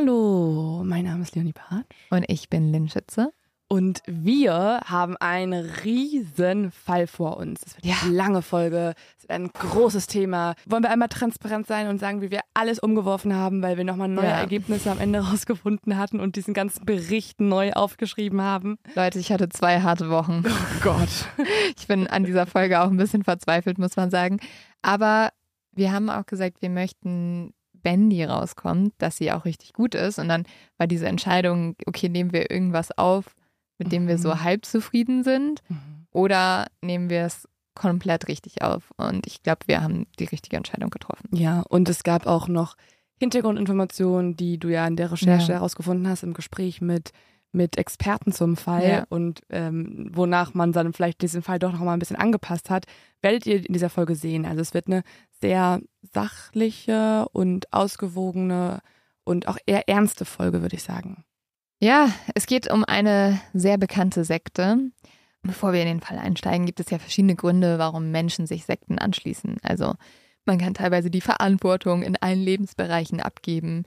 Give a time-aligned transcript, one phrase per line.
[0.00, 1.84] Hallo, mein Name ist Leonie Barth.
[2.08, 3.34] Und ich bin Lynn Schütze.
[3.68, 7.60] Und wir haben einen riesen Fall vor uns.
[7.66, 7.96] Es wird ja.
[8.02, 10.54] eine lange Folge, es wird ein großes Thema.
[10.64, 14.08] Wollen wir einmal transparent sein und sagen, wie wir alles umgeworfen haben, weil wir nochmal
[14.08, 14.38] neue ja.
[14.38, 18.78] Ergebnisse am Ende rausgefunden hatten und diesen ganzen Bericht neu aufgeschrieben haben?
[18.94, 20.42] Leute, ich hatte zwei harte Wochen.
[20.46, 21.10] Oh Gott.
[21.78, 24.38] Ich bin an dieser Folge auch ein bisschen verzweifelt, muss man sagen.
[24.80, 25.28] Aber
[25.72, 27.52] wir haben auch gesagt, wir möchten
[27.84, 30.18] die rauskommt, dass sie auch richtig gut ist.
[30.18, 30.44] Und dann
[30.78, 33.34] war diese Entscheidung, okay, nehmen wir irgendwas auf,
[33.78, 34.42] mit dem wir so mhm.
[34.42, 35.62] halb zufrieden sind?
[35.68, 36.06] Mhm.
[36.12, 38.92] Oder nehmen wir es komplett richtig auf?
[38.96, 41.28] Und ich glaube, wir haben die richtige Entscheidung getroffen.
[41.32, 42.76] Ja, und es gab auch noch
[43.18, 45.58] Hintergrundinformationen, die du ja in der Recherche ja.
[45.58, 47.12] herausgefunden hast, im Gespräch mit,
[47.52, 49.06] mit Experten zum Fall ja.
[49.08, 52.86] und ähm, wonach man dann vielleicht diesen Fall doch noch mal ein bisschen angepasst hat,
[53.22, 54.46] werdet ihr in dieser Folge sehen.
[54.46, 55.02] Also es wird eine
[55.40, 55.80] sehr
[56.12, 58.80] sachliche und ausgewogene
[59.24, 61.24] und auch eher ernste Folge, würde ich sagen.
[61.80, 64.90] Ja, es geht um eine sehr bekannte Sekte.
[65.42, 68.98] Bevor wir in den Fall einsteigen, gibt es ja verschiedene Gründe, warum Menschen sich Sekten
[68.98, 69.56] anschließen.
[69.62, 69.94] Also
[70.44, 73.84] man kann teilweise die Verantwortung in allen Lebensbereichen abgeben.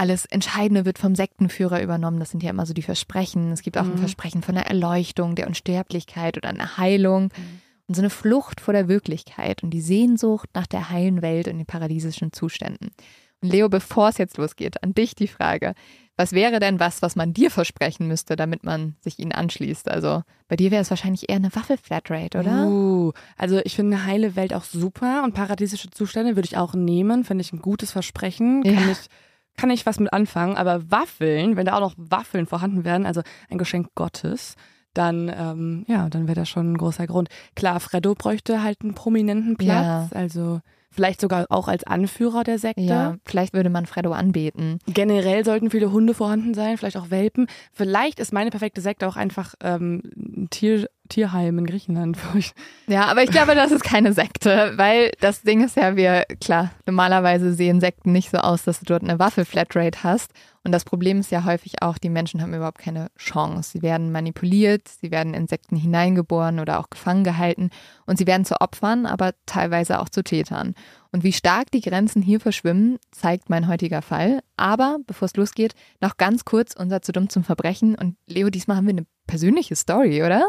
[0.00, 2.20] Alles Entscheidende wird vom Sektenführer übernommen.
[2.20, 3.52] Das sind ja immer so die Versprechen.
[3.52, 3.92] Es gibt auch mhm.
[3.92, 7.24] ein Versprechen von der Erleuchtung, der Unsterblichkeit oder einer Heilung.
[7.24, 7.60] Mhm.
[7.86, 11.58] Und so eine Flucht vor der Wirklichkeit und die Sehnsucht nach der heilen Welt und
[11.58, 12.92] den paradiesischen Zuständen.
[13.42, 15.74] Und Leo, bevor es jetzt losgeht, an dich die Frage.
[16.16, 19.86] Was wäre denn was, was man dir versprechen müsste, damit man sich ihnen anschließt?
[19.90, 22.66] Also bei dir wäre es wahrscheinlich eher eine Waffel-Flatrate, oder?
[22.66, 26.72] Uh, also ich finde eine heile Welt auch super und paradiesische Zustände würde ich auch
[26.72, 27.24] nehmen.
[27.24, 28.62] Finde ich ein gutes Versprechen.
[28.62, 28.90] Kann ja.
[28.92, 29.10] ich
[29.60, 30.56] kann ich was mit anfangen.
[30.56, 34.56] Aber Waffeln, wenn da auch noch Waffeln vorhanden wären, also ein Geschenk Gottes,
[34.94, 37.28] dann, ähm, ja, dann wäre das schon ein großer Grund.
[37.54, 40.10] Klar, Freddo bräuchte halt einen prominenten Platz.
[40.12, 40.18] Ja.
[40.18, 40.60] Also
[40.92, 42.82] Vielleicht sogar auch als Anführer der Sekte.
[42.82, 44.80] Ja, vielleicht würde man Freddo anbeten.
[44.86, 47.46] Generell sollten viele Hunde vorhanden sein, vielleicht auch Welpen.
[47.72, 52.18] Vielleicht ist meine perfekte Sekte auch einfach ähm, ein Tier, Tierheim in Griechenland.
[52.88, 56.70] Ja, aber ich glaube, das ist keine Sekte, weil das Ding ist ja, wir, klar,
[56.86, 60.32] normalerweise sehen Sekten nicht so aus, dass du dort eine Waffe-Flatrate hast.
[60.62, 63.70] Und das Problem ist ja häufig auch, die Menschen haben überhaupt keine Chance.
[63.72, 67.70] Sie werden manipuliert, sie werden in Sekten hineingeboren oder auch gefangen gehalten
[68.04, 70.74] und sie werden zu Opfern, aber teilweise auch zu Tätern.
[71.12, 74.40] Und wie stark die Grenzen hier verschwimmen, zeigt mein heutiger Fall.
[74.56, 77.94] Aber bevor es losgeht, noch ganz kurz unser zu dumm zum Verbrechen.
[77.94, 80.46] Und Leo, diesmal haben wir eine persönliche Story, oder?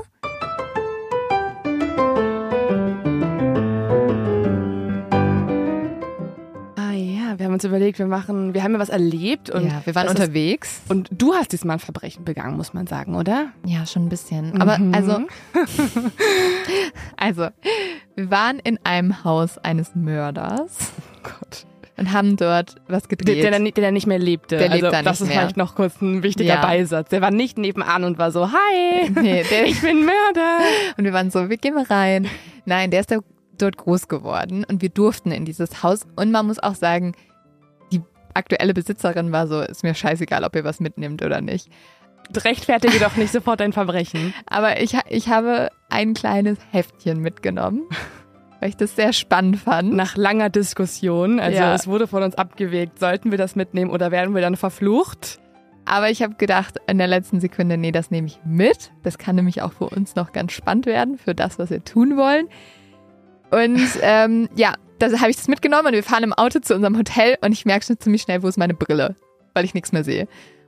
[7.52, 10.80] Haben uns überlegt, wir machen, wir haben ja was erlebt und ja, wir waren unterwegs.
[10.84, 13.50] Ist, und du hast diesmal ein Verbrechen begangen, muss man sagen, oder?
[13.66, 14.54] Ja, schon ein bisschen.
[14.54, 14.62] Mhm.
[14.62, 15.20] Aber also,
[17.18, 17.48] also,
[18.16, 20.94] wir waren in einem Haus eines Mörders.
[21.24, 21.66] Oh Gott
[21.98, 23.44] und haben dort was gedreht.
[23.44, 24.58] Der, der, der nicht mehr lebte.
[24.58, 25.38] Der lebt also, da nicht das ist mehr.
[25.38, 26.62] vielleicht noch kurz ein wichtiger ja.
[26.62, 27.10] Beisatz.
[27.10, 30.66] Der war nicht nebenan und war so, hi, nee, der, ich bin Mörder.
[30.98, 32.28] Und wir waren so, wir gehen mal rein.
[32.66, 33.20] Nein, der ist da
[33.60, 36.08] dort groß geworden und wir durften in dieses Haus.
[36.16, 37.14] Und man muss auch sagen,
[38.34, 41.70] aktuelle Besitzerin war so, ist mir scheißegal, ob ihr was mitnimmt oder nicht.
[42.36, 44.34] Rechtfertige doch nicht sofort dein Verbrechen.
[44.46, 47.84] Aber ich, ich habe ein kleines Heftchen mitgenommen,
[48.60, 49.94] weil ich das sehr spannend fand.
[49.94, 51.76] Nach langer Diskussion, also ja.
[51.76, 55.40] es wurde von uns abgewegt, sollten wir das mitnehmen oder werden wir dann verflucht?
[55.86, 58.92] Aber ich habe gedacht in der letzten Sekunde, nee, das nehme ich mit.
[59.04, 62.18] Das kann nämlich auch für uns noch ganz spannend werden, für das, was wir tun
[62.18, 62.48] wollen.
[63.50, 66.98] Und ähm, ja, da habe ich das mitgenommen und wir fahren im Auto zu unserem
[66.98, 69.16] Hotel und ich merke schon ziemlich schnell, wo ist meine Brille,
[69.54, 70.28] weil ich nichts mehr sehe.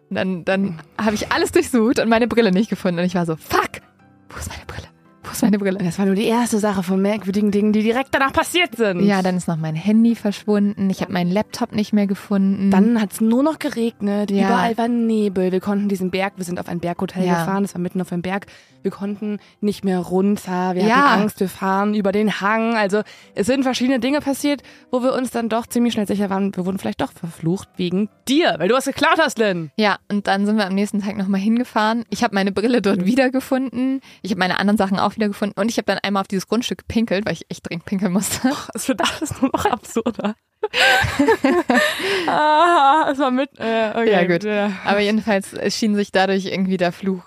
[0.10, 3.00] Und dann, dann habe ich alles durchsucht und meine Brille nicht gefunden.
[3.00, 3.82] Und ich war so, fuck,
[4.30, 4.93] wo ist meine Brille?
[5.24, 5.78] Wo ist meine Brille?
[5.80, 9.06] Das war nur die erste Sache von merkwürdigen Dingen, die direkt danach passiert sind.
[9.06, 10.90] Ja, dann ist noch mein Handy verschwunden.
[10.90, 12.72] Ich habe meinen Laptop nicht mehr gefunden.
[12.72, 14.32] Dann hat es nur noch geregnet.
[14.32, 14.48] Ja.
[14.48, 15.52] Überall war Nebel.
[15.52, 17.40] Wir konnten diesen Berg, wir sind auf ein Berghotel ja.
[17.40, 18.48] gefahren, das war mitten auf einem Berg.
[18.82, 20.76] Wir konnten nicht mehr runter.
[20.76, 20.96] Wir ja.
[20.96, 22.76] hatten Angst, wir fahren über den Hang.
[22.76, 23.02] Also
[23.34, 24.62] es sind verschiedene Dinge passiert,
[24.92, 28.10] wo wir uns dann doch ziemlich schnell sicher waren, wir wurden vielleicht doch verflucht wegen
[28.28, 29.72] dir, weil du was geklaut hast, Lynn.
[29.78, 32.04] Ja, und dann sind wir am nächsten Tag nochmal hingefahren.
[32.10, 34.02] Ich habe meine Brille dort wiedergefunden.
[34.22, 35.60] Ich habe meine anderen Sachen auch wiedergefunden.
[35.62, 38.52] Und ich habe dann einmal auf dieses Grundstück gepinkelt, weil ich echt dringend pinkeln musste.
[38.74, 40.36] Es wird alles nur noch absurder.
[42.28, 43.50] ah, es war mit.
[43.60, 44.44] Äh, okay, ja, gut.
[44.44, 44.72] Ja.
[44.86, 47.24] Aber jedenfalls schien sich dadurch irgendwie der Fluch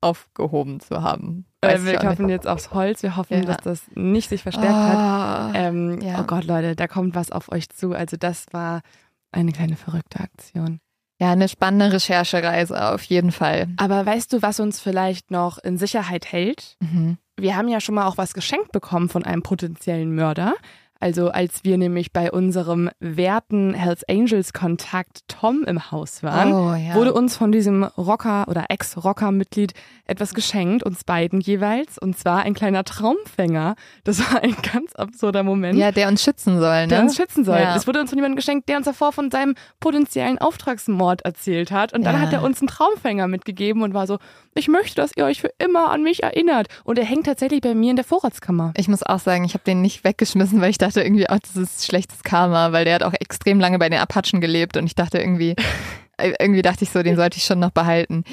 [0.00, 1.46] aufgehoben zu haben.
[1.62, 3.02] Äh, wir hoffen jetzt aufs Holz.
[3.02, 3.44] Wir hoffen, ja.
[3.44, 4.96] dass das nicht sich verstärkt oh, hat.
[4.96, 6.20] Ah, ähm, ja.
[6.20, 7.92] Oh Gott, Leute, da kommt was auf euch zu.
[7.94, 8.82] Also das war
[9.32, 10.80] eine kleine verrückte Aktion.
[11.24, 13.68] Ja, eine spannende Recherchereise auf jeden Fall.
[13.78, 16.76] Aber weißt du, was uns vielleicht noch in Sicherheit hält?
[16.80, 17.16] Mhm.
[17.38, 20.52] Wir haben ja schon mal auch was geschenkt bekommen von einem potenziellen Mörder.
[21.04, 26.74] Also als wir nämlich bei unserem werten Hells Angels Kontakt Tom im Haus waren, Oh,
[26.74, 26.94] ja.
[26.94, 29.74] wurde uns von diesem Rocker oder Ex-Rocker-Mitglied
[30.06, 33.74] etwas geschenkt, uns beiden jeweils, und zwar ein kleiner Traumfänger.
[34.04, 35.78] Das war ein ganz absurder Moment.
[35.78, 36.88] Ja, der uns schützen soll, ne?
[36.88, 37.58] Der uns schützen soll.
[37.58, 37.74] Ja.
[37.74, 41.92] Das wurde uns von jemandem geschenkt, der uns davor von seinem potenziellen Auftragsmord erzählt hat.
[41.92, 42.20] Und dann Ja.
[42.22, 44.16] hat er uns einen Traumfänger mitgegeben und war so,
[44.54, 46.68] ich möchte, dass ihr euch für immer an mich erinnert.
[46.84, 48.72] Und er hängt tatsächlich bei mir in der Vorratskammer.
[48.78, 51.56] Ich muss auch sagen, ich habe den nicht weggeschmissen, weil ich dachte irgendwie, oh, das
[51.56, 54.94] ist schlechtes Karma, weil der hat auch extrem lange bei den Apachen gelebt und ich
[54.94, 55.54] dachte irgendwie,
[56.18, 58.24] äh, irgendwie dachte ich so, den sollte ich schon noch behalten.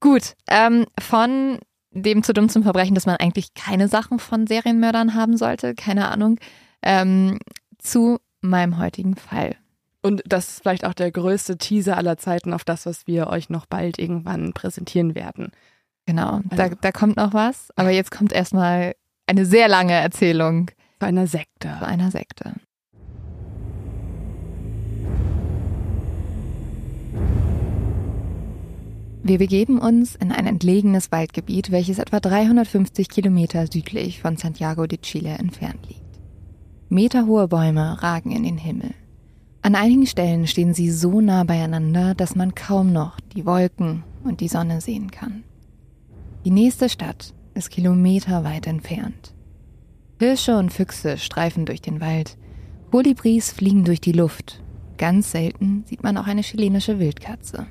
[0.00, 1.58] Gut, ähm, von
[1.92, 6.08] dem zu dumm zum Verbrechen, dass man eigentlich keine Sachen von Serienmördern haben sollte, keine
[6.08, 6.38] Ahnung,
[6.82, 7.38] ähm,
[7.78, 9.56] zu meinem heutigen Fall.
[10.02, 13.50] Und das ist vielleicht auch der größte Teaser aller Zeiten auf das, was wir euch
[13.50, 15.50] noch bald irgendwann präsentieren werden.
[16.06, 18.94] Genau, da, Also- da kommt noch was, aber jetzt kommt erstmal
[19.26, 20.70] eine sehr lange Erzählung
[21.00, 21.76] Zu einer Sekte.
[21.78, 22.52] zu einer Sekte.
[29.22, 34.98] Wir begeben uns in ein entlegenes Waldgebiet, welches etwa 350 Kilometer südlich von Santiago de
[34.98, 36.20] Chile entfernt liegt.
[36.90, 38.92] Meterhohe Bäume ragen in den Himmel.
[39.62, 44.42] An einigen Stellen stehen sie so nah beieinander, dass man kaum noch die Wolken und
[44.42, 45.44] die Sonne sehen kann.
[46.44, 49.34] Die nächste Stadt ist kilometerweit entfernt.
[50.20, 52.36] Hirsche und Füchse streifen durch den Wald.
[52.90, 54.62] Kolibris fliegen durch die Luft.
[54.98, 57.66] Ganz selten sieht man auch eine chilenische Wildkatze.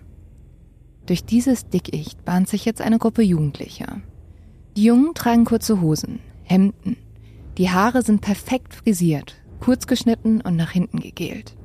[1.06, 4.02] Durch dieses Dickicht bahnt sich jetzt eine Gruppe Jugendlicher.
[4.76, 6.98] Die Jungen tragen kurze Hosen, Hemden.
[7.60, 11.56] Die Haare sind perfekt frisiert, kurz geschnitten und nach hinten gegelt.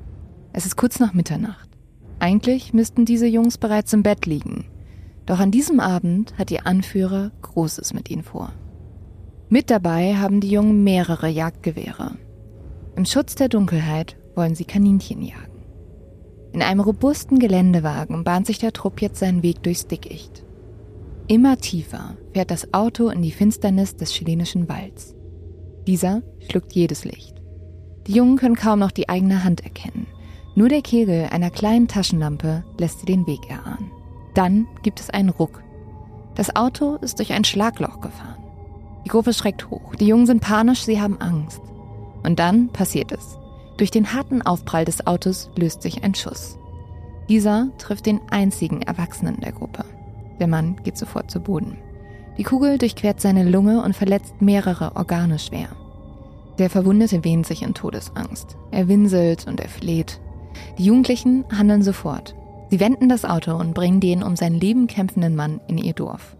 [0.52, 1.70] Es ist kurz nach Mitternacht.
[2.18, 4.66] Eigentlich müssten diese Jungs bereits im Bett liegen.
[5.24, 8.52] Doch an diesem Abend hat ihr Anführer Großes mit ihnen vor.
[9.54, 12.16] Mit dabei haben die Jungen mehrere Jagdgewehre.
[12.96, 15.62] Im Schutz der Dunkelheit wollen sie Kaninchen jagen.
[16.52, 20.44] In einem robusten Geländewagen bahnt sich der Trupp jetzt seinen Weg durchs Dickicht.
[21.28, 25.14] Immer tiefer fährt das Auto in die Finsternis des chilenischen Walds.
[25.86, 27.40] Dieser schluckt jedes Licht.
[28.08, 30.08] Die Jungen können kaum noch die eigene Hand erkennen.
[30.56, 33.92] Nur der Kegel einer kleinen Taschenlampe lässt sie den Weg erahnen.
[34.34, 35.62] Dann gibt es einen Ruck.
[36.34, 38.43] Das Auto ist durch ein Schlagloch gefahren.
[39.04, 39.94] Die Gruppe schreckt hoch.
[39.96, 41.60] Die Jungen sind panisch, sie haben Angst.
[42.22, 43.38] Und dann passiert es.
[43.76, 46.58] Durch den harten Aufprall des Autos löst sich ein Schuss.
[47.28, 49.84] Dieser trifft den einzigen Erwachsenen der Gruppe.
[50.38, 51.76] Der Mann geht sofort zu Boden.
[52.38, 55.68] Die Kugel durchquert seine Lunge und verletzt mehrere Organe schwer.
[56.58, 58.56] Der Verwundete wehnt sich in Todesangst.
[58.70, 60.20] Er winselt und er fleht.
[60.78, 62.34] Die Jugendlichen handeln sofort.
[62.70, 66.36] Sie wenden das Auto und bringen den um sein Leben kämpfenden Mann in ihr Dorf.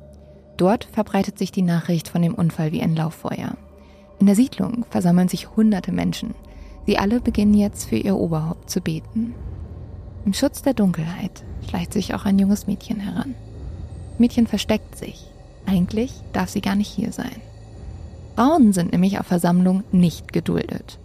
[0.57, 3.57] Dort verbreitet sich die Nachricht von dem Unfall wie ein Lauffeuer.
[4.21, 6.35] In der Siedlung versammeln sich hunderte Menschen.
[6.87, 9.35] Sie alle beginnen jetzt für ihr Oberhaupt zu beten.
[10.25, 13.35] Im Schutz der Dunkelheit schleicht sich auch ein junges Mädchen heran.
[14.19, 15.27] Mädchen versteckt sich.
[15.67, 17.41] Eigentlich darf sie gar nicht hier sein.
[18.37, 20.99] Frauen sind nämlich auf Versammlung nicht geduldet.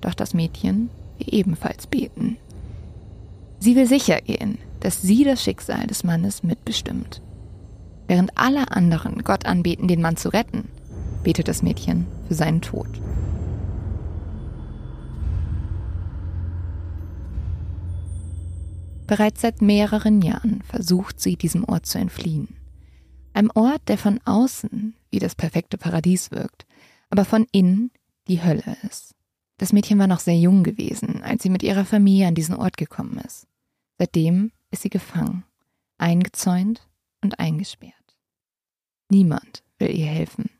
[0.00, 2.36] Doch das Mädchen will ebenfalls beten.
[3.60, 7.20] Sie will sicher gehen, dass sie das Schicksal des Mannes mitbestimmt.
[8.08, 10.68] Während alle anderen Gott anbeten, den Mann zu retten,
[11.22, 12.88] betet das Mädchen für seinen Tod.
[19.06, 22.56] Bereits seit mehreren Jahren versucht sie, diesem Ort zu entfliehen.
[23.34, 26.66] Einem Ort, der von außen wie das perfekte Paradies wirkt,
[27.10, 27.90] aber von innen
[28.26, 29.14] die Hölle ist.
[29.58, 32.76] Das Mädchen war noch sehr jung gewesen, als sie mit ihrer Familie an diesen Ort
[32.76, 33.46] gekommen ist.
[33.98, 35.44] Seitdem ist sie gefangen,
[35.98, 36.86] eingezäunt
[37.22, 37.97] und eingesperrt.
[39.08, 40.50] Niemand will ihr helfen.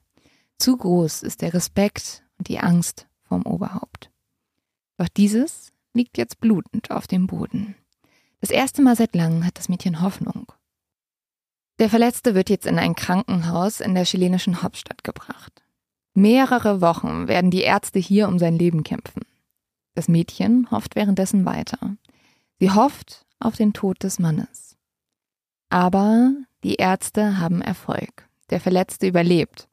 [0.59, 4.11] Zu groß ist der Respekt und die Angst vorm Oberhaupt.
[4.97, 7.76] Doch dieses liegt jetzt blutend auf dem Boden.
[8.40, 10.52] Das erste Mal seit langem hat das Mädchen Hoffnung.
[11.78, 15.62] Der Verletzte wird jetzt in ein Krankenhaus in der chilenischen Hauptstadt gebracht.
[16.14, 19.23] Mehrere Wochen werden die Ärzte hier um sein Leben kämpfen.
[19.95, 21.97] Das Mädchen hofft währenddessen weiter.
[22.59, 24.76] Sie hofft auf den Tod des Mannes.
[25.69, 26.33] Aber
[26.64, 28.27] die Ärzte haben Erfolg.
[28.50, 29.69] Der Verletzte überlebt.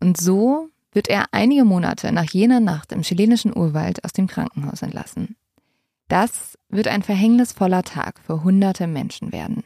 [0.00, 4.82] Und so wird er einige Monate nach jener Nacht im chilenischen Urwald aus dem Krankenhaus
[4.82, 5.36] entlassen.
[6.08, 9.64] Das wird ein verhängnisvoller Tag für hunderte Menschen werden.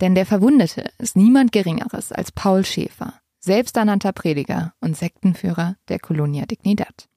[0.00, 6.44] Denn der Verwundete ist niemand Geringeres als Paul Schäfer, selbsternannter Prediger und Sektenführer der Colonia
[6.46, 7.08] Dignidad.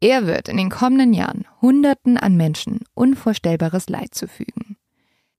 [0.00, 4.75] Er wird in den kommenden Jahren Hunderten an Menschen unvorstellbares Leid zufügen.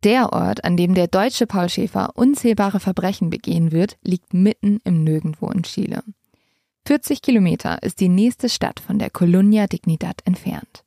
[0.04, 5.04] Der Ort, an dem der deutsche Paul Schäfer unzählbare Verbrechen begehen wird, liegt mitten im
[5.04, 6.04] Nirgendwo in Chile.
[6.86, 10.84] 40 Kilometer ist die nächste Stadt von der Colonia Dignidad entfernt.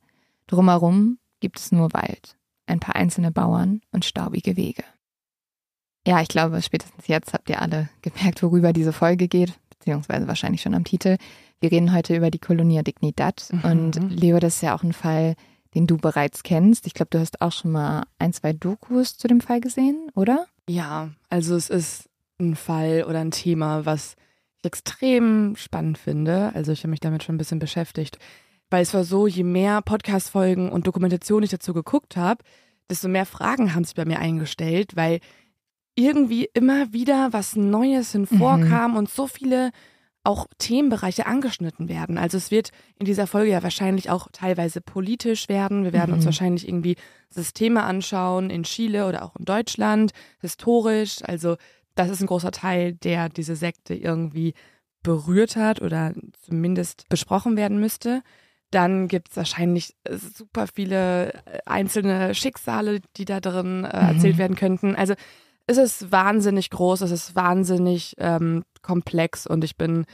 [0.47, 4.83] Drumherum gibt es nur Wald, ein paar einzelne Bauern und staubige Wege.
[6.07, 10.61] Ja, ich glaube, spätestens jetzt habt ihr alle gemerkt, worüber diese Folge geht, beziehungsweise wahrscheinlich
[10.61, 11.17] schon am Titel.
[11.59, 13.63] Wir reden heute über die Colonia Dignidad mhm.
[13.63, 15.35] und Leo, das ist ja auch ein Fall,
[15.73, 16.85] den du bereits kennst.
[16.87, 20.47] Ich glaube, du hast auch schon mal ein, zwei Dokus zu dem Fall gesehen, oder?
[20.67, 22.09] Ja, also es ist
[22.39, 24.15] ein Fall oder ein Thema, was
[24.59, 26.51] ich extrem spannend finde.
[26.53, 28.17] Also ich habe mich damit schon ein bisschen beschäftigt.
[28.69, 32.43] Weil es war so, je mehr Podcast-Folgen und Dokumentationen ich dazu geguckt habe,
[32.89, 35.19] desto mehr Fragen haben sich bei mir eingestellt, weil
[35.95, 38.97] irgendwie immer wieder was Neues hinvorkam mhm.
[38.97, 39.71] und so viele
[40.23, 42.17] auch Themenbereiche angeschnitten werden.
[42.17, 45.83] Also es wird in dieser Folge ja wahrscheinlich auch teilweise politisch werden.
[45.83, 46.17] Wir werden mhm.
[46.17, 46.95] uns wahrscheinlich irgendwie
[47.29, 51.23] Systeme anschauen in Chile oder auch in Deutschland, historisch.
[51.23, 51.57] Also
[51.95, 54.53] das ist ein großer Teil, der diese Sekte irgendwie
[55.01, 56.13] berührt hat oder
[56.45, 58.21] zumindest besprochen werden müsste.
[58.69, 64.39] Dann gibt es wahrscheinlich super viele äh, einzelne Schicksale, die da drin äh, erzählt mhm.
[64.39, 64.95] werden könnten.
[64.95, 65.15] Also
[65.71, 70.05] es ist wahnsinnig groß, es ist wahnsinnig ähm, komplex und ich bin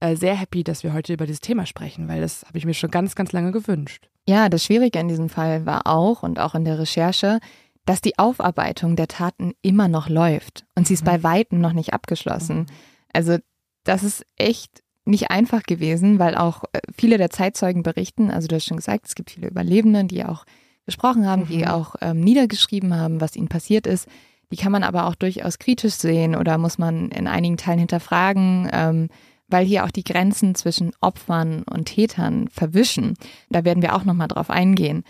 [0.00, 2.74] äh, sehr happy, dass wir heute über dieses Thema sprechen, weil das habe ich mir
[2.74, 4.08] schon ganz, ganz lange gewünscht.
[4.28, 7.40] Ja, das Schwierige in diesem Fall war auch und auch in der Recherche,
[7.84, 11.10] dass die Aufarbeitung der Taten immer noch läuft und sie ist mhm.
[11.10, 12.58] bei Weitem noch nicht abgeschlossen.
[12.58, 12.66] Mhm.
[13.12, 13.38] Also
[13.84, 18.54] das ist echt nicht einfach gewesen, weil auch äh, viele der Zeitzeugen berichten, also du
[18.54, 20.44] hast schon gesagt, es gibt viele Überlebende, die auch
[20.86, 21.46] gesprochen haben, mhm.
[21.48, 24.08] die auch ähm, niedergeschrieben haben, was ihnen passiert ist.
[24.52, 28.68] Die kann man aber auch durchaus kritisch sehen oder muss man in einigen Teilen hinterfragen,
[28.70, 29.08] ähm,
[29.48, 33.14] weil hier auch die Grenzen zwischen Opfern und Tätern verwischen.
[33.48, 35.04] Da werden wir auch nochmal drauf eingehen.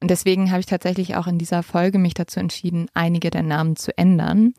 [0.00, 3.76] Und deswegen habe ich tatsächlich auch in dieser Folge mich dazu entschieden, einige der Namen
[3.76, 4.54] zu ändern.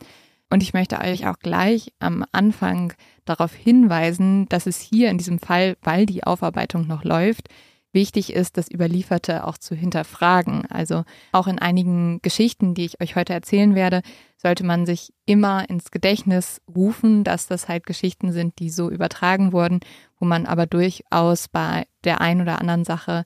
[0.50, 2.94] Und ich möchte euch auch gleich am Anfang
[3.26, 7.50] darauf hinweisen, dass es hier in diesem Fall, weil die Aufarbeitung noch läuft,
[7.92, 10.66] wichtig ist, das Überlieferte auch zu hinterfragen.
[10.68, 14.02] Also auch in einigen Geschichten, die ich euch heute erzählen werde,
[14.38, 19.54] sollte man sich immer ins Gedächtnis rufen, dass das halt Geschichten sind, die so übertragen
[19.54, 19.80] wurden,
[20.20, 23.26] wo man aber durchaus bei der einen oder anderen Sache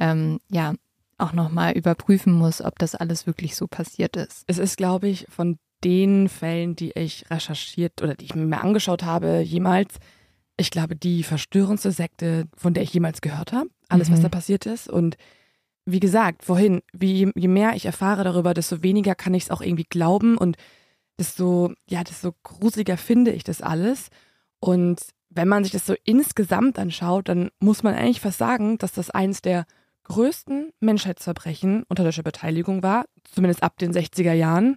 [0.00, 0.74] ähm, ja
[1.18, 4.44] auch nochmal überprüfen muss, ob das alles wirklich so passiert ist.
[4.46, 9.02] Es ist, glaube ich, von den Fällen, die ich recherchiert oder die ich mir angeschaut
[9.04, 9.96] habe, jemals,
[10.56, 13.68] ich glaube, die verstörendste Sekte, von der ich jemals gehört habe.
[13.88, 14.14] Alles, mhm.
[14.14, 14.88] was da passiert ist.
[14.88, 15.16] Und
[15.84, 19.62] wie gesagt, vorhin, wie, je mehr ich erfahre darüber, desto weniger kann ich es auch
[19.62, 20.56] irgendwie glauben und
[21.18, 24.10] desto, ja, desto gruseliger finde ich das alles.
[24.60, 28.92] Und wenn man sich das so insgesamt anschaut, dann muss man eigentlich fast sagen, dass
[28.92, 29.66] das eins der
[30.04, 34.76] größten Menschheitsverbrechen unter deutscher Beteiligung war, zumindest ab den 60er Jahren.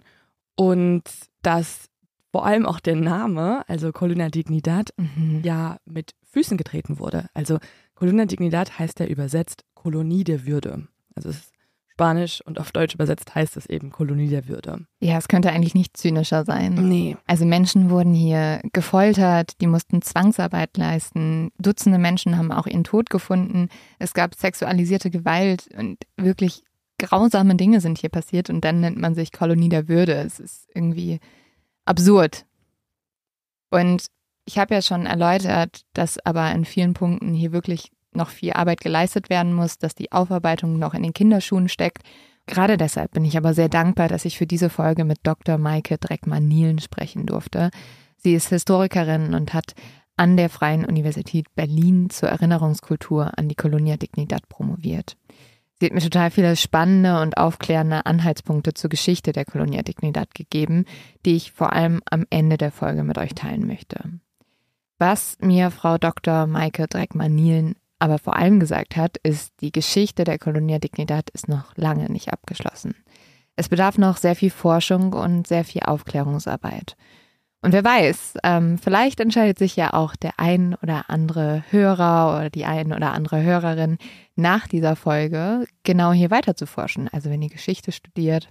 [0.56, 1.04] Und
[1.42, 1.88] dass
[2.32, 5.40] vor allem auch der Name, also Coluna Dignidad, mhm.
[5.42, 7.26] ja mit Füßen getreten wurde.
[7.34, 7.58] Also
[7.94, 10.88] Coluna Dignidad heißt ja übersetzt Kolonie der Würde.
[11.14, 11.52] Also es ist
[11.92, 14.86] Spanisch und auf Deutsch übersetzt heißt es eben Kolonie der Würde.
[15.00, 16.74] Ja, es könnte eigentlich nicht zynischer sein.
[16.74, 17.16] Nee.
[17.26, 21.50] Also Menschen wurden hier gefoltert, die mussten Zwangsarbeit leisten.
[21.58, 23.68] Dutzende Menschen haben auch ihren Tod gefunden.
[23.98, 26.64] Es gab sexualisierte Gewalt und wirklich
[26.98, 30.14] grausame Dinge sind hier passiert und dann nennt man sich Kolonie der Würde.
[30.14, 31.20] Es ist irgendwie
[31.84, 32.46] absurd.
[33.70, 34.06] Und
[34.44, 38.80] ich habe ja schon erläutert, dass aber in vielen Punkten hier wirklich noch viel Arbeit
[38.80, 42.02] geleistet werden muss, dass die Aufarbeitung noch in den Kinderschuhen steckt.
[42.46, 45.58] Gerade deshalb bin ich aber sehr dankbar, dass ich für diese Folge mit Dr.
[45.58, 47.70] Maike Dreckmann-Nielen sprechen durfte.
[48.16, 49.74] Sie ist Historikerin und hat
[50.16, 55.16] an der Freien Universität Berlin zur Erinnerungskultur an die Colonia Dignidad promoviert.
[55.80, 60.84] Sie hat mir total viele spannende und aufklärende Anhaltspunkte zur Geschichte der Colonia Dignidad gegeben,
[61.24, 63.98] die ich vor allem am Ende der Folge mit euch teilen möchte.
[65.04, 66.46] Was mir Frau Dr.
[66.46, 71.76] Maike Dreckmann-Nielen aber vor allem gesagt hat, ist, die Geschichte der Colonia Dignidad ist noch
[71.76, 72.94] lange nicht abgeschlossen.
[73.56, 76.94] Es bedarf noch sehr viel Forschung und sehr viel Aufklärungsarbeit.
[77.62, 82.50] Und wer weiß, ähm, vielleicht entscheidet sich ja auch der ein oder andere Hörer oder
[82.50, 83.98] die ein oder andere Hörerin
[84.36, 87.08] nach dieser Folge genau hier weiter zu forschen.
[87.08, 88.50] Also wenn ihr Geschichte studiert,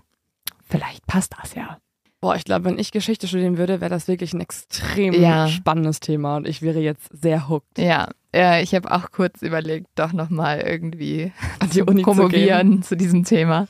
[0.68, 1.78] vielleicht passt das ja.
[2.22, 5.48] Boah, ich glaube, wenn ich Geschichte studieren würde, wäre das wirklich ein extrem ja.
[5.48, 7.80] spannendes Thema und ich wäre jetzt sehr hooked.
[7.80, 12.90] Ja, ja ich habe auch kurz überlegt, doch nochmal irgendwie An die Uni promovieren zu,
[12.90, 13.68] zu, diesem Thema.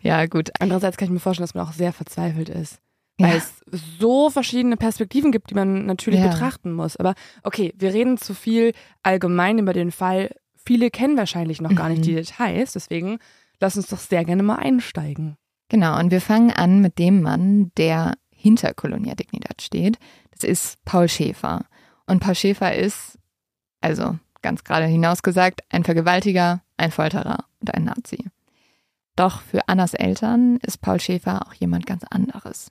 [0.00, 0.50] Ja, gut.
[0.58, 2.80] Andererseits kann ich mir vorstellen, dass man auch sehr verzweifelt ist.
[3.20, 3.28] Ja.
[3.28, 3.60] Weil es
[4.00, 6.28] so verschiedene Perspektiven gibt, die man natürlich ja.
[6.28, 6.96] betrachten muss.
[6.96, 8.72] Aber okay, wir reden zu viel
[9.04, 10.34] allgemein über den Fall.
[10.56, 12.16] Viele kennen wahrscheinlich noch gar nicht die mhm.
[12.16, 13.18] Details, deswegen
[13.60, 15.36] lass uns doch sehr gerne mal einsteigen.
[15.72, 19.98] Genau, und wir fangen an mit dem Mann, der hinter Colonia Dignidad steht.
[20.30, 21.64] Das ist Paul Schäfer.
[22.06, 23.18] Und Paul Schäfer ist
[23.80, 28.26] Also ganz gerade hinausgesagt, ein Vergewaltiger, ein Folterer und ein Nazi.
[29.16, 32.70] Doch für Annas Eltern ist Paul Schäfer auch jemand ganz anderes.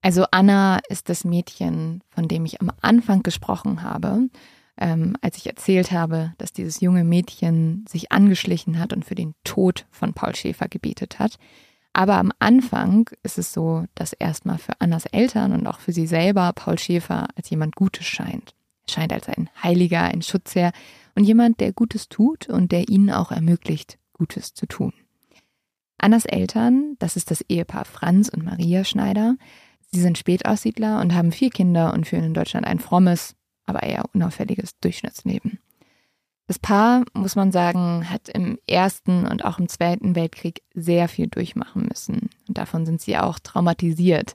[0.00, 4.28] Also Anna ist das Mädchen, von dem ich am Anfang gesprochen habe,
[4.80, 9.34] ähm, als ich erzählt habe, dass dieses junge Mädchen sich angeschlichen hat und für den
[9.42, 11.36] Tod von Paul Schäfer gebetet hat.
[11.92, 16.06] Aber am Anfang ist es so, dass erstmal für Annas Eltern und auch für sie
[16.06, 18.54] selber Paul Schäfer als jemand Gutes scheint.
[18.86, 20.72] Er scheint als ein Heiliger, ein Schutzherr
[21.14, 24.92] und jemand, der Gutes tut und der ihnen auch ermöglicht, Gutes zu tun.
[25.98, 29.36] Annas Eltern, das ist das Ehepaar Franz und Maria Schneider,
[29.90, 33.34] sie sind Spätaussiedler und haben vier Kinder und führen in Deutschland ein frommes,
[33.66, 35.58] aber eher unauffälliges Durchschnittsleben.
[36.48, 41.26] Das Paar, muss man sagen, hat im Ersten und auch im Zweiten Weltkrieg sehr viel
[41.26, 42.30] durchmachen müssen.
[42.48, 44.34] Und davon sind sie auch traumatisiert.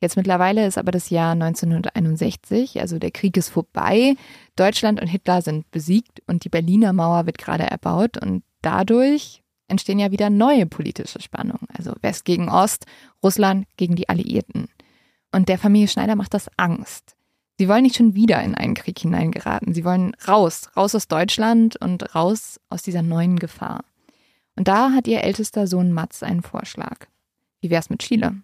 [0.00, 4.16] Jetzt mittlerweile ist aber das Jahr 1961, also der Krieg ist vorbei.
[4.56, 10.00] Deutschland und Hitler sind besiegt und die Berliner Mauer wird gerade erbaut und dadurch entstehen
[10.00, 12.86] ja wieder neue politische Spannungen, also West gegen Ost,
[13.22, 14.66] Russland gegen die Alliierten.
[15.30, 17.14] Und der Familie Schneider macht das Angst.
[17.58, 19.74] Sie wollen nicht schon wieder in einen Krieg hineingeraten.
[19.74, 23.84] Sie wollen raus, raus aus Deutschland und raus aus dieser neuen Gefahr.
[24.56, 27.06] Und da hat ihr ältester Sohn Mats einen Vorschlag.
[27.60, 28.36] Wie wär's mit Chile?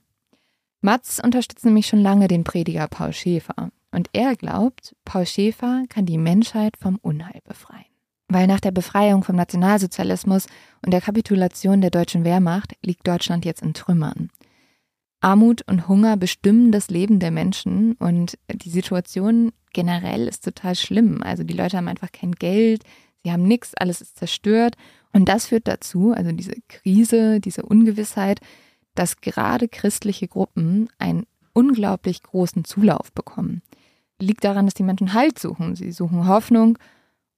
[0.81, 3.71] Mats unterstützt nämlich schon lange den Prediger Paul Schäfer.
[3.91, 7.85] Und er glaubt, Paul Schäfer kann die Menschheit vom Unheil befreien.
[8.29, 10.47] Weil nach der Befreiung vom Nationalsozialismus
[10.85, 14.31] und der Kapitulation der deutschen Wehrmacht liegt Deutschland jetzt in Trümmern.
[15.21, 21.23] Armut und Hunger bestimmen das Leben der Menschen und die Situation generell ist total schlimm.
[21.23, 22.85] Also die Leute haben einfach kein Geld,
[23.25, 24.77] sie haben nichts, alles ist zerstört.
[25.13, 28.41] Und das führt dazu, also diese Krise, diese Ungewissheit,
[28.95, 33.63] dass gerade christliche Gruppen einen unglaublich großen Zulauf bekommen.
[34.21, 35.75] Liegt daran, dass die Menschen Halt suchen.
[35.77, 36.79] Sie suchen Hoffnung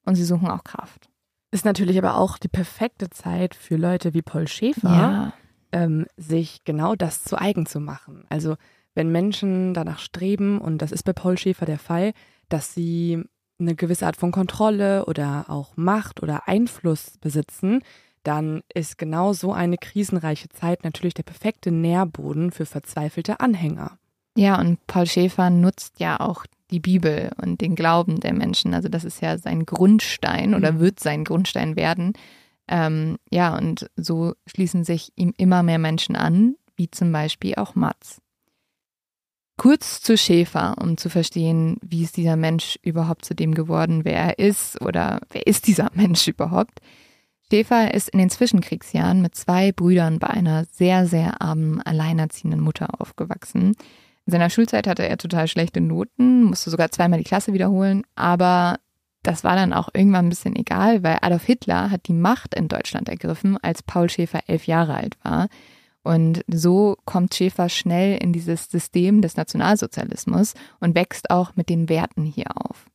[0.05, 1.09] und sie suchen auch Kraft.
[1.51, 5.33] Ist natürlich aber auch die perfekte Zeit für Leute wie Paul Schäfer, ja.
[5.71, 8.25] Ähm, sich genau das zu eigen zu machen.
[8.29, 8.55] Also
[8.93, 12.13] wenn Menschen danach streben, und das ist bei Paul Schäfer der Fall,
[12.49, 13.23] dass sie
[13.59, 17.81] eine gewisse Art von Kontrolle oder auch Macht oder Einfluss besitzen,
[18.23, 23.97] dann ist genau so eine krisenreiche Zeit natürlich der perfekte Nährboden für verzweifelte Anhänger.
[24.35, 28.73] Ja, und Paul Schäfer nutzt ja auch die Bibel und den Glauben der Menschen.
[28.73, 30.79] Also das ist ja sein Grundstein oder mhm.
[30.79, 32.13] wird sein Grundstein werden.
[32.71, 37.75] Ähm, ja, und so schließen sich ihm immer mehr Menschen an, wie zum Beispiel auch
[37.75, 38.21] Mats.
[39.57, 44.15] Kurz zu Schäfer, um zu verstehen, wie ist dieser Mensch überhaupt zu dem geworden, wer
[44.15, 46.79] er ist oder wer ist dieser Mensch überhaupt.
[47.51, 53.01] Schäfer ist in den Zwischenkriegsjahren mit zwei Brüdern bei einer sehr, sehr armen, alleinerziehenden Mutter
[53.01, 53.73] aufgewachsen.
[54.25, 58.79] In seiner Schulzeit hatte er total schlechte Noten, musste sogar zweimal die Klasse wiederholen, aber
[59.23, 62.67] das war dann auch irgendwann ein bisschen egal, weil Adolf Hitler hat die Macht in
[62.67, 65.47] Deutschland ergriffen, als Paul Schäfer elf Jahre alt war.
[66.03, 71.89] Und so kommt Schäfer schnell in dieses System des Nationalsozialismus und wächst auch mit den
[71.89, 72.87] Werten hier auf.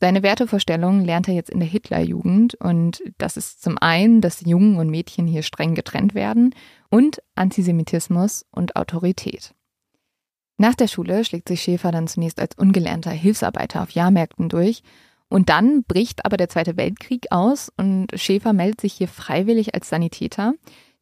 [0.00, 4.76] Seine Wertevorstellungen lernt er jetzt in der Hitlerjugend und das ist zum einen, dass Jungen
[4.76, 6.54] und Mädchen hier streng getrennt werden
[6.90, 9.54] und Antisemitismus und Autorität.
[10.56, 14.82] Nach der Schule schlägt sich Schäfer dann zunächst als ungelernter Hilfsarbeiter auf Jahrmärkten durch
[15.34, 19.88] und dann bricht aber der Zweite Weltkrieg aus und Schäfer meldet sich hier freiwillig als
[19.88, 20.54] Sanitäter.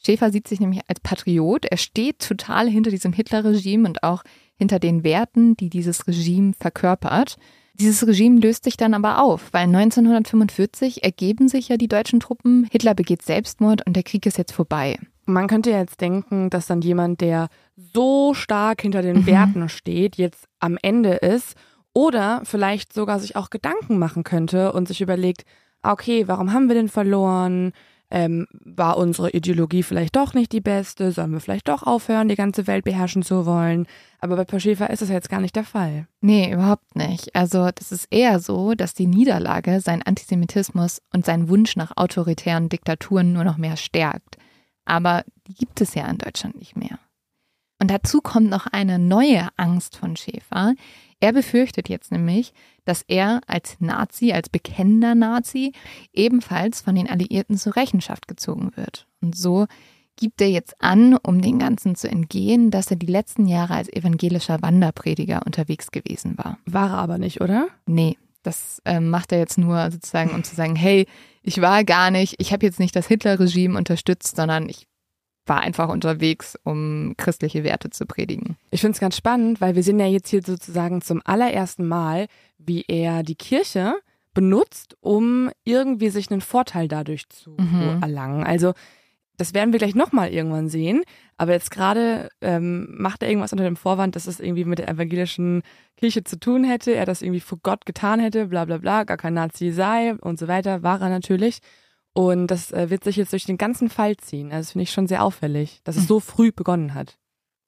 [0.02, 1.66] Schäfer sieht sich nämlich als Patriot.
[1.66, 4.22] Er steht total hinter diesem Hitlerregime und auch
[4.56, 7.36] hinter den Werten, die dieses Regime verkörpert.
[7.74, 12.66] Dieses Regime löst sich dann aber auf, weil 1945 ergeben sich ja die deutschen Truppen,
[12.72, 14.98] Hitler begeht Selbstmord und der Krieg ist jetzt vorbei.
[15.26, 19.26] Man könnte jetzt denken, dass dann jemand, der so stark hinter den mhm.
[19.26, 21.54] Werten steht, jetzt am Ende ist
[21.94, 25.44] oder vielleicht sogar sich auch Gedanken machen könnte und sich überlegt,
[25.82, 27.72] okay, warum haben wir denn verloren?
[28.10, 31.12] Ähm, war unsere Ideologie vielleicht doch nicht die beste?
[31.12, 33.86] Sollen wir vielleicht doch aufhören, die ganze Welt beherrschen zu wollen?
[34.20, 36.06] Aber bei Paschäfer ist das jetzt gar nicht der Fall.
[36.20, 37.34] Nee, überhaupt nicht.
[37.34, 42.68] Also das ist eher so, dass die Niederlage seinen Antisemitismus und seinen Wunsch nach autoritären
[42.68, 44.36] Diktaturen nur noch mehr stärkt.
[44.84, 46.98] Aber die gibt es ja in Deutschland nicht mehr.
[47.80, 50.74] Und dazu kommt noch eine neue Angst von Schäfer.
[51.22, 52.52] Er befürchtet jetzt nämlich,
[52.84, 55.72] dass er als Nazi, als bekennender Nazi,
[56.12, 59.06] ebenfalls von den Alliierten zur Rechenschaft gezogen wird.
[59.20, 59.66] Und so
[60.16, 63.88] gibt er jetzt an, um den Ganzen zu entgehen, dass er die letzten Jahre als
[63.88, 66.58] evangelischer Wanderprediger unterwegs gewesen war.
[66.66, 67.68] War er aber nicht, oder?
[67.86, 71.06] Nee, das äh, macht er jetzt nur sozusagen, um zu sagen, hey,
[71.44, 74.88] ich war gar nicht, ich habe jetzt nicht das Hitler-Regime unterstützt, sondern ich
[75.46, 78.56] war einfach unterwegs, um christliche Werte zu predigen.
[78.70, 82.26] Ich finde es ganz spannend, weil wir sehen ja jetzt hier sozusagen zum allerersten Mal,
[82.58, 83.94] wie er die Kirche
[84.34, 87.98] benutzt, um irgendwie sich einen Vorteil dadurch zu mhm.
[88.00, 88.44] erlangen.
[88.44, 88.72] Also
[89.36, 91.02] das werden wir gleich nochmal irgendwann sehen.
[91.36, 94.88] Aber jetzt gerade ähm, macht er irgendwas unter dem Vorwand, dass es irgendwie mit der
[94.88, 95.62] evangelischen
[95.96, 99.16] Kirche zu tun hätte, er das irgendwie vor Gott getan hätte, bla bla bla, gar
[99.16, 101.58] kein Nazi sei und so weiter, war er natürlich.
[102.14, 104.52] Und das äh, wird sich jetzt durch den ganzen Fall ziehen.
[104.52, 106.08] Also das finde ich schon sehr auffällig, dass es mhm.
[106.08, 107.18] so früh begonnen hat.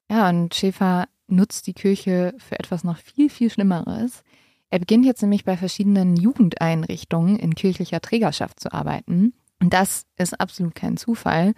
[0.09, 4.23] Ja, und Schäfer nutzt die Kirche für etwas noch viel, viel Schlimmeres.
[4.69, 9.33] Er beginnt jetzt nämlich bei verschiedenen Jugendeinrichtungen in kirchlicher Trägerschaft zu arbeiten.
[9.59, 11.53] Und das ist absolut kein Zufall,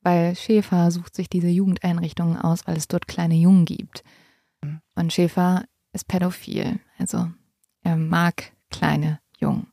[0.00, 4.02] weil Schäfer sucht sich diese Jugendeinrichtungen aus, weil es dort kleine Jungen gibt.
[4.94, 7.28] Und Schäfer ist pädophil, also
[7.82, 9.66] er mag kleine Jungen.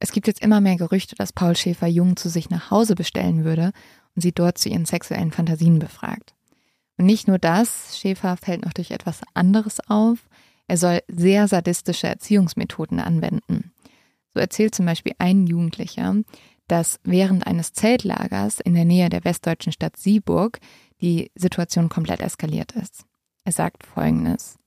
[0.00, 3.44] Es gibt jetzt immer mehr Gerüchte, dass Paul Schäfer Jungen zu sich nach Hause bestellen
[3.44, 3.72] würde
[4.16, 6.34] und sie dort zu ihren sexuellen Fantasien befragt.
[6.96, 10.28] Und nicht nur das, Schäfer fällt noch durch etwas anderes auf.
[10.66, 13.72] Er soll sehr sadistische Erziehungsmethoden anwenden.
[14.32, 16.16] So erzählt zum Beispiel ein Jugendlicher,
[16.66, 20.60] dass während eines Zeltlagers in der Nähe der westdeutschen Stadt Sieburg
[21.00, 23.04] die Situation komplett eskaliert ist.
[23.44, 24.59] Er sagt Folgendes.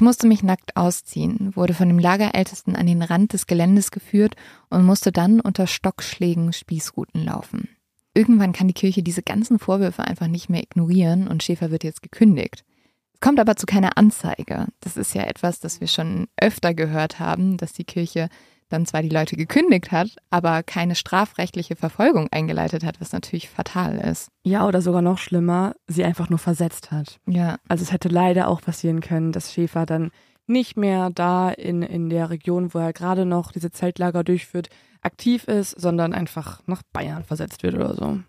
[0.00, 4.34] Ich musste mich nackt ausziehen, wurde von dem Lagerältesten an den Rand des Geländes geführt
[4.70, 7.68] und musste dann unter Stockschlägen Spießruten laufen.
[8.14, 12.00] Irgendwann kann die Kirche diese ganzen Vorwürfe einfach nicht mehr ignorieren und Schäfer wird jetzt
[12.00, 12.64] gekündigt.
[13.12, 14.68] Es kommt aber zu keiner Anzeige.
[14.80, 18.30] Das ist ja etwas, das wir schon öfter gehört haben, dass die Kirche
[18.70, 23.98] dann zwar die Leute gekündigt hat, aber keine strafrechtliche Verfolgung eingeleitet hat, was natürlich fatal
[23.98, 24.30] ist.
[24.44, 27.18] Ja, oder sogar noch schlimmer, sie einfach nur versetzt hat.
[27.28, 27.58] Ja.
[27.68, 30.10] Also es hätte leider auch passieren können, dass Schäfer dann
[30.46, 34.68] nicht mehr da in, in der Region, wo er gerade noch diese Zeltlager durchführt,
[35.02, 38.20] aktiv ist, sondern einfach nach Bayern versetzt wird oder so.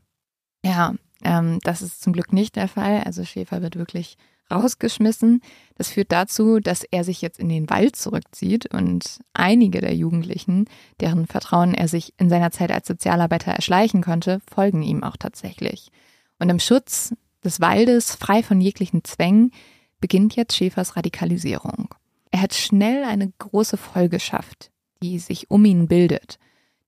[0.64, 3.02] Ja, ähm, das ist zum Glück nicht der Fall.
[3.04, 4.18] Also Schäfer wird wirklich
[4.52, 5.42] rausgeschmissen.
[5.76, 10.66] Das führt dazu, dass er sich jetzt in den Wald zurückzieht und einige der Jugendlichen,
[11.00, 15.92] deren Vertrauen er sich in seiner Zeit als Sozialarbeiter erschleichen konnte, folgen ihm auch tatsächlich.
[16.40, 19.52] Und im Schutz des Waldes, frei von jeglichen Zwängen,
[20.00, 21.94] beginnt jetzt Schäfers Radikalisierung.
[22.32, 24.72] Er hat schnell eine große Folgeschaft,
[25.04, 26.40] die sich um ihn bildet.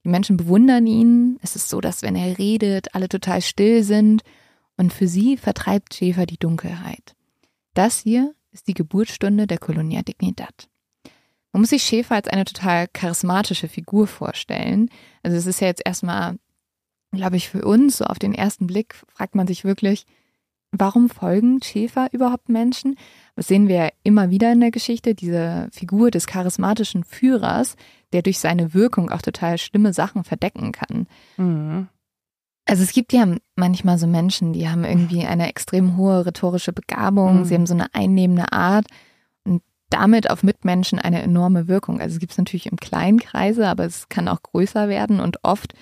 [0.04, 1.40] Die Menschen bewundern ihn.
[1.42, 4.24] Es ist so, dass wenn er redet, alle total still sind.
[4.78, 7.16] Und für sie vertreibt Schäfer die Dunkelheit.
[7.74, 10.70] Das hier ist die Geburtsstunde der Colonia Dignidad.
[11.52, 14.90] Man muss sich Schäfer als eine total charismatische Figur vorstellen.
[15.22, 16.38] Also es ist ja jetzt erstmal,
[17.12, 20.06] glaube ich, für uns, so auf den ersten Blick, fragt man sich wirklich,
[20.72, 22.96] warum folgen Schäfer überhaupt Menschen?
[23.36, 27.76] Das sehen wir ja immer wieder in der Geschichte, diese Figur des charismatischen Führers,
[28.14, 31.08] der durch seine Wirkung auch total schlimme Sachen verdecken kann.
[31.38, 31.88] Mhm.
[32.66, 37.40] Also es gibt ja manchmal so Menschen, die haben irgendwie eine extrem hohe rhetorische Begabung,
[37.40, 37.46] mhm.
[37.46, 38.88] sie haben so eine einnehmende Art
[39.44, 42.00] und damit auf Mitmenschen eine enorme Wirkung.
[42.00, 45.44] Also es gibt es natürlich im kleinen Kreise, aber es kann auch größer werden und
[45.44, 45.74] oft,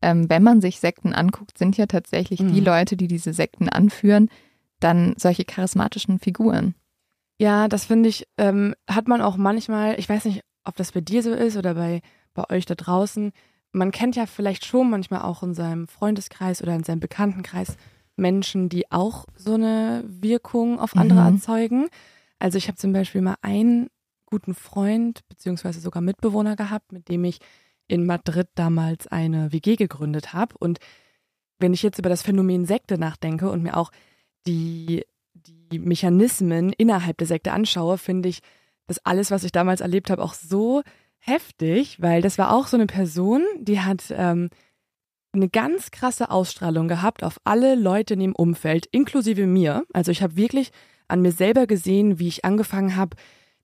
[0.00, 2.54] ähm, wenn man sich Sekten anguckt, sind ja tatsächlich mhm.
[2.54, 4.30] die Leute, die diese Sekten anführen,
[4.80, 6.74] dann solche charismatischen Figuren.
[7.38, 11.00] Ja, das finde ich, ähm, hat man auch manchmal, ich weiß nicht, ob das bei
[11.00, 12.00] dir so ist oder bei,
[12.34, 13.32] bei euch da draußen,
[13.72, 17.76] man kennt ja vielleicht schon manchmal auch in seinem Freundeskreis oder in seinem Bekanntenkreis
[18.16, 21.36] Menschen, die auch so eine Wirkung auf andere mhm.
[21.36, 21.88] erzeugen.
[22.38, 23.88] Also ich habe zum Beispiel mal einen
[24.26, 27.38] guten Freund beziehungsweise sogar Mitbewohner gehabt, mit dem ich
[27.88, 30.56] in Madrid damals eine WG gegründet habe.
[30.58, 30.78] Und
[31.58, 33.90] wenn ich jetzt über das Phänomen Sekte nachdenke und mir auch
[34.46, 35.04] die,
[35.34, 38.40] die Mechanismen innerhalb der Sekte anschaue, finde ich
[38.86, 40.82] das alles, was ich damals erlebt habe, auch so
[41.24, 44.50] heftig, weil das war auch so eine Person, die hat ähm,
[45.32, 49.84] eine ganz krasse Ausstrahlung gehabt auf alle Leute in dem Umfeld, inklusive mir.
[49.92, 50.72] Also ich habe wirklich
[51.08, 53.16] an mir selber gesehen, wie ich angefangen habe,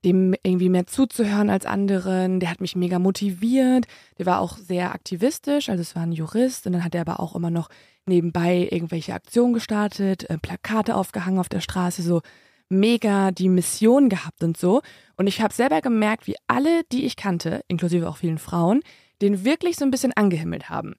[0.05, 2.40] dem irgendwie mehr zuzuhören als anderen.
[2.40, 3.87] Der hat mich mega motiviert.
[4.18, 7.21] Der war auch sehr aktivistisch, also es war ein Jurist und dann hat er aber
[7.21, 7.68] auch immer noch
[8.07, 12.23] nebenbei irgendwelche Aktionen gestartet, äh, Plakate aufgehangen auf der Straße, so
[12.68, 14.83] mega die Mission gehabt und so.
[15.16, 18.81] Und ich habe selber gemerkt, wie alle, die ich kannte, inklusive auch vielen Frauen,
[19.20, 20.94] den wirklich so ein bisschen angehimmelt haben.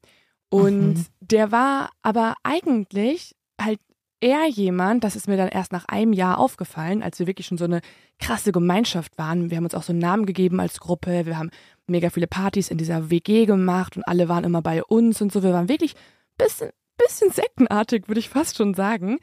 [0.50, 1.06] Und mhm.
[1.20, 3.80] der war aber eigentlich halt
[4.22, 7.58] eher jemand, das ist mir dann erst nach einem Jahr aufgefallen, als wir wirklich schon
[7.58, 7.82] so eine
[8.20, 9.50] krasse Gemeinschaft waren.
[9.50, 11.26] Wir haben uns auch so einen Namen gegeben als Gruppe.
[11.26, 11.52] Wir haben
[11.88, 15.44] mega viele Partys in dieser WG gemacht und alle waren immer bei uns und so.
[15.44, 15.96] Wir waren wirklich
[16.38, 19.20] bisschen, bisschen sektenartig, würde ich fast schon sagen.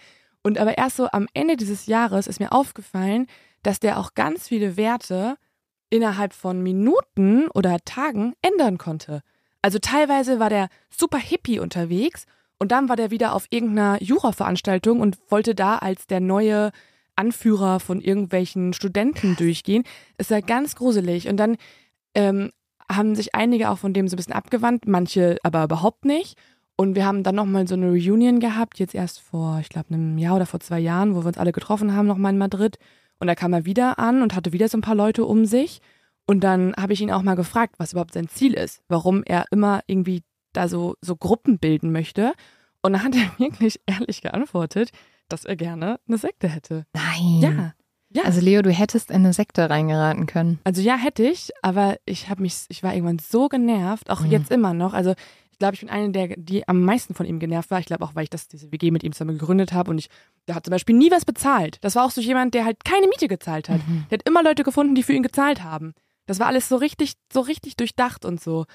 [0.47, 3.27] Und aber erst so am Ende dieses Jahres ist mir aufgefallen,
[3.65, 5.39] dass der auch ganz viele Werte
[5.91, 9.23] innerhalb von Minuten oder Tagen ändern konnte.
[9.61, 12.27] Also teilweise war der super hippie unterwegs
[12.61, 16.71] und dann war der wieder auf irgendeiner Jura-Veranstaltung und wollte da als der neue
[17.17, 19.83] Anführer von irgendwelchen Studenten durchgehen.
[20.17, 21.27] Ist ja ganz gruselig.
[21.27, 21.57] Und dann
[22.15, 22.53] ähm,
[22.89, 26.39] haben sich einige auch von dem so ein bisschen abgewandt, manche aber überhaupt nicht.
[26.77, 30.19] Und wir haben dann nochmal so eine Reunion gehabt, jetzt erst vor, ich glaube, einem
[30.19, 32.79] Jahr oder vor zwei Jahren, wo wir uns alle getroffen haben, nochmal in Madrid.
[33.19, 35.81] Und da kam er wieder an und hatte wieder so ein paar Leute um sich.
[36.27, 39.47] Und dann habe ich ihn auch mal gefragt, was überhaupt sein Ziel ist, warum er
[39.51, 42.33] immer irgendwie da so, so Gruppen bilden möchte.
[42.83, 44.91] Und dann hat er wirklich ehrlich geantwortet,
[45.29, 46.85] dass er gerne eine Sekte hätte.
[46.93, 47.41] Nein.
[47.41, 47.73] Ja.
[48.11, 48.23] Ja.
[48.25, 50.61] Also Leo, du hättest in eine Sekte reingeraten können.
[50.63, 54.31] Also ja, hätte ich, aber ich habe mich, ich war irgendwann so genervt, auch Mhm.
[54.31, 54.95] jetzt immer noch.
[54.95, 55.15] Also
[55.57, 57.79] ich glaube, ich bin eine der, die am meisten von ihm genervt war.
[57.81, 60.11] Ich glaube auch, weil ich das diese WG mit ihm zusammen gegründet habe und ich,
[60.47, 61.79] der hat zum Beispiel nie was bezahlt.
[61.81, 63.79] Das war auch so jemand, der halt keine Miete gezahlt hat.
[63.89, 64.05] Mhm.
[64.11, 65.95] Der hat immer Leute gefunden, die für ihn gezahlt haben.
[66.27, 68.67] Das war alles so richtig, so richtig durchdacht und so.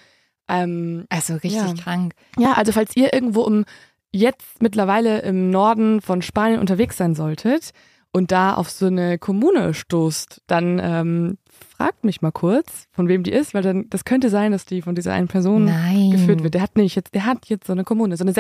[0.47, 1.73] Ähm, Also richtig Ja.
[1.75, 2.13] krank.
[2.39, 3.65] ja, also falls ihr irgendwo im
[4.11, 7.71] jetzt mittlerweile im Norden von Spanien unterwegs sein solltet
[8.13, 11.37] und da auf so eine Kommune stoßt, dann ähm,
[11.75, 14.81] fragt mich mal kurz, von wem die ist, weil dann das könnte sein, dass die
[14.81, 16.11] von dieser einen Person Nein.
[16.11, 16.53] geführt wird.
[16.53, 18.33] Der hat nicht jetzt, der hat jetzt so eine Kommune, so eine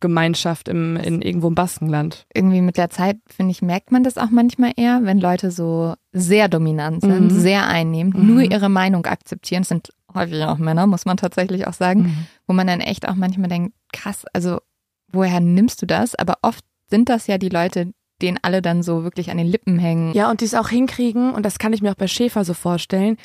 [0.00, 2.26] Selbstversorgergemeinschaft im in irgendwo im Baskenland.
[2.34, 5.94] Irgendwie mit der Zeit, finde ich, merkt man das auch manchmal eher, wenn Leute so
[6.12, 7.38] sehr dominant sind, Mhm.
[7.40, 8.26] sehr einnehmend, Mhm.
[8.26, 9.62] nur ihre Meinung akzeptieren.
[9.62, 12.26] Das sind häufig auch Männer, muss man tatsächlich auch sagen, Mhm.
[12.46, 14.58] wo man dann echt auch manchmal denkt, krass, also
[15.12, 16.14] woher nimmst du das?
[16.14, 19.78] Aber oft sind das ja die Leute, denen alle dann so wirklich an den Lippen
[19.78, 20.12] hängen.
[20.14, 22.54] Ja, und die es auch hinkriegen, und das kann ich mir auch bei Schäfer so
[22.54, 23.16] vorstellen,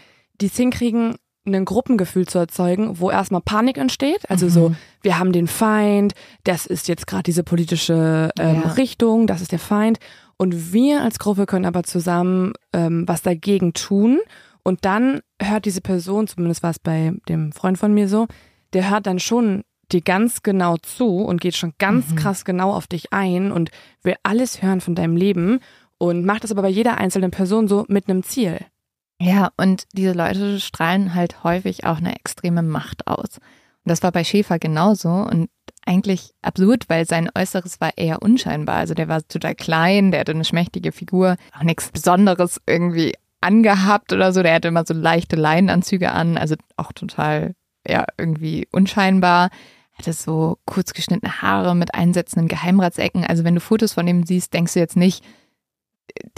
[0.41, 4.29] die es hinkriegen, ein Gruppengefühl zu erzeugen, wo erstmal Panik entsteht.
[4.29, 4.75] Also so, Mhm.
[5.01, 6.13] wir haben den Feind,
[6.45, 8.71] das ist jetzt gerade diese politische ähm, Ja.
[8.73, 9.99] Richtung, das ist der Feind.
[10.37, 14.19] Und wir als Gruppe können aber zusammen ähm, was dagegen tun.
[14.63, 18.27] Und dann hört diese Person, zumindest war es bei dem Freund von mir so,
[18.71, 22.15] der hört dann schon dir ganz genau zu und geht schon ganz Mhm.
[22.15, 23.71] krass genau auf dich ein und
[24.03, 25.59] will alles hören von deinem Leben
[25.97, 28.59] und macht das aber bei jeder einzelnen Person so mit einem Ziel.
[29.21, 33.37] Ja, und diese Leute strahlen halt häufig auch eine extreme Macht aus.
[33.37, 35.49] Und das war bei Schäfer genauso und
[35.85, 38.75] eigentlich absurd, weil sein Äußeres war eher unscheinbar.
[38.77, 44.13] Also der war total klein, der hatte eine schmächtige Figur, auch nichts Besonderes irgendwie angehabt
[44.13, 44.41] oder so.
[44.43, 47.55] Der hatte immer so leichte Leinenanzüge an, also auch total,
[47.87, 49.49] ja, irgendwie unscheinbar.
[49.93, 53.25] Hatte so kurz geschnittene Haare mit einsetzenden Geheimratsecken.
[53.25, 55.23] Also wenn du Fotos von ihm siehst, denkst du jetzt nicht,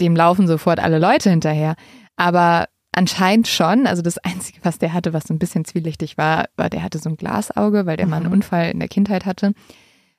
[0.00, 1.74] dem laufen sofort alle Leute hinterher.
[2.16, 3.86] Aber anscheinend schon.
[3.86, 6.98] Also das Einzige, was der hatte, was so ein bisschen zwielichtig war, war, der hatte
[6.98, 8.32] so ein Glasauge, weil der mal einen Mhm.
[8.32, 9.52] Unfall in der Kindheit hatte.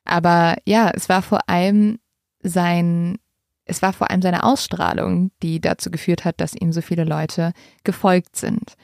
[0.06, 2.00] Aber ja, es war vor allem
[2.42, 3.18] sein,
[3.66, 7.52] es war vor allem seine Ausstrahlung, die dazu geführt hat, dass ihm so viele Leute
[7.84, 8.76] gefolgt sind.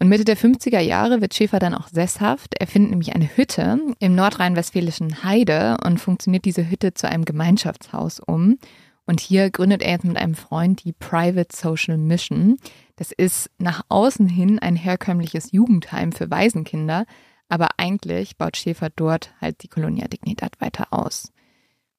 [0.00, 2.54] Und Mitte der 50er Jahre wird Schäfer dann auch sesshaft.
[2.58, 8.20] Er findet nämlich eine Hütte im nordrhein-westfälischen Heide und funktioniert diese Hütte zu einem Gemeinschaftshaus
[8.20, 8.58] um.
[9.06, 12.58] Und hier gründet er jetzt mit einem Freund die Private Social Mission.
[12.96, 17.04] Das ist nach außen hin ein herkömmliches Jugendheim für Waisenkinder,
[17.48, 21.32] aber eigentlich baut Schäfer dort halt die Colonia Dignidad weiter aus.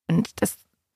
[0.08, 0.56] Und das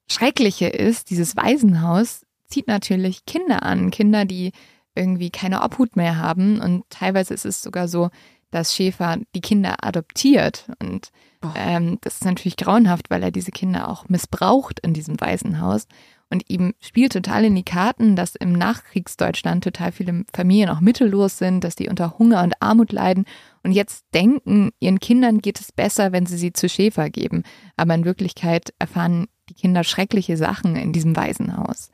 [0.09, 4.51] Schreckliche ist, dieses Waisenhaus zieht natürlich Kinder an, Kinder, die
[4.95, 6.59] irgendwie keine Obhut mehr haben.
[6.59, 8.09] Und teilweise ist es sogar so,
[8.51, 10.67] dass Schäfer die Kinder adoptiert.
[10.79, 11.09] Und
[11.55, 15.87] ähm, das ist natürlich grauenhaft, weil er diese Kinder auch missbraucht in diesem Waisenhaus.
[16.29, 21.37] Und ihm spielt total in die Karten, dass im Nachkriegsdeutschland total viele Familien auch mittellos
[21.37, 23.25] sind, dass die unter Hunger und Armut leiden
[23.61, 27.43] und jetzt denken, ihren Kindern geht es besser, wenn sie sie zu Schäfer geben.
[27.77, 31.91] Aber in Wirklichkeit erfahren die Kinder schreckliche Sachen in diesem Waisenhaus.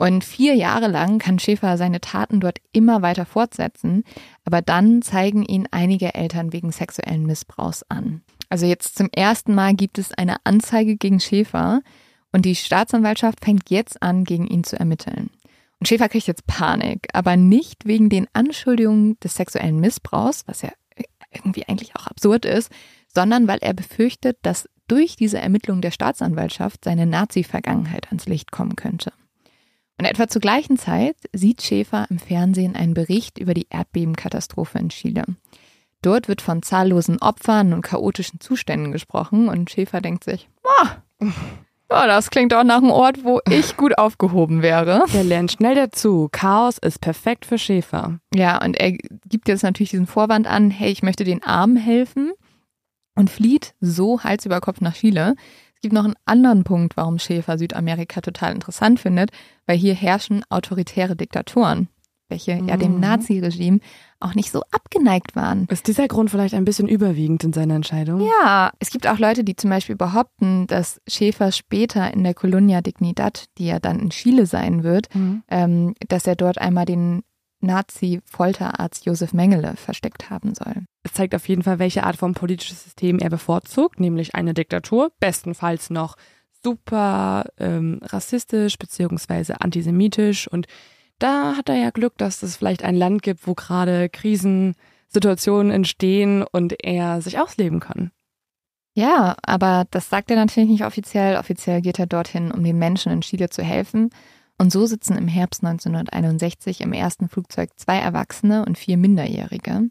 [0.00, 4.04] Und vier Jahre lang kann Schäfer seine Taten dort immer weiter fortsetzen,
[4.46, 8.22] aber dann zeigen ihn einige Eltern wegen sexuellen Missbrauchs an.
[8.48, 11.82] Also jetzt zum ersten Mal gibt es eine Anzeige gegen Schäfer
[12.32, 15.28] und die Staatsanwaltschaft fängt jetzt an, gegen ihn zu ermitteln.
[15.80, 20.70] Und Schäfer kriegt jetzt Panik, aber nicht wegen den Anschuldigungen des sexuellen Missbrauchs, was ja
[21.30, 22.72] irgendwie eigentlich auch absurd ist,
[23.14, 28.76] sondern weil er befürchtet, dass durch diese Ermittlung der Staatsanwaltschaft seine Nazi-Vergangenheit ans Licht kommen
[28.76, 29.12] könnte.
[30.00, 34.88] Und etwa zur gleichen Zeit sieht Schäfer im Fernsehen einen Bericht über die Erdbebenkatastrophe in
[34.88, 35.24] Chile.
[36.00, 41.02] Dort wird von zahllosen Opfern und chaotischen Zuständen gesprochen und Schäfer denkt sich, ah,
[41.90, 45.04] ja, das klingt auch nach einem Ort, wo ich gut aufgehoben wäre.
[45.12, 46.30] Der lernt schnell dazu.
[46.32, 48.20] Chaos ist perfekt für Schäfer.
[48.34, 52.32] Ja, und er gibt jetzt natürlich diesen Vorwand an, hey, ich möchte den Armen helfen
[53.16, 55.34] und flieht so Hals über Kopf nach Chile.
[55.80, 59.30] Es gibt noch einen anderen Punkt, warum Schäfer Südamerika total interessant findet,
[59.64, 61.88] weil hier herrschen autoritäre Diktatoren.
[62.28, 62.68] welche mhm.
[62.68, 63.00] ja dem mhm.
[63.00, 63.80] Naziregime
[64.20, 65.66] auch nicht so abgeneigt waren.
[65.70, 68.20] Ist dieser Grund vielleicht ein bisschen überwiegend in seiner Entscheidung?
[68.42, 72.82] Ja, es gibt auch Leute, die zum Beispiel behaupten, dass Schäfer später in der Colonia
[72.82, 75.42] Dignidad, die ja dann in Chile sein wird, mhm.
[75.48, 77.22] ähm, dass er dort einmal den
[77.60, 80.84] Nazi-Folterarzt Josef Mengele versteckt haben soll.
[81.02, 85.12] Es zeigt auf jeden Fall, welche Art von politisches System er bevorzugt, nämlich eine Diktatur,
[85.20, 86.16] bestenfalls noch
[86.62, 90.48] super ähm, rassistisch beziehungsweise antisemitisch.
[90.48, 90.66] Und
[91.18, 96.42] da hat er ja Glück, dass es vielleicht ein Land gibt, wo gerade Krisensituationen entstehen
[96.42, 98.10] und er sich ausleben kann.
[98.94, 101.36] Ja, aber das sagt er natürlich nicht offiziell.
[101.36, 104.10] Offiziell geht er dorthin, um den Menschen in Chile zu helfen.
[104.60, 109.88] Und so sitzen im Herbst 1961 im ersten Flugzeug zwei Erwachsene und vier Minderjährige.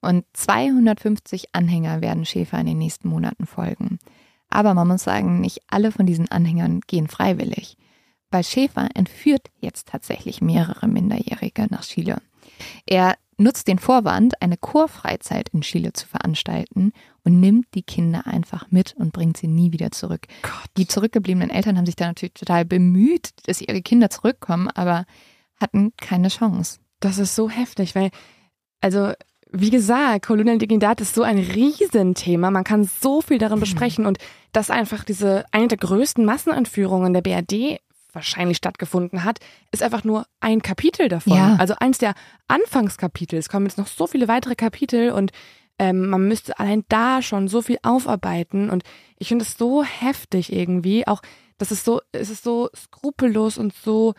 [0.00, 3.98] Und 250 Anhänger werden Schäfer in den nächsten Monaten folgen.
[4.48, 7.76] Aber man muss sagen, nicht alle von diesen Anhängern gehen freiwillig.
[8.30, 12.22] Weil Schäfer entführt jetzt tatsächlich mehrere Minderjährige nach Chile.
[12.86, 16.92] Er nutzt den Vorwand, eine Chorfreizeit in Chile zu veranstalten
[17.24, 20.26] und nimmt die Kinder einfach mit und bringt sie nie wieder zurück.
[20.42, 20.70] Gott.
[20.76, 25.04] Die zurückgebliebenen Eltern haben sich da natürlich total bemüht, dass ihre Kinder zurückkommen, aber
[25.60, 26.78] hatten keine Chance.
[27.00, 28.10] Das ist so heftig, weil,
[28.80, 29.12] also,
[29.52, 32.50] wie gesagt, Kolonial Dignidad ist so ein Riesenthema.
[32.50, 34.18] Man kann so viel darin besprechen und
[34.52, 37.80] dass einfach diese eine der größten Massenentführungen der BRD
[38.16, 39.38] wahrscheinlich stattgefunden hat,
[39.70, 41.36] ist einfach nur ein Kapitel davon.
[41.36, 41.56] Ja.
[41.60, 42.14] Also eins der
[42.48, 43.38] Anfangskapitel.
[43.38, 45.30] Es kommen jetzt noch so viele weitere Kapitel und
[45.78, 48.70] ähm, man müsste allein da schon so viel aufarbeiten.
[48.70, 48.82] Und
[49.18, 51.06] ich finde es so heftig irgendwie.
[51.06, 51.22] Auch,
[51.58, 54.14] das ist so, es ist so skrupellos und so,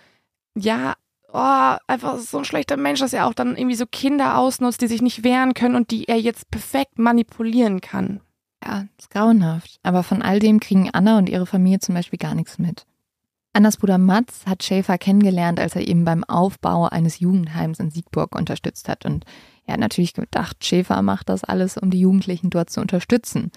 [0.56, 0.96] ja,
[1.34, 4.88] oh, einfach so ein schlechter Mensch, dass er auch dann irgendwie so Kinder ausnutzt, die
[4.88, 8.22] sich nicht wehren können und die er jetzt perfekt manipulieren kann.
[8.64, 9.80] Ja, ist grauenhaft.
[9.84, 12.86] Aber von all dem kriegen Anna und ihre Familie zum Beispiel gar nichts mit.
[13.58, 18.36] Annas Bruder Mats hat Schäfer kennengelernt, als er ihm beim Aufbau eines Jugendheims in Siegburg
[18.36, 19.04] unterstützt hat.
[19.04, 19.26] Und
[19.66, 23.50] er hat natürlich gedacht, Schäfer macht das alles, um die Jugendlichen dort zu unterstützen.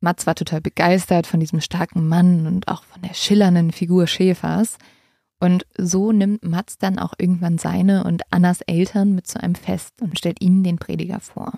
[0.00, 4.76] Mats war total begeistert von diesem starken Mann und auch von der schillernden Figur Schäfers.
[5.38, 10.02] Und so nimmt Mats dann auch irgendwann seine und Annas Eltern mit zu einem Fest
[10.02, 11.54] und stellt ihnen den Prediger vor.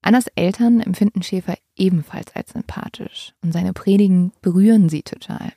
[0.00, 5.52] Annas Eltern empfinden Schäfer ebenfalls als sympathisch und seine Predigen berühren sie total.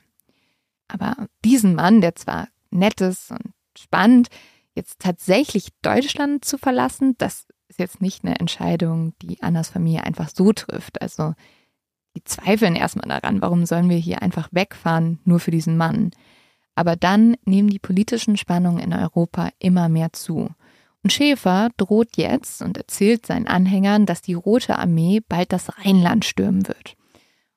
[0.88, 4.28] Aber diesen Mann, der zwar nett ist und spannend,
[4.74, 10.28] jetzt tatsächlich Deutschland zu verlassen, das ist jetzt nicht eine Entscheidung, die Annas Familie einfach
[10.28, 11.02] so trifft.
[11.02, 11.34] Also
[12.16, 16.12] die zweifeln erstmal daran, warum sollen wir hier einfach wegfahren, nur für diesen Mann.
[16.74, 20.50] Aber dann nehmen die politischen Spannungen in Europa immer mehr zu.
[21.02, 26.24] Und Schäfer droht jetzt und erzählt seinen Anhängern, dass die Rote Armee bald das Rheinland
[26.24, 26.96] stürmen wird.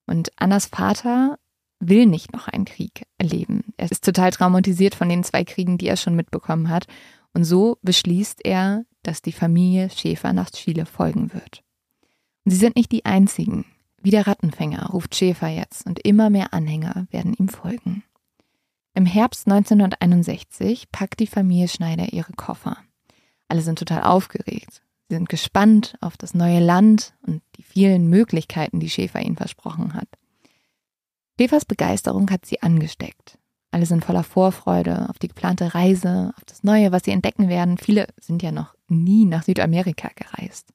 [0.06, 1.38] Und Annas Vater
[1.80, 3.74] will nicht noch einen Krieg erleben.
[3.78, 6.86] Er ist total traumatisiert von den zwei Kriegen, die er schon mitbekommen hat.
[7.34, 11.64] Und so beschließt er, dass die Familie Schäfer nach Chile folgen wird.
[12.46, 13.66] Und sie sind nicht die einzigen.
[14.02, 18.04] Wie der Rattenfänger ruft Schäfer jetzt und immer mehr Anhänger werden ihm folgen.
[18.94, 22.78] Im Herbst 1961 packt die Familie Schneider ihre Koffer.
[23.48, 24.82] Alle sind total aufgeregt.
[25.08, 29.94] Sie sind gespannt auf das neue Land und die vielen Möglichkeiten, die Schäfer ihnen versprochen
[29.94, 30.08] hat.
[31.40, 33.38] Schäfers Begeisterung hat sie angesteckt.
[33.72, 37.78] Alle sind voller Vorfreude auf die geplante Reise, auf das Neue, was sie entdecken werden.
[37.78, 40.74] Viele sind ja noch nie nach Südamerika gereist.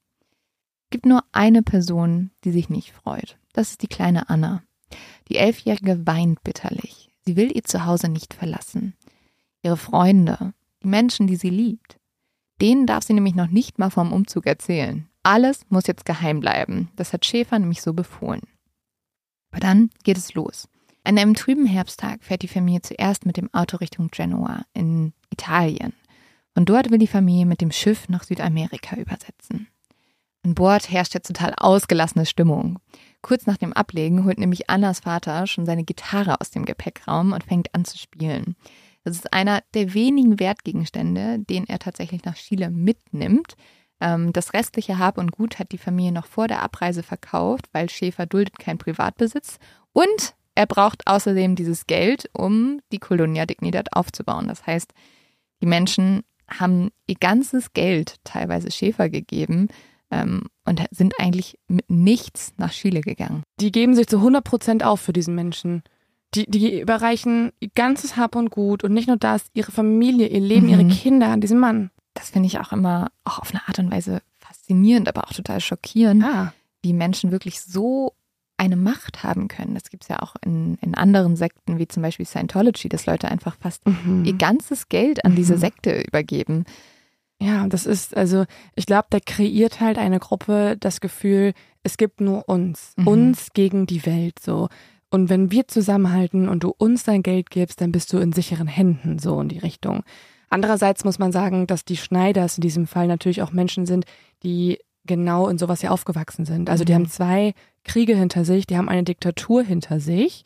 [0.84, 3.36] Es gibt nur eine Person, die sich nicht freut.
[3.52, 4.62] Das ist die kleine Anna.
[5.28, 7.10] Die Elfjährige weint bitterlich.
[7.26, 8.94] Sie will ihr Zuhause nicht verlassen.
[9.62, 11.98] Ihre Freunde, die Menschen, die sie liebt,
[12.62, 15.10] denen darf sie nämlich noch nicht mal vom Umzug erzählen.
[15.24, 16.88] Alles muss jetzt geheim bleiben.
[16.96, 18.40] Das hat Schäfer nämlich so befohlen.
[19.54, 20.68] Aber dann geht es los.
[21.04, 25.92] An einem trüben Herbsttag fährt die Familie zuerst mit dem Auto Richtung Genua in Italien.
[26.54, 29.68] Von dort will die Familie mit dem Schiff nach Südamerika übersetzen.
[30.42, 32.80] An Bord herrscht jetzt total ausgelassene Stimmung.
[33.22, 37.44] Kurz nach dem Ablegen holt nämlich Annas Vater schon seine Gitarre aus dem Gepäckraum und
[37.44, 38.56] fängt an zu spielen.
[39.04, 43.54] Das ist einer der wenigen Wertgegenstände, den er tatsächlich nach Chile mitnimmt,
[44.32, 48.26] das restliche Hab und Gut hat die Familie noch vor der Abreise verkauft, weil Schäfer
[48.26, 49.58] duldet keinen Privatbesitz.
[49.92, 54.48] Und er braucht außerdem dieses Geld, um die Colonia Dignidad aufzubauen.
[54.48, 54.92] Das heißt,
[55.62, 59.68] die Menschen haben ihr ganzes Geld teilweise Schäfer gegeben
[60.10, 63.42] ähm, und sind eigentlich mit nichts nach Chile gegangen.
[63.60, 65.82] Die geben sich zu 100 Prozent auf für diesen Menschen.
[66.34, 70.40] Die, die überreichen ihr ganzes Hab und Gut und nicht nur das, ihre Familie, ihr
[70.40, 70.72] Leben, mhm.
[70.72, 73.90] ihre Kinder an diesem Mann das finde ich auch immer auch auf eine Art und
[73.90, 76.52] Weise faszinierend, aber auch total schockierend, ja.
[76.82, 78.14] wie Menschen wirklich so
[78.56, 79.74] eine Macht haben können.
[79.74, 83.28] Das gibt es ja auch in, in anderen Sekten, wie zum Beispiel Scientology, dass Leute
[83.28, 84.24] einfach fast mhm.
[84.24, 85.36] ihr ganzes Geld an mhm.
[85.36, 86.64] diese Sekte übergeben.
[87.40, 88.44] Ja, das ist, also
[88.76, 91.52] ich glaube, der kreiert halt eine Gruppe das Gefühl,
[91.82, 93.08] es gibt nur uns, mhm.
[93.08, 94.68] uns gegen die Welt so.
[95.10, 98.66] Und wenn wir zusammenhalten und du uns dein Geld gibst, dann bist du in sicheren
[98.66, 100.04] Händen, so in die Richtung.
[100.54, 104.04] Andererseits muss man sagen, dass die Schneiders in diesem Fall natürlich auch Menschen sind,
[104.44, 106.70] die genau in sowas ja aufgewachsen sind.
[106.70, 106.96] Also die mhm.
[106.96, 110.44] haben zwei Kriege hinter sich, die haben eine Diktatur hinter sich.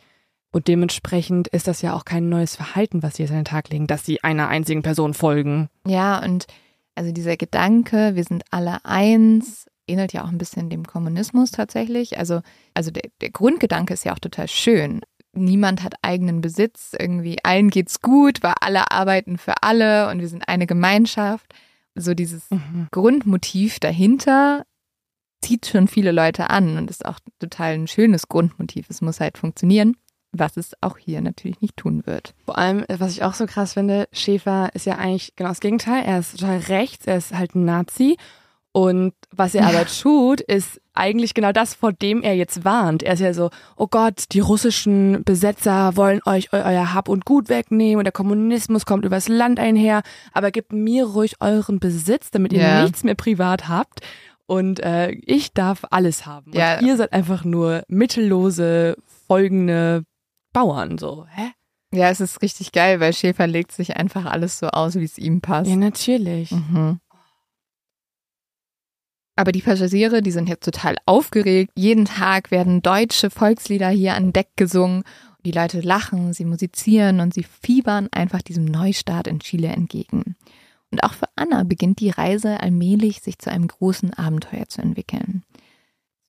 [0.51, 3.69] Und dementsprechend ist das ja auch kein neues Verhalten, was sie jetzt an den Tag
[3.69, 5.69] legen, dass sie einer einzigen Person folgen.
[5.87, 6.47] Ja, und
[6.95, 12.17] also dieser Gedanke, wir sind alle eins, ähnelt ja auch ein bisschen dem Kommunismus tatsächlich.
[12.17, 12.41] Also,
[12.73, 15.03] also der, der Grundgedanke ist ja auch total schön.
[15.33, 20.29] Niemand hat eigenen Besitz, irgendwie allen geht's gut, weil alle arbeiten für alle und wir
[20.29, 21.55] sind eine Gemeinschaft.
[21.95, 22.89] So dieses mhm.
[22.91, 24.65] Grundmotiv dahinter
[25.43, 28.87] zieht schon viele Leute an und ist auch total ein schönes Grundmotiv.
[28.89, 29.95] Es muss halt funktionieren
[30.33, 32.35] was es auch hier natürlich nicht tun wird.
[32.45, 36.05] Vor allem, was ich auch so krass finde, Schäfer ist ja eigentlich genau das Gegenteil.
[36.05, 38.17] Er ist total rechts, er ist halt ein Nazi.
[38.73, 43.03] Und was er aber tut, ist eigentlich genau das, vor dem er jetzt warnt.
[43.03, 47.49] Er ist ja so, oh Gott, die russischen Besetzer wollen euch euer Hab und Gut
[47.49, 52.53] wegnehmen und der Kommunismus kommt übers Land einher, aber gebt mir ruhig euren Besitz, damit
[52.53, 52.83] ihr yeah.
[52.83, 54.01] nichts mehr privat habt.
[54.47, 56.53] Und äh, ich darf alles haben.
[56.53, 56.81] Und yeah.
[56.81, 58.97] ihr seid einfach nur mittellose,
[59.27, 60.05] folgende
[60.53, 61.53] Bauern, so, hä?
[61.93, 65.17] Ja, es ist richtig geil, weil Schäfer legt sich einfach alles so aus, wie es
[65.17, 65.71] ihm passt.
[65.71, 66.51] Ja, natürlich.
[66.51, 67.01] Mhm.
[69.39, 71.71] Aber die Passagiere, die sind jetzt total aufgeregt.
[71.77, 75.05] Jeden Tag werden deutsche Volkslieder hier an Deck gesungen.
[75.45, 80.37] Die Leute lachen, sie musizieren und sie fiebern einfach diesem Neustart in Chile entgegen.
[80.91, 85.45] Und auch für Anna beginnt die Reise allmählich sich zu einem großen Abenteuer zu entwickeln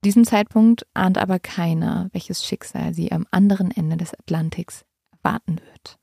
[0.05, 5.99] diesem Zeitpunkt ahnt aber keiner, welches Schicksal sie am anderen Ende des Atlantiks erwarten wird.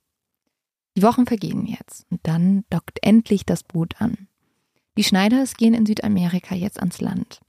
[0.96, 4.28] Die Wochen vergehen jetzt und dann dockt endlich das Boot an.
[4.96, 7.40] Die Schneiders gehen in Südamerika jetzt ans Land.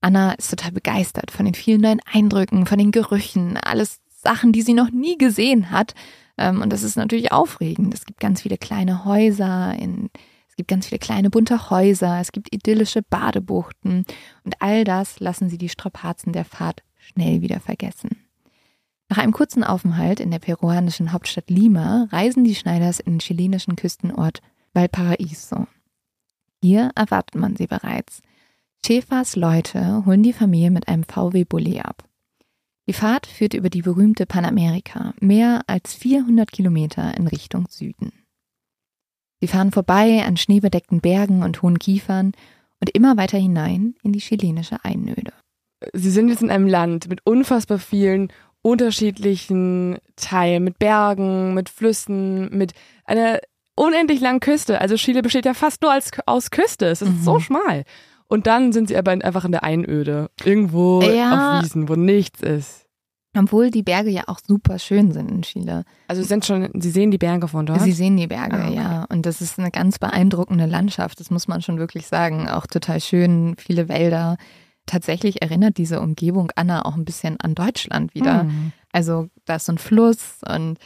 [0.00, 4.62] Anna ist total begeistert von den vielen neuen Eindrücken, von den Gerüchen, alles Sachen, die
[4.62, 5.94] sie noch nie gesehen hat.
[6.36, 7.94] Ähm, und das ist natürlich aufregend.
[7.94, 10.10] Es gibt ganz viele kleine Häuser in
[10.54, 14.04] es gibt ganz viele kleine bunte Häuser, es gibt idyllische Badebuchten
[14.44, 18.24] und all das lassen sie die Strapazen der Fahrt schnell wieder vergessen.
[19.08, 23.74] Nach einem kurzen Aufenthalt in der peruanischen Hauptstadt Lima reisen die Schneiders in den chilenischen
[23.74, 24.42] Küstenort
[24.74, 25.66] Valparaiso.
[26.64, 28.22] Hier erwartet man sie bereits.
[28.86, 32.08] Schäfers Leute holen die Familie mit einem VW Bulli ab.
[32.88, 38.12] Die Fahrt führt über die berühmte Panamerika, mehr als 400 Kilometer in Richtung Süden.
[39.42, 42.32] Sie fahren vorbei an schneebedeckten Bergen und hohen Kiefern
[42.80, 45.34] und immer weiter hinein in die chilenische Einöde.
[45.92, 52.56] Sie sind jetzt in einem Land mit unfassbar vielen unterschiedlichen Teilen, mit Bergen, mit Flüssen,
[52.56, 52.72] mit
[53.04, 53.40] einer
[53.74, 54.80] unendlich langen Küste.
[54.80, 56.86] Also Chile besteht ja fast nur als, aus Küste.
[56.86, 57.22] Es ist mhm.
[57.22, 57.84] so schmal.
[58.26, 60.30] Und dann sind sie aber einfach in der Einöde.
[60.42, 61.58] Irgendwo ja.
[61.58, 62.84] auf Wiesen, wo nichts ist.
[63.36, 65.84] Obwohl die Berge ja auch super schön sind in Chile.
[66.06, 67.80] Also sind schon, Sie sehen die Berge von dort?
[67.80, 68.76] Sie sehen die Berge, ah, okay.
[68.76, 69.04] ja.
[69.08, 72.48] Und das ist eine ganz beeindruckende Landschaft, das muss man schon wirklich sagen.
[72.48, 74.36] Auch total schön, viele Wälder.
[74.86, 78.44] Tatsächlich erinnert diese Umgebung Anna auch ein bisschen an Deutschland wieder.
[78.44, 78.72] Mhm.
[78.92, 80.78] Also da ist so ein Fluss und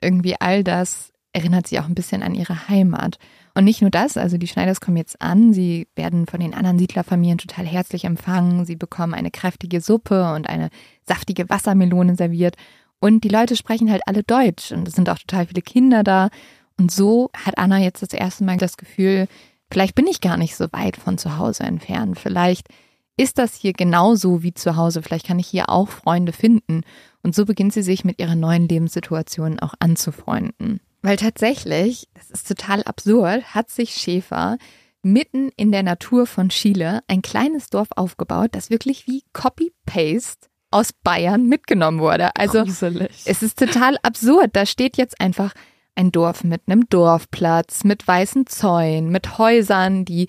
[0.00, 3.18] irgendwie all das erinnert sie auch ein bisschen an ihre Heimat.
[3.54, 6.78] Und nicht nur das, also die Schneiders kommen jetzt an, sie werden von den anderen
[6.78, 10.70] Siedlerfamilien total herzlich empfangen, sie bekommen eine kräftige Suppe und eine
[11.06, 12.56] saftige Wassermelone serviert.
[13.00, 16.30] Und die Leute sprechen halt alle Deutsch und es sind auch total viele Kinder da.
[16.78, 19.26] Und so hat Anna jetzt das erste Mal das Gefühl,
[19.70, 22.68] vielleicht bin ich gar nicht so weit von zu Hause entfernt, vielleicht
[23.16, 26.82] ist das hier genauso wie zu Hause, vielleicht kann ich hier auch Freunde finden.
[27.22, 30.80] Und so beginnt sie sich mit ihrer neuen Lebenssituation auch anzufreunden.
[31.04, 34.56] Weil tatsächlich, das ist total absurd, hat sich Schäfer
[35.02, 40.94] mitten in der Natur von Chile ein kleines Dorf aufgebaut, das wirklich wie Copy-Paste aus
[40.94, 42.34] Bayern mitgenommen wurde.
[42.36, 43.10] Also Gruselig.
[43.26, 44.56] es ist total absurd.
[44.56, 45.52] Da steht jetzt einfach
[45.94, 50.28] ein Dorf mit einem Dorfplatz, mit weißen Zäunen, mit Häusern, die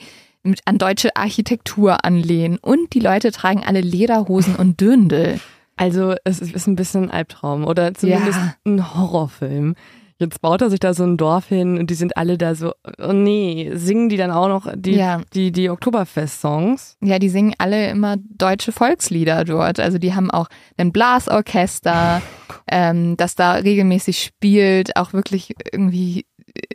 [0.66, 5.40] an deutsche Architektur anlehnen und die Leute tragen alle Lederhosen und Dürndl.
[5.78, 8.56] Also es ist ein bisschen ein Albtraum oder zumindest ja.
[8.66, 9.76] ein Horrorfilm.
[10.18, 12.74] Jetzt baut er sich da so ein Dorf hin und die sind alle da so,
[13.00, 15.22] oh nee, singen die dann auch noch die, ja.
[15.34, 16.98] die, die Oktoberfest-Songs?
[17.02, 19.82] Ja, die singen alle immer deutsche Volkslieder dort.
[19.82, 20.48] Also die haben auch
[20.78, 22.22] ein Blasorchester,
[22.72, 26.26] ähm, das da regelmäßig spielt, auch wirklich irgendwie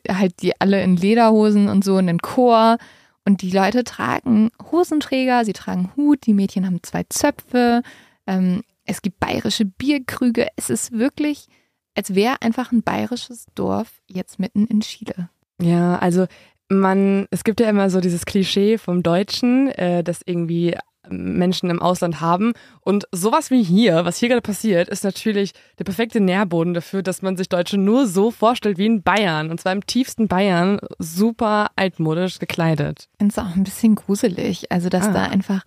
[0.05, 2.77] äh, halt die alle in Lederhosen und so in den Chor.
[3.25, 7.83] Und die Leute tragen Hosenträger, sie tragen Hut, die Mädchen haben zwei Zöpfe,
[8.27, 10.49] ähm, es gibt bayerische Bierkrüge.
[10.57, 11.47] Es ist wirklich
[11.95, 15.29] als wäre einfach ein bayerisches Dorf jetzt mitten in Chile.
[15.61, 16.27] Ja, also
[16.69, 20.77] man, es gibt ja immer so dieses Klischee vom Deutschen, äh, dass irgendwie
[21.09, 22.53] Menschen im Ausland haben.
[22.81, 27.23] Und sowas wie hier, was hier gerade passiert, ist natürlich der perfekte Nährboden dafür, dass
[27.23, 29.51] man sich Deutsche nur so vorstellt wie in Bayern.
[29.51, 33.09] Und zwar im tiefsten Bayern, super altmodisch gekleidet.
[33.13, 34.71] Ich finde es auch ein bisschen gruselig.
[34.71, 35.13] Also, dass ah.
[35.13, 35.63] da einfach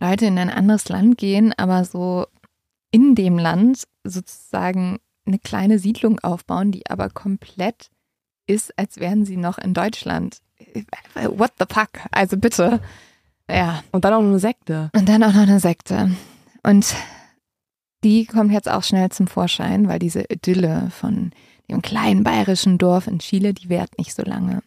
[0.00, 2.26] Leute in ein anderes Land gehen, aber so
[2.90, 4.98] in dem Land sozusagen
[5.28, 7.90] eine kleine Siedlung aufbauen, die aber komplett
[8.46, 10.38] ist, als wären sie noch in Deutschland.
[11.14, 11.90] What the fuck?
[12.10, 12.80] Also bitte.
[13.48, 13.82] Ja.
[13.92, 14.90] Und dann auch noch eine Sekte.
[14.94, 16.10] Und dann auch noch eine Sekte.
[16.62, 16.94] Und
[18.04, 21.32] die kommt jetzt auch schnell zum Vorschein, weil diese Idylle von
[21.70, 24.62] dem kleinen bayerischen Dorf in Chile, die währt nicht so lange.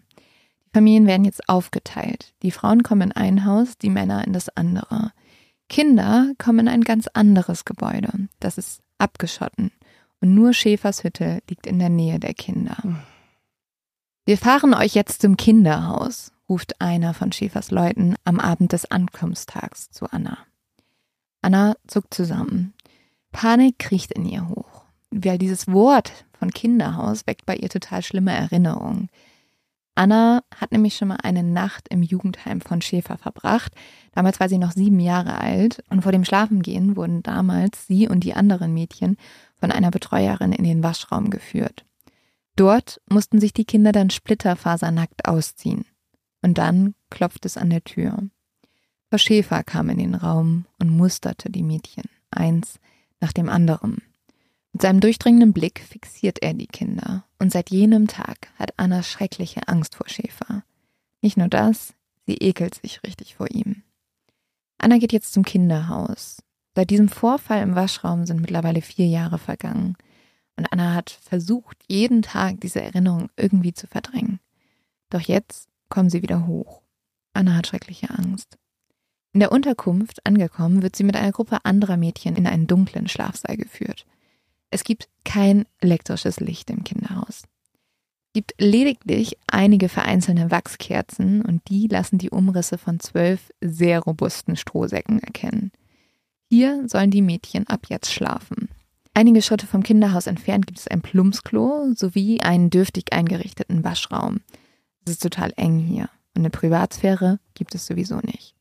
[0.65, 2.33] Die Familien werden jetzt aufgeteilt.
[2.43, 5.11] Die Frauen kommen in ein Haus, die Männer in das andere.
[5.69, 8.11] Kinder kommen in ein ganz anderes Gebäude.
[8.39, 9.71] Das ist abgeschotten.
[10.21, 12.77] Und nur Schäfers Hütte liegt in der Nähe der Kinder.
[14.25, 19.89] Wir fahren euch jetzt zum Kinderhaus, ruft einer von Schäfers Leuten am Abend des Ankunftstags
[19.89, 20.37] zu Anna.
[21.41, 22.73] Anna zuckt zusammen.
[23.31, 28.31] Panik kriecht in ihr hoch, weil dieses Wort von Kinderhaus weckt bei ihr total schlimme
[28.31, 29.09] Erinnerungen.
[29.95, 33.73] Anna hat nämlich schon mal eine Nacht im Jugendheim von Schäfer verbracht.
[34.13, 38.23] Damals war sie noch sieben Jahre alt und vor dem Schlafengehen wurden damals sie und
[38.23, 39.17] die anderen Mädchen
[39.59, 41.85] von einer Betreuerin in den Waschraum geführt.
[42.55, 45.85] Dort mussten sich die Kinder dann splitterfasernackt ausziehen.
[46.41, 48.17] Und dann klopfte es an der Tür.
[49.09, 52.79] Frau Schäfer kam in den Raum und musterte die Mädchen, eins
[53.19, 54.01] nach dem anderen.
[54.73, 59.67] Mit seinem durchdringenden Blick fixiert er die Kinder, und seit jenem Tag hat Anna schreckliche
[59.67, 60.63] Angst vor Schäfer.
[61.21, 61.93] Nicht nur das,
[62.25, 63.83] sie ekelt sich richtig vor ihm.
[64.77, 66.41] Anna geht jetzt zum Kinderhaus.
[66.73, 69.97] Seit diesem Vorfall im Waschraum sind mittlerweile vier Jahre vergangen.
[70.55, 74.39] Und Anna hat versucht, jeden Tag diese Erinnerung irgendwie zu verdrängen.
[75.09, 76.81] Doch jetzt kommen sie wieder hoch.
[77.33, 78.57] Anna hat schreckliche Angst.
[79.33, 83.57] In der Unterkunft angekommen, wird sie mit einer Gruppe anderer Mädchen in einen dunklen Schlafsaal
[83.57, 84.05] geführt.
[84.71, 87.43] Es gibt kein elektrisches Licht im Kinderhaus.
[87.43, 94.55] Es gibt lediglich einige vereinzelte Wachskerzen und die lassen die Umrisse von zwölf sehr robusten
[94.55, 95.71] Strohsäcken erkennen.
[96.49, 98.69] Hier sollen die Mädchen ab jetzt schlafen.
[99.13, 104.39] Einige Schritte vom Kinderhaus entfernt gibt es ein Plumpsklo sowie einen dürftig eingerichteten Waschraum.
[105.05, 108.55] Es ist total eng hier und eine Privatsphäre gibt es sowieso nicht.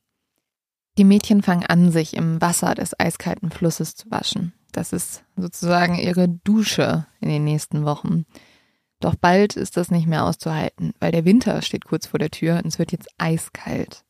[0.98, 4.52] Die Mädchen fangen an, sich im Wasser des eiskalten Flusses zu waschen.
[4.72, 8.24] Das ist sozusagen ihre Dusche in den nächsten Wochen.
[9.00, 12.56] Doch bald ist das nicht mehr auszuhalten, weil der Winter steht kurz vor der Tür
[12.56, 14.04] und es wird jetzt eiskalt.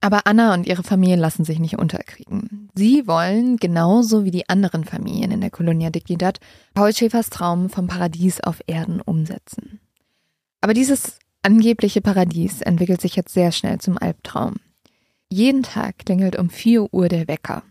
[0.00, 2.68] Aber Anna und ihre Familie lassen sich nicht unterkriegen.
[2.74, 6.40] Sie wollen, genauso wie die anderen Familien in der Colonia Dignidad,
[6.74, 9.80] Paul Schäfers Traum vom Paradies auf Erden umsetzen.
[10.60, 14.56] Aber dieses angebliche Paradies entwickelt sich jetzt sehr schnell zum Albtraum.
[15.30, 17.62] Jeden Tag klingelt um 4 Uhr der Wecker.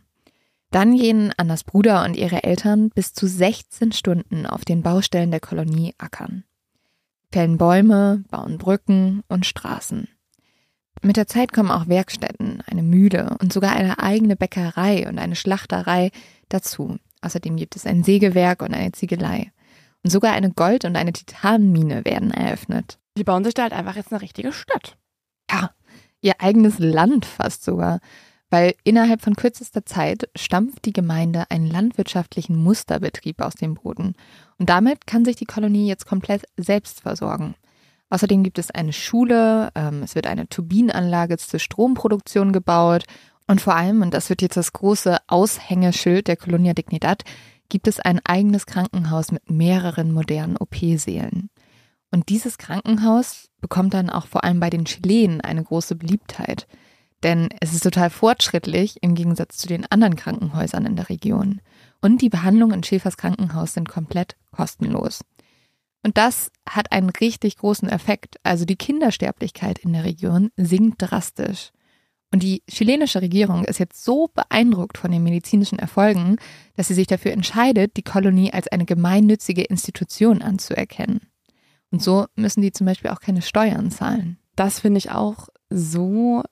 [0.73, 5.39] Dann gehen Annas Bruder und ihre Eltern bis zu 16 Stunden auf den Baustellen der
[5.39, 6.45] Kolonie ackern.
[7.31, 10.07] Fällen Bäume, bauen Brücken und Straßen.
[11.03, 15.35] Mit der Zeit kommen auch Werkstätten, eine Mühle und sogar eine eigene Bäckerei und eine
[15.35, 16.09] Schlachterei
[16.49, 16.97] dazu.
[17.21, 19.51] Außerdem gibt es ein Sägewerk und eine Ziegelei.
[20.03, 22.97] Und sogar eine Gold- und eine Titanmine werden eröffnet.
[23.15, 24.97] Die bauen sich da halt einfach jetzt eine richtige Stadt.
[25.51, 25.69] Ja,
[26.21, 27.99] ihr eigenes Land fast sogar.
[28.53, 34.13] Weil innerhalb von kürzester Zeit stampft die Gemeinde einen landwirtschaftlichen Musterbetrieb aus dem Boden.
[34.59, 37.55] Und damit kann sich die Kolonie jetzt komplett selbst versorgen.
[38.11, 43.05] Außerdem gibt es eine Schule, ähm, es wird eine Turbinenanlage zur Stromproduktion gebaut
[43.47, 47.23] und vor allem, und das wird jetzt das große Aushängeschild der Colonia Dignidad,
[47.69, 51.49] gibt es ein eigenes Krankenhaus mit mehreren modernen OP-Sälen.
[52.11, 56.67] Und dieses Krankenhaus bekommt dann auch vor allem bei den Chilenen eine große Beliebtheit.
[57.23, 61.61] Denn es ist total fortschrittlich im Gegensatz zu den anderen Krankenhäusern in der Region.
[62.01, 65.21] Und die Behandlungen in Schäfers Krankenhaus sind komplett kostenlos.
[66.03, 68.35] Und das hat einen richtig großen Effekt.
[68.43, 71.71] Also die Kindersterblichkeit in der Region sinkt drastisch.
[72.33, 76.37] Und die chilenische Regierung ist jetzt so beeindruckt von den medizinischen Erfolgen,
[76.75, 81.21] dass sie sich dafür entscheidet, die Kolonie als eine gemeinnützige Institution anzuerkennen.
[81.91, 84.39] Und so müssen die zum Beispiel auch keine Steuern zahlen.
[84.55, 86.43] Das finde ich auch so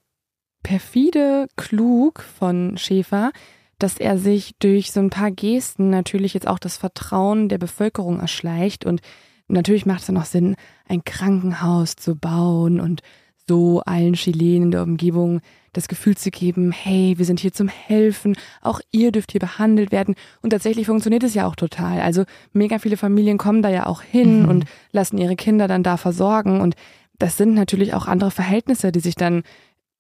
[0.64, 3.32] perfide klug von Schäfer,
[3.80, 8.20] dass er sich durch so ein paar Gesten natürlich jetzt auch das Vertrauen der Bevölkerung
[8.20, 8.86] erschleicht.
[8.86, 9.02] Und
[9.48, 10.56] natürlich macht es dann auch Sinn,
[10.88, 13.02] ein Krankenhaus zu bauen und
[13.48, 15.42] so allen Chilenen in der Umgebung
[15.74, 19.92] das Gefühl zu geben, hey, wir sind hier zum Helfen, auch ihr dürft hier behandelt
[19.92, 20.16] werden.
[20.42, 22.02] Und tatsächlich funktioniert es ja auch total.
[22.02, 24.50] Also mega viele Familien kommen da ja auch hin mhm.
[24.50, 26.60] und lassen ihre Kinder dann da versorgen.
[26.62, 26.76] Und
[27.20, 29.44] das sind natürlich auch andere Verhältnisse, die sich dann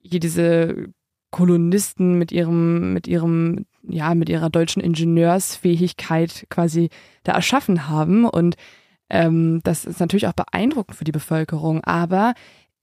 [0.01, 0.89] hier diese
[1.31, 6.89] Kolonisten mit ihrem, mit ihrem, ja, mit ihrer deutschen Ingenieursfähigkeit quasi
[7.23, 8.25] da erschaffen haben.
[8.25, 8.55] Und
[9.09, 11.83] ähm, das ist natürlich auch beeindruckend für die Bevölkerung.
[11.83, 12.33] Aber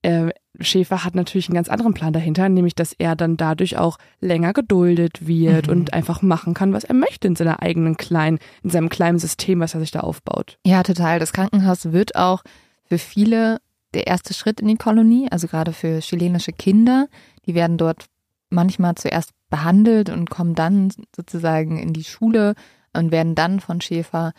[0.01, 3.97] äh, Schäfer hat natürlich einen ganz anderen Plan dahinter, nämlich dass er dann dadurch auch
[4.19, 5.73] länger geduldet wird mhm.
[5.73, 9.59] und einfach machen kann, was er möchte in seiner eigenen kleinen, in seinem kleinen System,
[9.59, 10.57] was er sich da aufbaut.
[10.65, 11.19] Ja, total.
[11.19, 12.43] Das Krankenhaus wird auch
[12.85, 13.59] für viele
[13.93, 17.07] der erste Schritt in die Kolonie, also gerade für chilenische Kinder.
[17.45, 18.05] Die werden dort
[18.49, 22.55] manchmal zuerst behandelt und kommen dann sozusagen in die Schule
[22.93, 24.33] und werden dann von Schäfer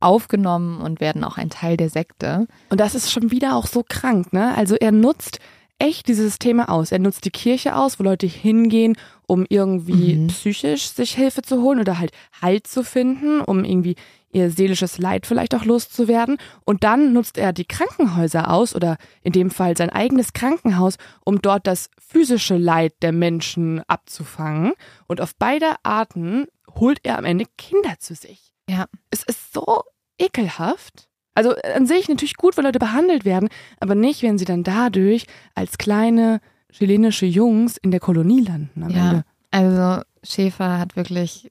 [0.00, 2.46] aufgenommen und werden auch ein Teil der Sekte.
[2.70, 4.56] Und das ist schon wieder auch so krank, ne?
[4.56, 5.40] Also er nutzt
[5.78, 6.92] echt dieses Thema aus.
[6.92, 8.96] Er nutzt die Kirche aus, wo Leute hingehen,
[9.26, 10.26] um irgendwie mhm.
[10.28, 13.96] psychisch sich Hilfe zu holen oder halt Halt zu finden, um irgendwie
[14.30, 16.38] ihr seelisches Leid vielleicht auch loszuwerden.
[16.64, 21.40] Und dann nutzt er die Krankenhäuser aus oder in dem Fall sein eigenes Krankenhaus, um
[21.40, 24.72] dort das physische Leid der Menschen abzufangen.
[25.06, 28.52] Und auf beide Arten holt er am Ende Kinder zu sich.
[28.68, 28.86] Ja.
[29.10, 29.82] Es ist so
[30.18, 31.08] ekelhaft.
[31.34, 33.48] Also an sich natürlich gut, wenn Leute behandelt werden,
[33.78, 38.90] aber nicht, wenn sie dann dadurch als kleine chilenische Jungs in der Kolonie landen am
[38.90, 39.24] ja, Ende.
[39.50, 41.50] Also Schäfer hat wirklich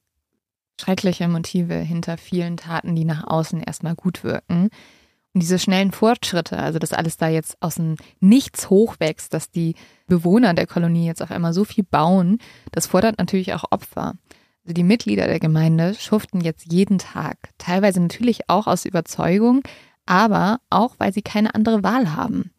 [0.80, 4.70] schreckliche Motive hinter vielen Taten, die nach außen erstmal gut wirken.
[5.34, 9.76] Und diese schnellen Fortschritte, also dass alles da jetzt aus dem Nichts hochwächst, dass die
[10.08, 12.40] Bewohner der Kolonie jetzt auf einmal so viel bauen,
[12.72, 14.14] das fordert natürlich auch Opfer.
[14.64, 19.62] Also die Mitglieder der Gemeinde schuften jetzt jeden Tag, teilweise natürlich auch aus Überzeugung,
[20.06, 22.52] aber auch, weil sie keine andere Wahl haben.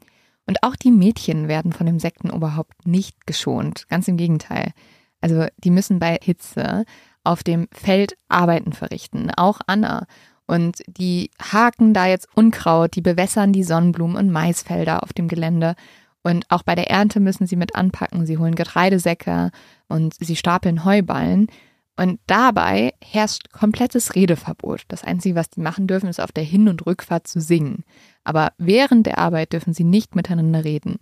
[0.46, 4.72] Und auch die Mädchen werden von dem Sektenoberhaupt nicht geschont, ganz im Gegenteil.
[5.20, 6.84] Also die müssen bei Hitze
[7.28, 10.06] auf dem Feld Arbeiten verrichten, auch Anna.
[10.46, 15.74] Und die haken da jetzt Unkraut, die bewässern die Sonnenblumen und Maisfelder auf dem Gelände.
[16.22, 18.24] Und auch bei der Ernte müssen sie mit anpacken.
[18.24, 19.50] Sie holen Getreidesäcke
[19.88, 21.48] und sie stapeln Heuballen.
[21.96, 24.84] Und dabei herrscht komplettes Redeverbot.
[24.88, 27.84] Das Einzige, was die machen dürfen, ist auf der Hin- und Rückfahrt zu singen.
[28.24, 30.96] Aber während der Arbeit dürfen sie nicht miteinander reden.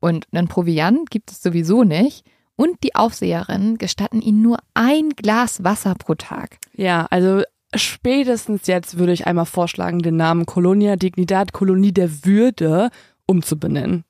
[0.00, 2.26] Und einen Proviant gibt es sowieso nicht
[2.58, 6.58] und die Aufseherin gestatten ihnen nur ein Glas Wasser pro Tag.
[6.74, 7.42] Ja, also
[7.74, 12.90] spätestens jetzt würde ich einmal vorschlagen, den Namen Colonia Dignidad, Kolonie der Würde,
[13.26, 14.04] umzubenennen.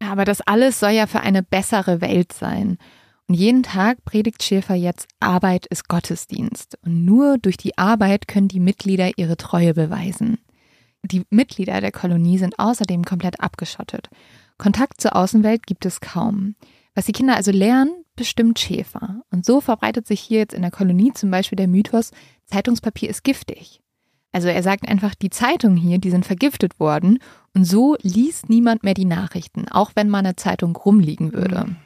[0.00, 2.76] Aber das alles soll ja für eine bessere Welt sein.
[3.26, 6.78] Und jeden Tag predigt Schäfer jetzt, Arbeit ist Gottesdienst.
[6.84, 10.38] Und nur durch die Arbeit können die Mitglieder ihre Treue beweisen.
[11.02, 14.10] Die Mitglieder der Kolonie sind außerdem komplett abgeschottet.
[14.58, 16.54] Kontakt zur Außenwelt gibt es kaum.
[16.98, 19.22] Was die Kinder also lernen, bestimmt Schäfer.
[19.30, 22.10] Und so verbreitet sich hier jetzt in der Kolonie zum Beispiel der Mythos,
[22.46, 23.80] Zeitungspapier ist giftig.
[24.32, 27.20] Also er sagt einfach, die Zeitungen hier, die sind vergiftet worden
[27.54, 31.66] und so liest niemand mehr die Nachrichten, auch wenn mal eine Zeitung rumliegen würde.
[31.68, 31.76] Mhm.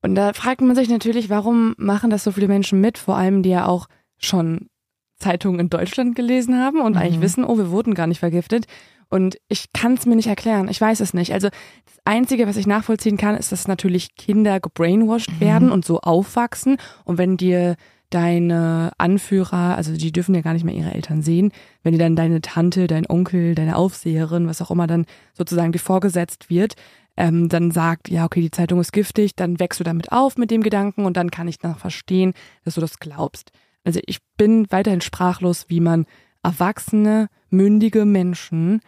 [0.00, 3.44] Und da fragt man sich natürlich, warum machen das so viele Menschen mit, vor allem
[3.44, 3.86] die ja auch
[4.18, 4.70] schon
[5.18, 6.98] Zeitungen in Deutschland gelesen haben und mhm.
[6.98, 8.66] eigentlich wissen, oh, wir wurden gar nicht vergiftet.
[9.12, 10.68] Und ich kann es mir nicht erklären.
[10.68, 11.34] Ich weiß es nicht.
[11.34, 11.48] Also
[11.84, 15.40] das Einzige, was ich nachvollziehen kann, ist, dass natürlich Kinder gebrainwashed mhm.
[15.40, 16.78] werden und so aufwachsen.
[17.04, 17.76] Und wenn dir
[18.08, 21.52] deine Anführer, also die dürfen ja gar nicht mehr ihre Eltern sehen,
[21.82, 25.04] wenn dir dann deine Tante, dein Onkel, deine Aufseherin, was auch immer dann
[25.34, 26.76] sozusagen dir vorgesetzt wird,
[27.18, 30.50] ähm, dann sagt, ja, okay, die Zeitung ist giftig, dann wächst du damit auf mit
[30.50, 32.32] dem Gedanken und dann kann ich dann verstehen,
[32.64, 33.50] dass du das glaubst.
[33.84, 36.06] Also ich bin weiterhin sprachlos, wie man
[36.42, 38.80] erwachsene, mündige Menschen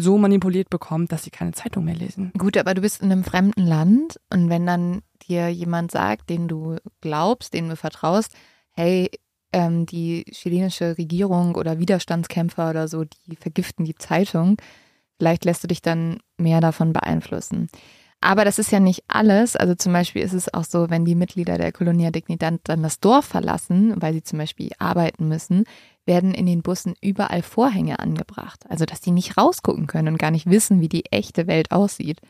[0.00, 2.32] so manipuliert bekommt, dass sie keine Zeitung mehr lesen.
[2.36, 6.48] Gut, aber du bist in einem fremden Land und wenn dann dir jemand sagt, den
[6.48, 8.32] du glaubst, den du vertraust,
[8.72, 9.10] hey,
[9.52, 14.56] ähm, die chilenische Regierung oder Widerstandskämpfer oder so, die vergiften die Zeitung,
[15.18, 17.68] vielleicht lässt du dich dann mehr davon beeinflussen.
[18.20, 19.54] Aber das ist ja nicht alles.
[19.54, 22.98] Also zum Beispiel ist es auch so, wenn die Mitglieder der Colonia Dignidad dann das
[22.98, 25.64] Dorf verlassen, weil sie zum Beispiel arbeiten müssen,
[26.08, 28.64] werden in den Bussen überall Vorhänge angebracht.
[28.68, 32.20] Also dass die nicht rausgucken können und gar nicht wissen, wie die echte Welt aussieht.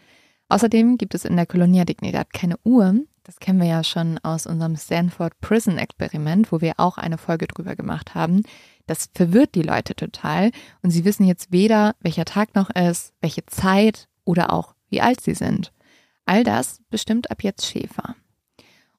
[0.51, 2.95] Außerdem gibt es in der Colonia Dignidad keine Uhr.
[3.25, 7.47] Das kennen wir ja schon aus unserem Stanford Prison Experiment, wo wir auch eine Folge
[7.47, 8.43] drüber gemacht haben.
[8.87, 10.51] Das verwirrt die Leute total
[10.83, 15.21] und sie wissen jetzt weder, welcher Tag noch ist, welche Zeit oder auch wie alt
[15.21, 15.73] sie sind.
[16.25, 18.17] All das bestimmt ab jetzt Schäfer.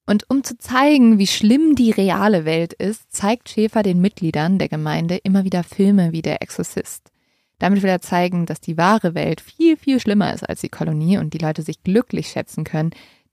[0.09, 4.67] Und um zu zeigen, wie schlimm die reale Welt ist, zeigt Schäfer den Mitgliedern der
[4.67, 7.11] Gemeinde immer wieder Filme wie der Exorzist.
[7.59, 11.19] Damit will er zeigen, dass die wahre Welt viel, viel schlimmer ist als die Kolonie
[11.19, 12.89] und die Leute sich glücklich schätzen können,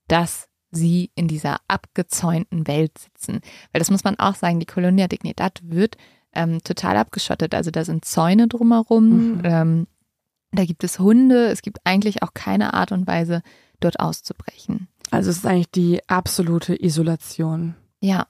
[0.07, 3.41] dass sie in dieser abgezäunten Welt sitzen.
[3.73, 5.97] Weil das muss man auch sagen, die Colonia Dignidad wird
[6.35, 7.55] ähm, total abgeschottet.
[7.55, 9.09] Also da sind Zäune drumherum.
[9.09, 9.41] Mhm.
[9.45, 9.87] Ähm,
[10.53, 13.43] Da gibt es Hunde, es gibt eigentlich auch keine Art und Weise,
[13.81, 14.89] dort auszubrechen.
[15.11, 17.75] Also es ist eigentlich die absolute Isolation.
[18.01, 18.27] Ja.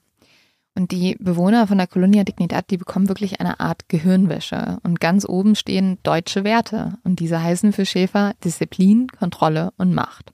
[0.75, 4.77] Und die Bewohner von der Colonia Dignidad, die bekommen wirklich eine Art Gehirnwäsche.
[4.83, 6.99] Und ganz oben stehen deutsche Werte.
[7.03, 10.33] Und diese heißen für Schäfer Disziplin, Kontrolle und Macht.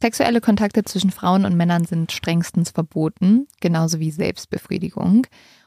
[0.00, 5.26] Sexuelle Kontakte zwischen Frauen und Männern sind strengstens verboten, genauso wie Selbstbefriedigung.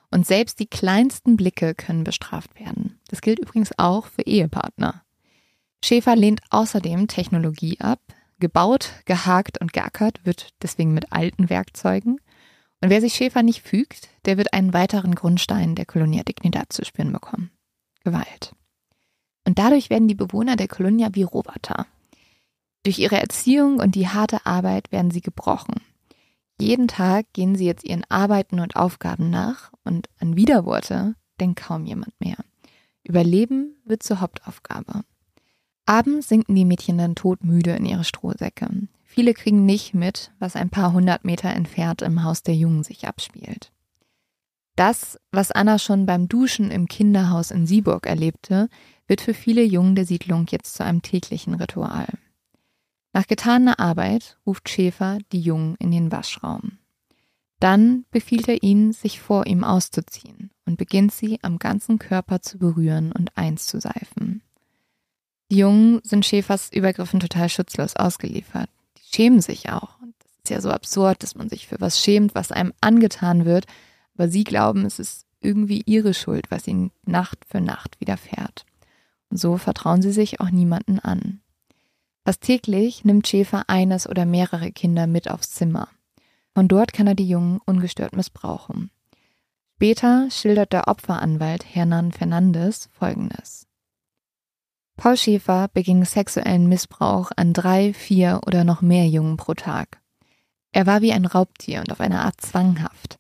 [0.10, 3.00] Und selbst die kleinsten Blicke können bestraft werden.
[3.10, 5.04] Das gilt übrigens auch für Ehepartner.
[5.84, 8.00] Schäfer lehnt außerdem Technologie ab.
[8.42, 12.20] Gebaut, gehakt und geackert wird deswegen mit alten Werkzeugen.
[12.82, 16.84] Und wer sich Schäfer nicht fügt, der wird einen weiteren Grundstein der Colonia Dignidad zu
[16.84, 17.52] spüren bekommen.
[18.04, 18.54] Gewalt.
[19.48, 21.86] Und dadurch werden die Bewohner der Colonia wie Roboter.
[22.84, 25.76] Durch ihre Erziehung und die harte Arbeit werden sie gebrochen.
[26.60, 31.86] Jeden Tag gehen sie jetzt ihren Arbeiten und Aufgaben nach und an Widerworte denkt kaum
[31.86, 32.38] jemand mehr.
[33.04, 35.04] Überleben wird zur Hauptaufgabe.
[35.86, 38.70] Abends sinken die Mädchen dann todmüde in ihre Strohsäcke.
[39.04, 43.08] Viele kriegen nicht mit, was ein paar hundert Meter entfernt im Haus der Jungen sich
[43.08, 43.72] abspielt.
[44.76, 48.70] Das, was Anna schon beim Duschen im Kinderhaus in Sieburg erlebte,
[49.08, 52.08] wird für viele Jungen der Siedlung jetzt zu einem täglichen Ritual.
[53.14, 56.78] Nach getaner Arbeit ruft Schäfer die Jungen in den Waschraum.
[57.60, 62.58] Dann befiehlt er ihnen, sich vor ihm auszuziehen und beginnt sie am ganzen Körper zu
[62.58, 64.41] berühren und einzuseifen.
[65.52, 68.70] Die Jungen sind Schäfers Übergriffen total schutzlos ausgeliefert.
[68.98, 70.00] Die schämen sich auch.
[70.02, 73.44] Und das ist ja so absurd, dass man sich für was schämt, was einem angetan
[73.44, 73.66] wird,
[74.16, 78.66] aber sie glauben, es ist irgendwie ihre Schuld, was ihnen Nacht für Nacht widerfährt.
[79.30, 81.42] Und so vertrauen sie sich auch niemanden an.
[82.24, 85.90] Fast täglich nimmt Schäfer eines oder mehrere Kinder mit aufs Zimmer.
[86.54, 88.90] Von dort kann er die Jungen ungestört missbrauchen.
[89.76, 93.68] Später schildert der Opferanwalt Hernan Fernandes Folgendes.
[94.98, 100.02] Paul Schäfer beging sexuellen Missbrauch an drei, vier oder noch mehr Jungen pro Tag.
[100.72, 103.18] Er war wie ein Raubtier und auf eine Art zwanghaft.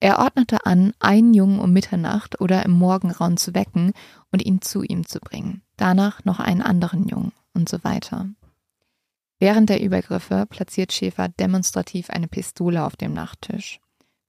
[0.00, 3.92] Er ordnete an, einen Jungen um Mitternacht oder im Morgenraum zu wecken
[4.30, 8.28] und ihn zu ihm zu bringen, danach noch einen anderen Jungen und so weiter.
[9.38, 13.80] Während der Übergriffe platziert Schäfer demonstrativ eine Pistole auf dem Nachttisch.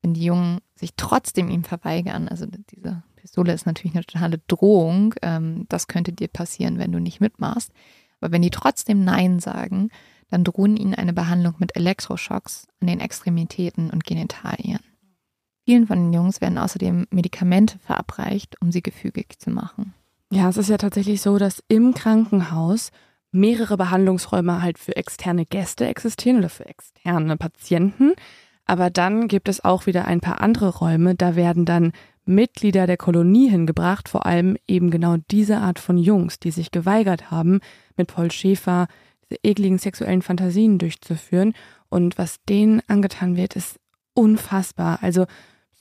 [0.01, 5.15] Wenn die Jungen sich trotzdem ihm verweigern, also diese Pistole ist natürlich eine totale Drohung,
[5.23, 7.71] ähm, das könnte dir passieren, wenn du nicht mitmachst,
[8.21, 9.89] aber wenn die trotzdem Nein sagen,
[10.29, 14.79] dann drohen ihnen eine Behandlung mit Elektroschocks an den Extremitäten und Genitalien.
[15.65, 19.95] Vielen von den Jungs werden außerdem Medikamente verabreicht, um sie gefügig zu machen.
[20.31, 22.91] Ja, es ist ja tatsächlich so, dass im Krankenhaus
[23.31, 28.13] mehrere Behandlungsräume halt für externe Gäste existieren oder für externe Patienten.
[28.65, 31.91] Aber dann gibt es auch wieder ein paar andere Räume, da werden dann
[32.25, 37.31] Mitglieder der Kolonie hingebracht, vor allem eben genau diese Art von Jungs, die sich geweigert
[37.31, 37.59] haben,
[37.97, 38.87] mit Paul Schäfer
[39.29, 41.53] diese ekligen sexuellen Fantasien durchzuführen.
[41.89, 43.79] Und was denen angetan wird, ist
[44.13, 44.99] unfassbar.
[45.01, 45.25] Also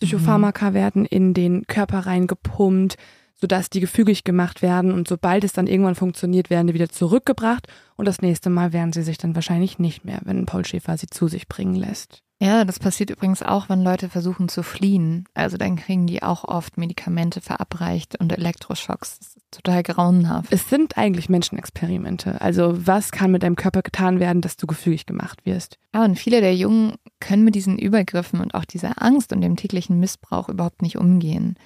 [0.00, 0.74] Psychopharmaka mhm.
[0.74, 2.96] werden in den Körper reingepumpt,
[3.36, 7.68] sodass die gefügig gemacht werden und sobald es dann irgendwann funktioniert, werden die wieder zurückgebracht
[7.96, 11.08] und das nächste Mal werden sie sich dann wahrscheinlich nicht mehr, wenn Paul Schäfer sie
[11.08, 12.23] zu sich bringen lässt.
[12.44, 15.24] Ja, das passiert übrigens auch, wenn Leute versuchen zu fliehen.
[15.32, 19.18] Also dann kriegen die auch oft Medikamente verabreicht und Elektroschocks.
[19.18, 20.52] Das ist total grauenhaft.
[20.52, 22.42] Es sind eigentlich Menschenexperimente.
[22.42, 25.78] Also was kann mit deinem Körper getan werden, dass du gefügig gemacht wirst?
[25.94, 29.56] Ja, und viele der Jungen können mit diesen Übergriffen und auch dieser Angst und dem
[29.56, 31.56] täglichen Missbrauch überhaupt nicht umgehen.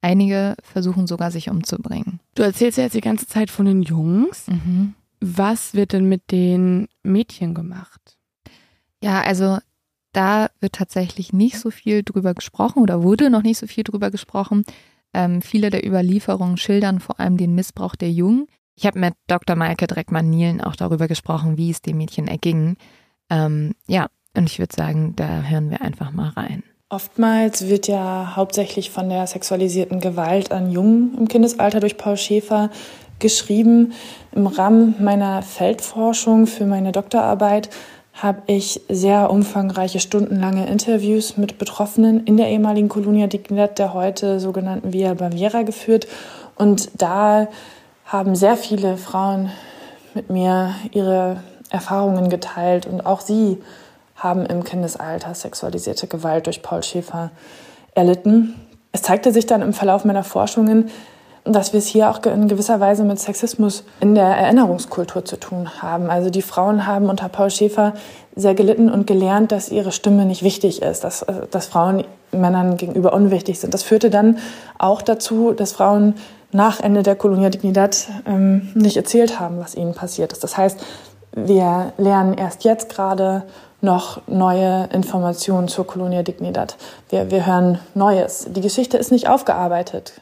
[0.00, 2.20] Einige versuchen sogar, sich umzubringen.
[2.36, 4.48] Du erzählst ja jetzt die ganze Zeit von den Jungs.
[4.48, 4.94] Mhm.
[5.20, 8.16] Was wird denn mit den Mädchen gemacht?
[9.02, 9.58] Ja, also
[10.12, 14.10] da wird tatsächlich nicht so viel drüber gesprochen oder wurde noch nicht so viel drüber
[14.10, 14.64] gesprochen.
[15.14, 18.46] Ähm, viele der Überlieferungen schildern vor allem den Missbrauch der Jungen.
[18.74, 19.56] Ich habe mit Dr.
[19.56, 22.76] Maike Dreckmann-Nielen auch darüber gesprochen, wie es dem Mädchen erging.
[23.30, 26.62] Ähm, ja, und ich würde sagen, da hören wir einfach mal rein.
[26.88, 32.70] Oftmals wird ja hauptsächlich von der sexualisierten Gewalt an Jungen im Kindesalter durch Paul Schäfer
[33.18, 33.92] geschrieben.
[34.32, 37.70] Im Rahmen meiner Feldforschung für meine Doktorarbeit
[38.22, 44.38] habe ich sehr umfangreiche stundenlange Interviews mit Betroffenen in der ehemaligen Colonia Dignidad, der heute
[44.38, 46.06] sogenannten Via Baviera, geführt.
[46.54, 47.48] Und da
[48.04, 49.50] haben sehr viele Frauen
[50.14, 53.58] mit mir ihre Erfahrungen geteilt und auch sie
[54.14, 57.32] haben im Kindesalter sexualisierte Gewalt durch Paul Schäfer
[57.96, 58.54] erlitten.
[58.92, 60.90] Es zeigte sich dann im Verlauf meiner Forschungen,
[61.44, 65.82] dass wir es hier auch in gewisser Weise mit Sexismus in der Erinnerungskultur zu tun
[65.82, 66.08] haben.
[66.08, 67.94] Also die Frauen haben unter Paul Schäfer
[68.36, 73.12] sehr gelitten und gelernt, dass ihre Stimme nicht wichtig ist, dass, dass Frauen Männern gegenüber
[73.12, 73.74] unwichtig sind.
[73.74, 74.38] Das führte dann
[74.78, 76.14] auch dazu, dass Frauen
[76.52, 77.50] nach Ende der Colonia
[78.26, 80.44] ähm, nicht erzählt haben, was ihnen passiert ist.
[80.44, 80.80] Das heißt,
[81.34, 83.42] wir lernen erst jetzt gerade
[83.80, 86.22] noch neue Informationen zur Colonia.
[87.08, 88.46] Wir, wir hören Neues.
[88.50, 90.21] Die Geschichte ist nicht aufgearbeitet.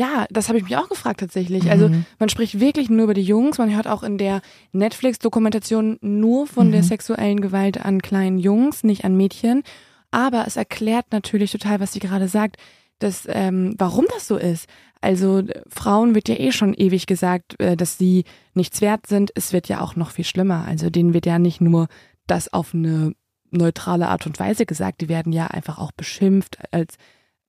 [0.00, 1.70] Ja, das habe ich mich auch gefragt tatsächlich.
[1.70, 2.06] Also mhm.
[2.18, 3.58] man spricht wirklich nur über die Jungs.
[3.58, 4.40] Man hört auch in der
[4.72, 6.72] Netflix-Dokumentation nur von mhm.
[6.72, 9.62] der sexuellen Gewalt an kleinen Jungs, nicht an Mädchen.
[10.10, 12.56] Aber es erklärt natürlich total, was sie gerade sagt,
[12.98, 14.68] dass, ähm, warum das so ist.
[15.02, 18.24] Also Frauen wird ja eh schon ewig gesagt, äh, dass sie
[18.54, 19.30] nichts wert sind.
[19.34, 20.64] Es wird ja auch noch viel schlimmer.
[20.66, 21.88] Also denen wird ja nicht nur
[22.26, 23.12] das auf eine
[23.50, 26.94] neutrale Art und Weise gesagt, die werden ja einfach auch beschimpft als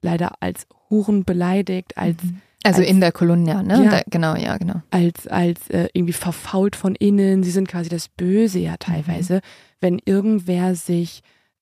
[0.02, 2.42] leider als Huren beleidigt, als mhm.
[2.64, 3.84] also als, in der Kolonia, ne?
[3.84, 4.82] Ja, da, genau, ja, genau.
[4.92, 7.42] Als als äh, irgendwie verfault von innen.
[7.42, 9.40] Sie sind quasi das Böse ja teilweise, mhm.
[9.80, 11.22] wenn irgendwer sich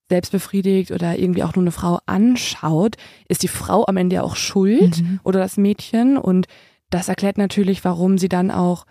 [0.09, 2.95] selbst befriedigt oder irgendwie auch nur eine Frau anschaut,
[3.27, 5.19] ist die Frau am Ende ja auch schuld mhm.
[5.23, 6.47] oder das Mädchen und
[6.89, 8.86] das erklärt natürlich, warum sie dann auch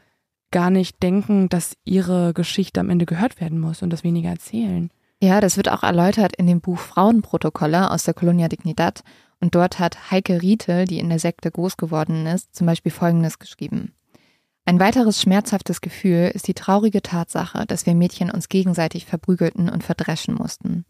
[0.51, 4.91] gar nicht denken, dass ihre Geschichte am Ende gehört werden muss und das weniger erzählen.
[5.21, 9.03] Ja, das wird auch erläutert in dem Buch Frauenprotokolle aus der Colonia Dignidad
[9.41, 13.39] und dort hat Heike Rietel, die in der Sekte groß geworden ist, zum Beispiel Folgendes
[13.39, 13.93] geschrieben.
[14.65, 19.83] Ein weiteres schmerzhaftes Gefühl ist die traurige Tatsache, dass wir Mädchen uns gegenseitig verprügelten und
[19.83, 20.85] verdreschen mussten.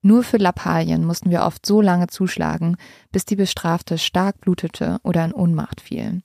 [0.00, 2.76] Nur für Lappalien mussten wir oft so lange zuschlagen,
[3.10, 6.22] bis die Bestrafte stark blutete oder in Ohnmacht fiel.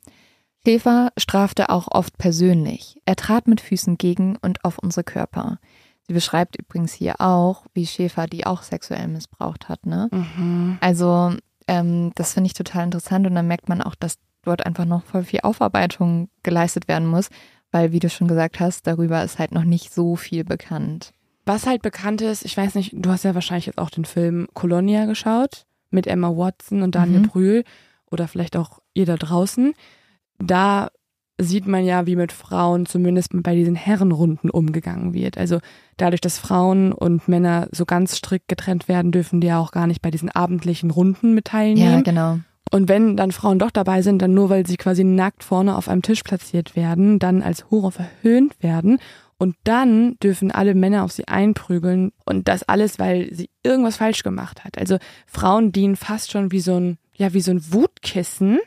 [0.63, 3.01] Schäfer strafte auch oft persönlich.
[3.05, 5.57] Er trat mit Füßen gegen und auf unsere Körper.
[6.05, 9.87] Sie beschreibt übrigens hier auch, wie Schäfer die auch sexuell missbraucht hat.
[9.87, 10.09] Ne?
[10.11, 10.77] Mhm.
[10.81, 11.33] Also
[11.71, 15.05] ähm, das finde ich total interessant und dann merkt man auch, dass dort einfach noch
[15.05, 17.29] voll viel Aufarbeitung geleistet werden muss,
[17.71, 21.13] weil, wie du schon gesagt hast, darüber ist halt noch nicht so viel bekannt.
[21.45, 24.49] Was halt bekannt ist, ich weiß nicht, du hast ja wahrscheinlich jetzt auch den Film
[24.53, 27.27] Colonia geschaut mit Emma Watson und Daniel mhm.
[27.27, 27.63] Brühl
[28.11, 29.73] oder vielleicht auch ihr da draußen.
[30.39, 30.89] Da
[31.43, 35.37] sieht man ja, wie mit Frauen zumindest bei diesen Herrenrunden umgegangen wird.
[35.37, 35.59] Also
[35.97, 39.87] dadurch, dass Frauen und Männer so ganz strikt getrennt werden, dürfen die ja auch gar
[39.87, 41.93] nicht bei diesen abendlichen Runden mit teilnehmen.
[41.93, 42.39] Ja, genau.
[42.71, 45.89] Und wenn dann Frauen doch dabei sind, dann nur weil sie quasi nackt vorne auf
[45.89, 48.99] einem Tisch platziert werden, dann als Hure verhöhnt werden
[49.37, 54.23] und dann dürfen alle Männer auf sie einprügeln und das alles, weil sie irgendwas falsch
[54.23, 54.77] gemacht hat.
[54.77, 58.59] Also Frauen dienen fast schon wie so ein, ja, wie so ein Wutkissen,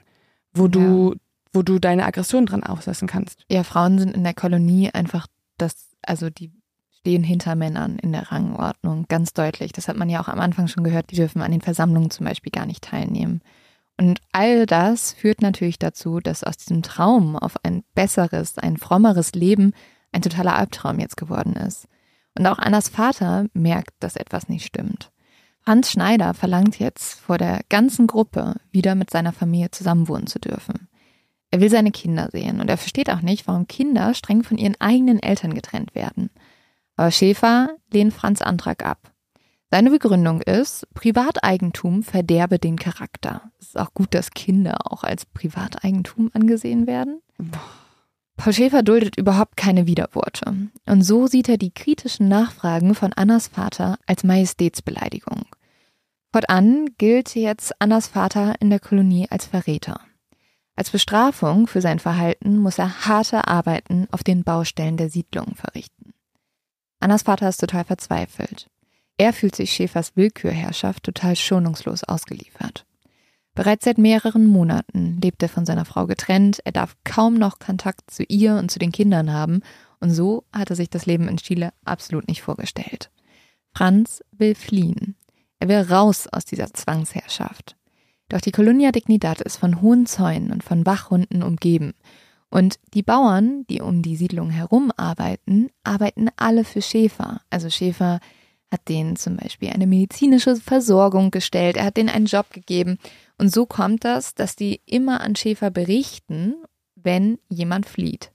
[0.53, 1.15] wo du
[1.55, 3.43] wo du deine Aggression dran auslassen kannst.
[3.49, 5.27] Ja, Frauen sind in der Kolonie einfach
[5.57, 6.53] das, also die
[6.99, 9.73] stehen hinter Männern in der Rangordnung, ganz deutlich.
[9.73, 12.27] Das hat man ja auch am Anfang schon gehört, die dürfen an den Versammlungen zum
[12.27, 13.41] Beispiel gar nicht teilnehmen.
[13.97, 19.33] Und all das führt natürlich dazu, dass aus diesem Traum auf ein besseres, ein frommeres
[19.33, 19.73] Leben
[20.13, 21.87] ein totaler Albtraum jetzt geworden ist.
[22.37, 25.13] Und auch Annas Vater merkt, dass etwas nicht stimmt.
[25.61, 30.89] Franz Schneider verlangt jetzt vor der ganzen Gruppe wieder mit seiner Familie zusammenwohnen zu dürfen.
[31.55, 34.75] Er will seine Kinder sehen und er versteht auch nicht, warum Kinder streng von ihren
[34.81, 36.31] eigenen Eltern getrennt werden.
[36.97, 39.13] Aber Schäfer lehnt Franz Antrag ab.
[39.71, 43.53] Seine Begründung ist, Privateigentum verderbe den Charakter.
[43.61, 47.21] Es ist auch gut, dass Kinder auch als Privateigentum angesehen werden.
[48.37, 50.53] Paul Schäfer duldet überhaupt keine Widerworte.
[50.87, 55.47] Und so sieht er die kritischen Nachfragen von Annas Vater als Majestätsbeleidigung.
[56.33, 60.01] Fortan gilt jetzt Annas Vater in der Kolonie als Verräter.
[60.77, 66.15] Als Bestrafung für sein Verhalten muss er harte Arbeiten auf den Baustellen der Siedlung verrichten.
[66.99, 68.69] Annas Vater ist total verzweifelt.
[69.17, 72.87] Er fühlt sich Schäfers Willkürherrschaft total schonungslos ausgeliefert.
[73.55, 78.11] Bereits seit mehreren Monaten lebt er von seiner Frau getrennt, er darf kaum noch Kontakt
[78.11, 79.61] zu ihr und zu den Kindern haben,
[80.01, 83.11] und so hat er sich das Leben in Chile absolut nicht vorgestellt.
[83.73, 85.17] Franz will fliehen.
[85.61, 87.77] Er will raus aus dieser Zwangsherrschaft.
[88.29, 91.95] Doch die Colonia Dignidad ist von hohen Zäunen und von Wachhunden umgeben.
[92.51, 97.41] Und die Bauern, die um die Siedlung herum arbeiten, arbeiten alle für Schäfer.
[97.51, 98.21] Also Schäfer
[98.71, 102.99] hat denen zum Beispiel eine medizinische Versorgung gestellt, er hat denen einen Job gegeben.
[103.39, 106.55] Und so kommt das, dass die immer an Schäfer berichten,
[106.95, 108.33] wenn jemand flieht.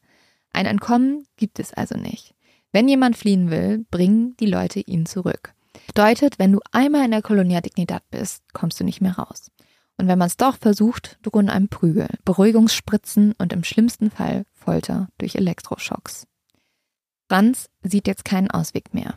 [0.51, 2.35] Ein Entkommen gibt es also nicht.
[2.71, 5.53] Wenn jemand fliehen will, bringen die Leute ihn zurück.
[5.87, 9.49] Bedeutet, wenn du einmal in der Colonia Dignidad bist, kommst du nicht mehr raus.
[9.99, 15.09] Und wenn man es doch versucht, drohen einem Prügel, Beruhigungsspritzen und im schlimmsten Fall Folter
[15.17, 16.25] durch Elektroschocks.
[17.27, 19.15] Franz sieht jetzt keinen Ausweg mehr.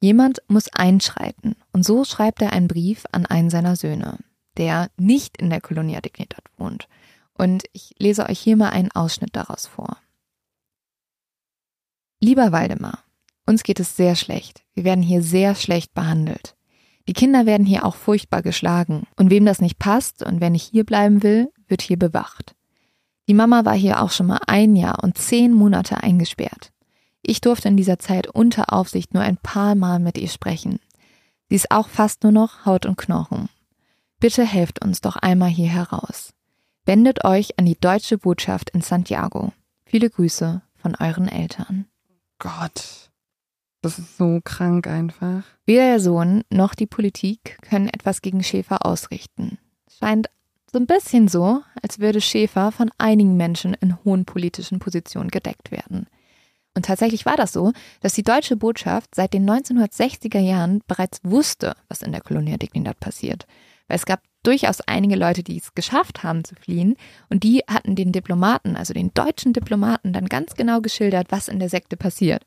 [0.00, 4.18] Jemand muss einschreiten und so schreibt er einen Brief an einen seiner Söhne,
[4.56, 6.88] der nicht in der Colonia Dignidad wohnt.
[7.34, 9.98] Und ich lese euch hier mal einen Ausschnitt daraus vor.
[12.20, 13.04] Lieber Waldemar,
[13.46, 14.64] uns geht es sehr schlecht.
[14.74, 16.56] Wir werden hier sehr schlecht behandelt.
[17.06, 19.06] Die Kinder werden hier auch furchtbar geschlagen.
[19.16, 22.54] Und wem das nicht passt und wer nicht hier bleiben will, wird hier bewacht.
[23.28, 26.72] Die Mama war hier auch schon mal ein Jahr und zehn Monate eingesperrt.
[27.22, 30.78] Ich durfte in dieser Zeit unter Aufsicht nur ein paar Mal mit ihr sprechen.
[31.48, 33.48] Sie ist auch fast nur noch Haut und Knochen.
[34.20, 36.32] Bitte helft uns doch einmal hier heraus.
[36.84, 39.52] Wendet euch an die deutsche Botschaft in Santiago.
[39.86, 41.86] Viele Grüße von euren Eltern.
[42.38, 43.10] Gott.
[43.84, 45.42] Das ist so krank einfach.
[45.66, 49.58] Weder der Sohn noch die Politik können etwas gegen Schäfer ausrichten.
[50.00, 50.28] Scheint
[50.72, 55.70] so ein bisschen so, als würde Schäfer von einigen Menschen in hohen politischen Positionen gedeckt
[55.70, 56.06] werden.
[56.74, 61.76] Und tatsächlich war das so, dass die deutsche Botschaft seit den 1960er Jahren bereits wusste,
[61.88, 63.46] was in der Colonia Dignidad passiert.
[63.86, 66.96] Weil es gab durchaus einige Leute, die es geschafft haben zu fliehen
[67.28, 71.58] und die hatten den Diplomaten, also den deutschen Diplomaten, dann ganz genau geschildert, was in
[71.58, 72.46] der Sekte passiert.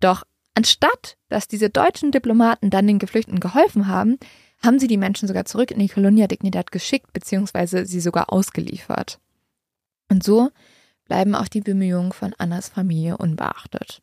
[0.00, 0.24] Doch
[0.54, 4.18] Anstatt dass diese deutschen Diplomaten dann den Geflüchteten geholfen haben,
[4.62, 9.18] haben sie die Menschen sogar zurück in die Colonia Dignidad geschickt, beziehungsweise sie sogar ausgeliefert.
[10.08, 10.50] Und so
[11.06, 14.02] bleiben auch die Bemühungen von Annas Familie unbeachtet.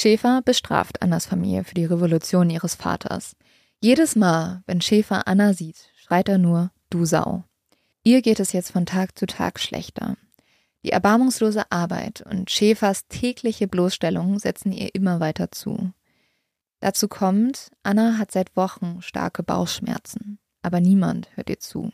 [0.00, 3.36] Schäfer bestraft Annas Familie für die Revolution ihres Vaters.
[3.80, 7.44] Jedes Mal, wenn Schäfer Anna sieht, schreit er nur, du Sau.
[8.04, 10.16] Ihr geht es jetzt von Tag zu Tag schlechter.
[10.84, 15.92] Die erbarmungslose Arbeit und Schäfers tägliche Bloßstellung setzen ihr immer weiter zu.
[16.80, 21.92] Dazu kommt, Anna hat seit Wochen starke Bauchschmerzen, aber niemand hört ihr zu.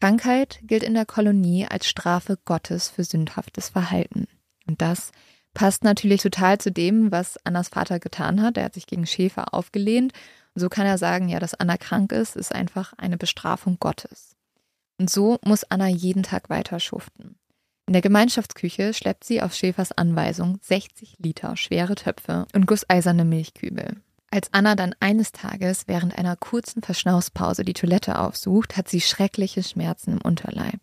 [0.00, 4.26] Krankheit gilt in der Kolonie als Strafe Gottes für sündhaftes Verhalten.
[4.66, 5.12] Und das
[5.54, 8.56] passt natürlich total zu dem, was Annas Vater getan hat.
[8.56, 10.12] Er hat sich gegen Schäfer aufgelehnt.
[10.54, 14.36] Und so kann er sagen, ja, dass Anna krank ist, ist einfach eine Bestrafung Gottes.
[14.98, 17.36] Und so muss Anna jeden Tag weiter schuften.
[17.92, 24.00] In der Gemeinschaftsküche schleppt sie auf Schäfers Anweisung 60 Liter schwere Töpfe und gusseiserne Milchkübel.
[24.30, 29.62] Als Anna dann eines Tages während einer kurzen Verschnaufspause die Toilette aufsucht, hat sie schreckliche
[29.62, 30.80] Schmerzen im Unterleib.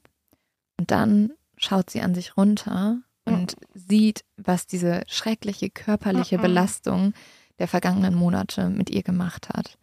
[0.78, 3.66] Und dann schaut sie an sich runter und oh.
[3.74, 6.43] sieht, was diese schreckliche körperliche oh, oh.
[6.43, 7.14] Belastung
[7.57, 9.80] der vergangenen Monate mit ihr gemacht hat.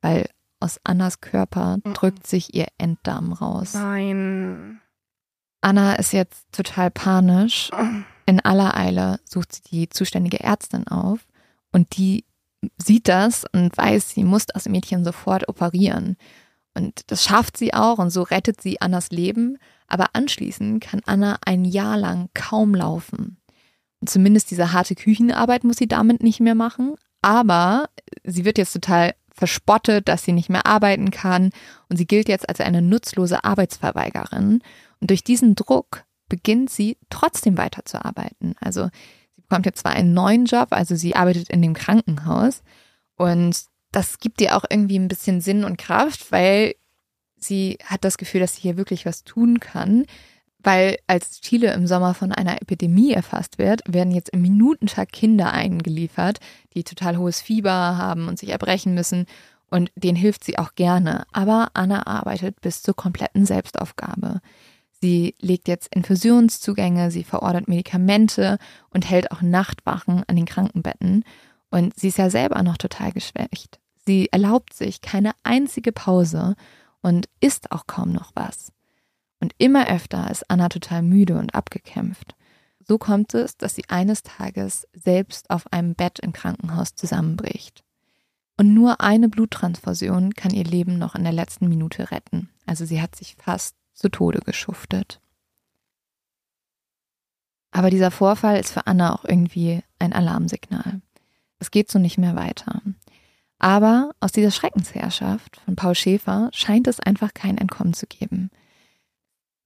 [0.00, 3.74] Weil aus Annas Körper drückt sich ihr Enddarm raus.
[3.74, 4.80] Nein.
[5.60, 7.70] Anna ist jetzt total panisch.
[8.26, 11.20] In aller Eile sucht sie die zuständige Ärztin auf
[11.72, 12.24] und die
[12.76, 16.16] sieht das und weiß, sie muss das Mädchen sofort operieren.
[16.74, 19.58] Und das schafft sie auch und so rettet sie Annas Leben.
[19.86, 23.38] Aber anschließend kann Anna ein Jahr lang kaum laufen.
[24.00, 26.94] Und zumindest diese harte Küchenarbeit muss sie damit nicht mehr machen.
[27.22, 27.88] Aber
[28.22, 31.50] sie wird jetzt total verspottet, dass sie nicht mehr arbeiten kann.
[31.88, 34.62] Und sie gilt jetzt als eine nutzlose Arbeitsverweigerin.
[35.00, 38.54] Und durch diesen Druck beginnt sie trotzdem weiterzuarbeiten.
[38.60, 38.88] Also
[39.34, 42.62] sie bekommt jetzt zwar einen neuen Job, also sie arbeitet in dem Krankenhaus
[43.16, 43.56] und
[43.92, 46.74] das gibt ihr auch irgendwie ein bisschen Sinn und Kraft, weil
[47.36, 50.04] sie hat das Gefühl, dass sie hier wirklich was tun kann.
[50.60, 55.52] Weil als Chile im Sommer von einer Epidemie erfasst wird, werden jetzt im Minutentag Kinder
[55.52, 56.40] eingeliefert,
[56.74, 59.26] die total hohes Fieber haben und sich erbrechen müssen.
[59.70, 61.26] Und denen hilft sie auch gerne.
[61.32, 64.40] Aber Anna arbeitet bis zur kompletten Selbstaufgabe.
[65.00, 68.58] Sie legt jetzt Infusionszugänge, sie verordert Medikamente
[68.90, 71.24] und hält auch Nachtwachen an den Krankenbetten.
[71.70, 73.78] Und sie ist ja selber noch total geschwächt.
[74.06, 76.56] Sie erlaubt sich keine einzige Pause
[77.02, 78.72] und isst auch kaum noch was.
[79.40, 82.34] Und immer öfter ist Anna total müde und abgekämpft.
[82.80, 87.84] So kommt es, dass sie eines Tages selbst auf einem Bett im Krankenhaus zusammenbricht.
[88.56, 92.48] Und nur eine Bluttransfusion kann ihr Leben noch in der letzten Minute retten.
[92.66, 95.20] Also sie hat sich fast zu Tode geschuftet.
[97.70, 101.00] Aber dieser Vorfall ist für Anna auch irgendwie ein Alarmsignal.
[101.58, 102.80] Es geht so nicht mehr weiter.
[103.58, 108.50] Aber aus dieser Schreckensherrschaft von Paul Schäfer scheint es einfach kein Entkommen zu geben.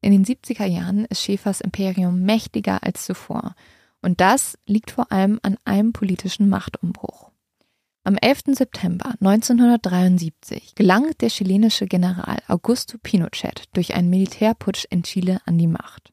[0.00, 3.54] In den 70er Jahren ist Schäfers Imperium mächtiger als zuvor.
[4.00, 7.31] Und das liegt vor allem an einem politischen Machtumbruch.
[8.04, 8.56] Am 11.
[8.56, 15.68] September 1973 gelang der chilenische General Augusto Pinochet durch einen Militärputsch in Chile an die
[15.68, 16.12] Macht.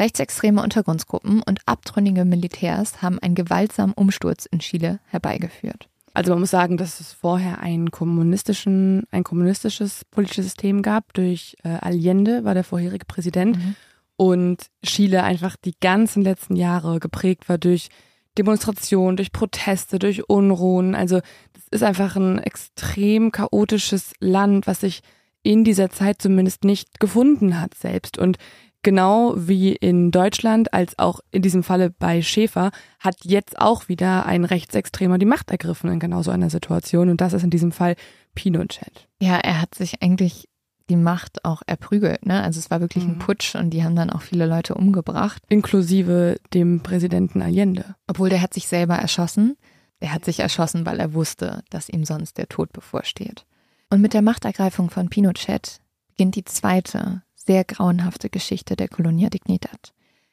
[0.00, 5.88] Rechtsextreme Untergrundsgruppen und abtrünnige Militärs haben einen gewaltsamen Umsturz in Chile herbeigeführt.
[6.12, 11.14] Also man muss sagen, dass es vorher einen kommunistischen, ein kommunistisches politisches System gab.
[11.14, 13.58] Durch äh, Allende war der vorherige Präsident.
[13.58, 13.76] Mhm.
[14.16, 17.90] Und Chile einfach die ganzen letzten Jahre geprägt war durch
[18.38, 20.94] Demonstrationen, durch Proteste, durch Unruhen.
[20.94, 21.20] Also
[21.52, 25.00] das ist einfach ein extrem chaotisches Land, was sich
[25.42, 28.18] in dieser Zeit zumindest nicht gefunden hat selbst.
[28.18, 28.36] Und
[28.82, 32.70] genau wie in Deutschland, als auch in diesem Falle bei Schäfer,
[33.00, 37.08] hat jetzt auch wieder ein Rechtsextremer die Macht ergriffen in genau so einer Situation.
[37.08, 37.96] Und das ist in diesem Fall
[38.34, 39.08] Pinochet.
[39.20, 40.48] Ja, er hat sich eigentlich
[40.88, 42.26] die Macht auch erprügelt.
[42.26, 42.42] Ne?
[42.42, 43.12] Also es war wirklich mhm.
[43.12, 45.42] ein Putsch und die haben dann auch viele Leute umgebracht.
[45.48, 47.96] Inklusive dem Präsidenten Allende.
[48.06, 49.56] Obwohl der hat sich selber erschossen.
[49.98, 53.46] Er hat sich erschossen, weil er wusste, dass ihm sonst der Tod bevorsteht.
[53.90, 59.92] Und mit der Machtergreifung von Pinochet beginnt die zweite, sehr grauenhafte Geschichte der Colonia Dignidad.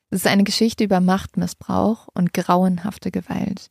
[0.10, 3.70] Es ist eine Geschichte über Machtmissbrauch und grauenhafte Gewalt,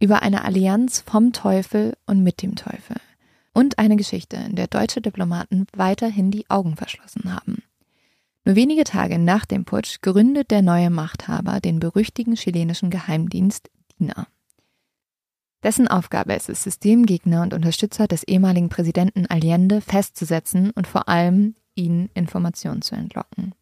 [0.00, 2.96] über eine Allianz vom Teufel und mit dem Teufel
[3.54, 7.62] und eine Geschichte, in der deutsche Diplomaten weiterhin die Augen verschlossen haben.
[8.44, 14.26] Nur wenige Tage nach dem Putsch gründet der neue Machthaber den berüchtigten chilenischen Geheimdienst DINA.
[15.62, 21.54] Dessen Aufgabe ist es, Systemgegner und Unterstützer des ehemaligen Präsidenten Allende festzusetzen und vor allem
[21.74, 23.54] ihnen Informationen zu entlocken.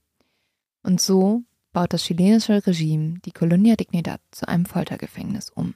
[0.83, 5.75] Und so baut das chilenische Regime die Colonia Dignidad zu einem Foltergefängnis um.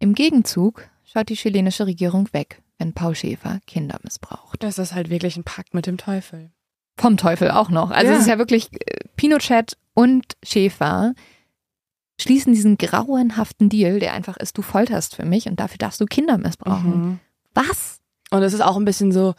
[0.00, 4.62] Im Gegenzug schaut die chilenische Regierung weg, wenn Paul Schäfer Kinder missbraucht.
[4.62, 6.50] Das ist halt wirklich ein Pakt mit dem Teufel.
[6.96, 7.90] Vom Teufel auch noch.
[7.90, 8.16] Also ja.
[8.16, 11.14] es ist ja wirklich äh, Pinochet und Schäfer
[12.20, 16.06] schließen diesen grauenhaften Deal, der einfach ist, du folterst für mich und dafür darfst du
[16.06, 16.90] Kinder missbrauchen.
[16.90, 17.20] Mhm.
[17.54, 18.00] Was?
[18.30, 19.34] Und es ist auch ein bisschen so,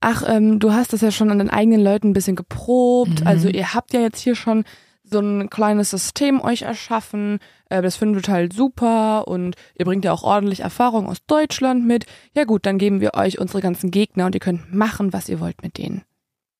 [0.00, 3.20] ach, ähm, du hast das ja schon an den eigenen Leuten ein bisschen geprobt.
[3.20, 3.26] Mhm.
[3.26, 4.64] Also ihr habt ja jetzt hier schon
[5.04, 7.38] so ein kleines System euch erschaffen.
[7.68, 12.06] Äh, das findet halt super und ihr bringt ja auch ordentlich Erfahrung aus Deutschland mit.
[12.34, 15.40] Ja gut, dann geben wir euch unsere ganzen Gegner und ihr könnt machen, was ihr
[15.40, 16.02] wollt mit denen.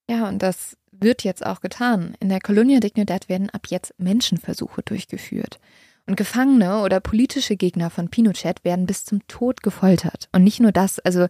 [0.08, 2.14] Ja, und das wird jetzt auch getan.
[2.20, 5.58] In der Colonia Dignidad werden ab jetzt Menschenversuche durchgeführt.
[6.06, 10.28] Und Gefangene oder politische Gegner von Pinochet werden bis zum Tod gefoltert.
[10.32, 11.24] Und nicht nur das, also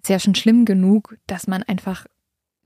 [0.00, 2.06] ist ja schon schlimm genug, dass man einfach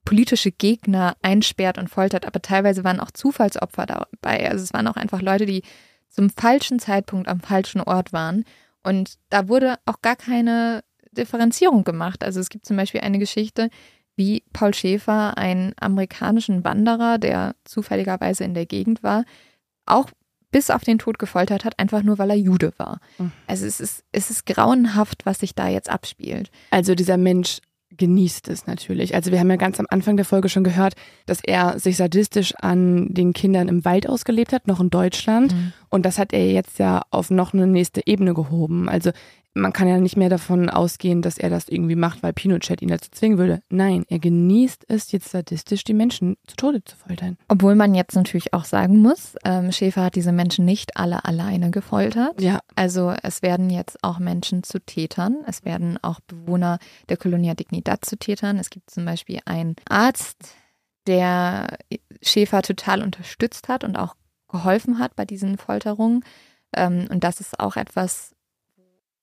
[0.05, 4.51] politische Gegner einsperrt und foltert, aber teilweise waren auch Zufallsopfer dabei.
[4.51, 5.63] Also es waren auch einfach Leute, die
[6.09, 8.45] zum falschen Zeitpunkt am falschen Ort waren.
[8.83, 10.83] Und da wurde auch gar keine
[11.13, 12.25] Differenzierung gemacht.
[12.25, 13.69] Also es gibt zum Beispiel eine Geschichte,
[14.17, 19.25] wie Paul Schäfer einen amerikanischen Wanderer, der zufälligerweise in der Gegend war,
[19.87, 20.11] auch
[20.51, 23.01] bis auf den Tod gefoltert hat, einfach nur weil er Jude war.
[23.19, 23.33] Mhm.
[23.47, 26.51] Also es ist, es ist grauenhaft, was sich da jetzt abspielt.
[26.71, 27.61] Also dieser Mensch
[27.97, 29.15] genießt es natürlich.
[29.15, 30.95] Also wir haben ja ganz am Anfang der Folge schon gehört,
[31.27, 35.53] dass er sich sadistisch an den Kindern im Wald ausgelebt hat, noch in Deutschland.
[35.53, 35.73] Mhm.
[35.89, 38.89] Und das hat er jetzt ja auf noch eine nächste Ebene gehoben.
[38.89, 39.11] Also
[39.55, 42.89] man kann ja nicht mehr davon ausgehen, dass er das irgendwie macht, weil Pinochet ihn
[42.89, 43.63] dazu zwingen würde.
[43.69, 47.37] Nein, er genießt es jetzt sadistisch, die Menschen zu Tode zu foltern.
[47.49, 51.71] Obwohl man jetzt natürlich auch sagen muss, ähm, Schäfer hat diese Menschen nicht alle alleine
[51.71, 52.41] gefoltert.
[52.41, 52.61] Ja.
[52.77, 55.39] Also es werden jetzt auch Menschen zu Tätern.
[55.47, 56.79] Es werden auch Bewohner
[57.09, 58.59] der Colonia Dignidad zu Tätern.
[58.59, 60.55] Es gibt zum Beispiel einen Arzt,
[61.07, 61.79] der
[62.23, 64.15] Schäfer total unterstützt hat und auch
[64.49, 66.25] geholfen hat bei diesen Folterungen.
[66.75, 68.33] Ähm, und das ist auch etwas,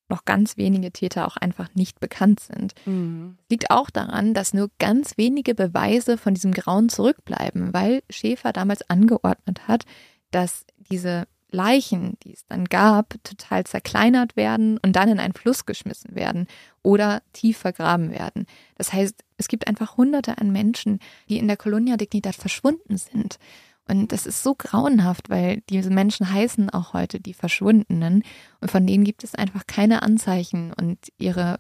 [0.10, 2.74] noch ganz wenige Täter auch einfach nicht bekannt sind.
[2.86, 3.38] Mhm.
[3.50, 8.90] Liegt auch daran, dass nur ganz wenige Beweise von diesem Grauen zurückbleiben, weil Schäfer damals
[8.90, 9.84] angeordnet hat,
[10.32, 15.66] dass diese Leichen, die es dann gab, total zerkleinert werden und dann in einen Fluss
[15.66, 16.48] geschmissen werden
[16.84, 18.46] oder tief vergraben werden.
[18.76, 21.00] Das heißt, es gibt einfach Hunderte an Menschen,
[21.30, 23.40] die in der Colonia Dignidad verschwunden sind.
[23.88, 28.24] Und das ist so grauenhaft, weil diese Menschen heißen auch heute die Verschwundenen
[28.60, 31.60] und von denen gibt es einfach keine Anzeichen und ihre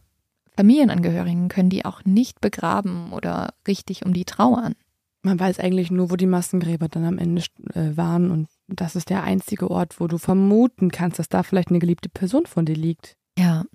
[0.55, 4.73] Familienangehörigen können die auch nicht begraben oder richtig um die trauern.
[5.21, 7.43] Man weiß eigentlich nur, wo die Massengräber dann am Ende
[7.73, 11.69] äh, waren und das ist der einzige Ort, wo du vermuten kannst, dass da vielleicht
[11.69, 13.17] eine geliebte Person von dir liegt.
[13.37, 13.65] Ja.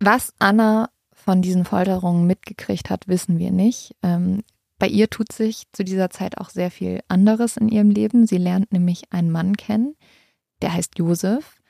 [0.00, 3.94] Was Anna von diesen Folterungen mitgekriegt hat, wissen wir nicht.
[4.80, 8.26] Bei ihr tut sich zu dieser Zeit auch sehr viel anderes in ihrem Leben.
[8.26, 9.94] Sie lernt nämlich einen Mann kennen,
[10.62, 11.60] der heißt Josef.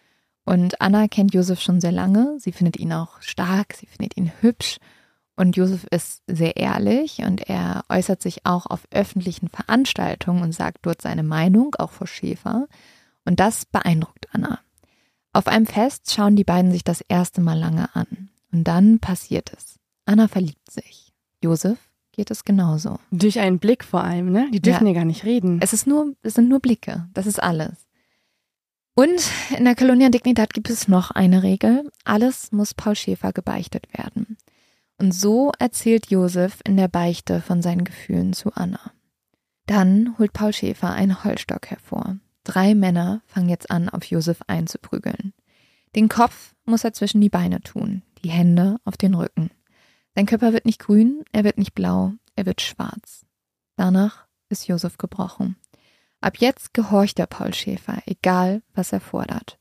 [0.44, 2.36] Und Anna kennt Josef schon sehr lange.
[2.38, 4.78] Sie findet ihn auch stark, sie findet ihn hübsch.
[5.34, 10.78] Und Josef ist sehr ehrlich und er äußert sich auch auf öffentlichen Veranstaltungen und sagt
[10.82, 12.68] dort seine Meinung, auch vor Schäfer.
[13.24, 14.60] Und das beeindruckt Anna.
[15.32, 18.30] Auf einem Fest schauen die beiden sich das erste Mal lange an.
[18.52, 19.80] Und dann passiert es.
[20.04, 21.12] Anna verliebt sich.
[21.42, 21.89] Josef
[22.20, 22.98] geht es genauso.
[23.10, 24.50] Durch einen Blick vor allem, ne?
[24.52, 25.58] Die dürfen ja, ja gar nicht reden.
[25.62, 27.08] Es ist nur, es sind nur Blicke.
[27.14, 27.88] Das ist alles.
[28.94, 29.22] Und
[29.56, 31.90] in der Colonia Dignidad gibt es noch eine Regel.
[32.04, 34.36] Alles muss Paul Schäfer gebeichtet werden.
[34.98, 38.92] Und so erzählt Josef in der Beichte von seinen Gefühlen zu Anna.
[39.64, 42.18] Dann holt Paul Schäfer einen Holzstock hervor.
[42.44, 45.32] Drei Männer fangen jetzt an, auf Josef einzuprügeln.
[45.96, 49.50] Den Kopf muss er zwischen die Beine tun, die Hände auf den Rücken.
[50.14, 53.24] Sein Körper wird nicht grün, er wird nicht blau, er wird schwarz.
[53.76, 55.56] Danach ist Josef gebrochen.
[56.20, 59.58] Ab jetzt gehorcht der Paul Schäfer, egal was er fordert.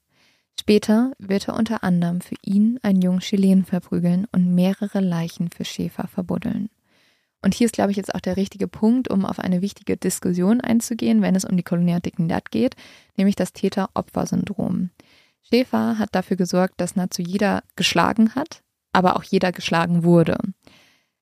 [0.60, 5.64] Später wird er unter anderem für ihn einen jungen Chilen verprügeln und mehrere Leichen für
[5.64, 6.70] Schäfer verbuddeln.
[7.42, 10.60] Und hier ist, glaube ich, jetzt auch der richtige Punkt, um auf eine wichtige Diskussion
[10.60, 12.76] einzugehen, wenn es um die Dignidad geht,
[13.16, 14.90] nämlich das Täter-Opfer-Syndrom.
[15.44, 18.62] Schäfer hat dafür gesorgt, dass nahezu jeder geschlagen hat,
[19.00, 20.38] aber auch jeder geschlagen wurde.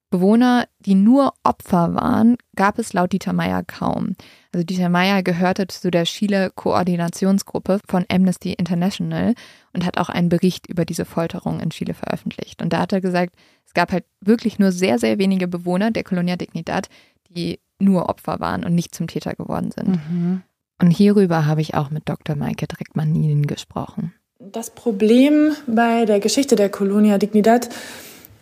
[0.09, 4.15] Bewohner, die nur Opfer waren, gab es laut Dieter Meyer kaum.
[4.53, 9.35] Also Dieter Meyer gehörte zu der Chile-Koordinationsgruppe von Amnesty International
[9.73, 12.61] und hat auch einen Bericht über diese Folterung in Chile veröffentlicht.
[12.61, 13.35] Und da hat er gesagt,
[13.65, 16.87] es gab halt wirklich nur sehr, sehr wenige Bewohner der Colonia Dignidad,
[17.29, 19.99] die nur Opfer waren und nicht zum Täter geworden sind.
[20.09, 20.41] Mhm.
[20.81, 22.35] Und hierüber habe ich auch mit Dr.
[22.35, 24.13] Maike Dreckmann-Nielen gesprochen.
[24.39, 27.69] Das Problem bei der Geschichte der Colonia Dignidad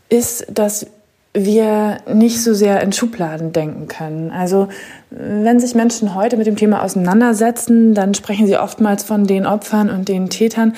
[0.09, 0.87] ist, dass
[1.33, 4.29] wir nicht so sehr in Schubladen denken können.
[4.29, 4.67] Also
[5.09, 9.89] wenn sich Menschen heute mit dem Thema auseinandersetzen, dann sprechen sie oftmals von den Opfern
[9.89, 10.75] und den Tätern.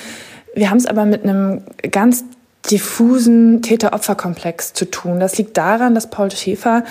[0.54, 2.24] Wir haben es aber mit einem ganz
[2.70, 5.18] diffusen Täter-Opfer-Komplex zu tun.
[5.18, 6.84] Das liegt daran, dass Paul Schäfer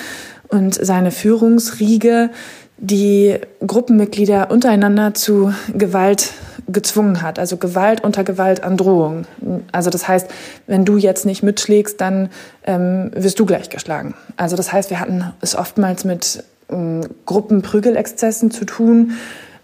[0.49, 2.29] und seine Führungsriege
[2.77, 3.35] die
[3.65, 6.33] Gruppenmitglieder untereinander zu Gewalt
[6.67, 7.39] gezwungen hat.
[7.39, 9.25] Also Gewalt unter Gewalt an Drohung.
[9.71, 10.29] Also das heißt,
[10.67, 12.29] wenn du jetzt nicht mitschlägst, dann
[12.63, 14.15] ähm, wirst du gleich geschlagen.
[14.35, 19.13] Also das heißt, wir hatten es oftmals mit ähm, Gruppenprügelexzessen zu tun,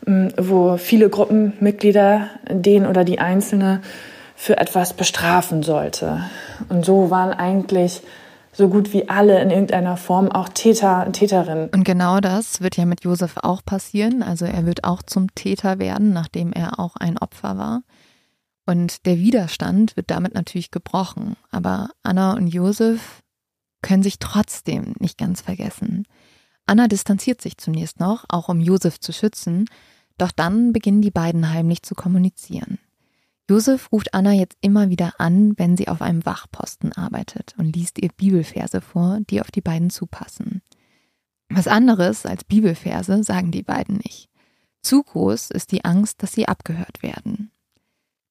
[0.07, 3.81] ähm, wo viele Gruppenmitglieder den oder die Einzelne
[4.35, 6.21] für etwas bestrafen sollte.
[6.69, 8.01] Und so waren eigentlich
[8.53, 11.69] so gut wie alle in irgendeiner Form auch Täter und Täterinnen.
[11.69, 14.23] Und genau das wird ja mit Josef auch passieren.
[14.23, 17.81] Also er wird auch zum Täter werden, nachdem er auch ein Opfer war.
[18.65, 21.35] Und der Widerstand wird damit natürlich gebrochen.
[21.51, 23.21] Aber Anna und Josef
[23.81, 26.05] können sich trotzdem nicht ganz vergessen.
[26.65, 29.65] Anna distanziert sich zunächst noch, auch um Josef zu schützen,
[30.17, 32.79] doch dann beginnen die beiden heimlich zu kommunizieren.
[33.49, 38.01] Josef ruft Anna jetzt immer wieder an, wenn sie auf einem Wachposten arbeitet und liest
[38.01, 40.61] ihr Bibelverse vor, die auf die beiden zupassen.
[41.49, 44.29] Was anderes als Bibelverse sagen die beiden nicht.
[44.81, 47.51] Zu groß ist die Angst, dass sie abgehört werden.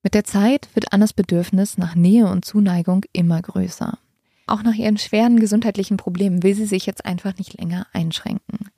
[0.02, 3.98] Mit der Zeit wird Annas Bedürfnis nach Nähe und Zuneigung immer größer.
[4.46, 8.70] Auch nach ihren schweren gesundheitlichen Problemen will sie sich jetzt einfach nicht länger einschränken.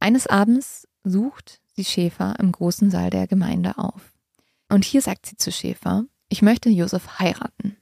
[0.00, 4.09] Eines Abends sucht sie Schäfer im großen Saal der Gemeinde auf.
[4.70, 7.76] Und hier sagt sie zu Schäfer, ich möchte Josef heiraten.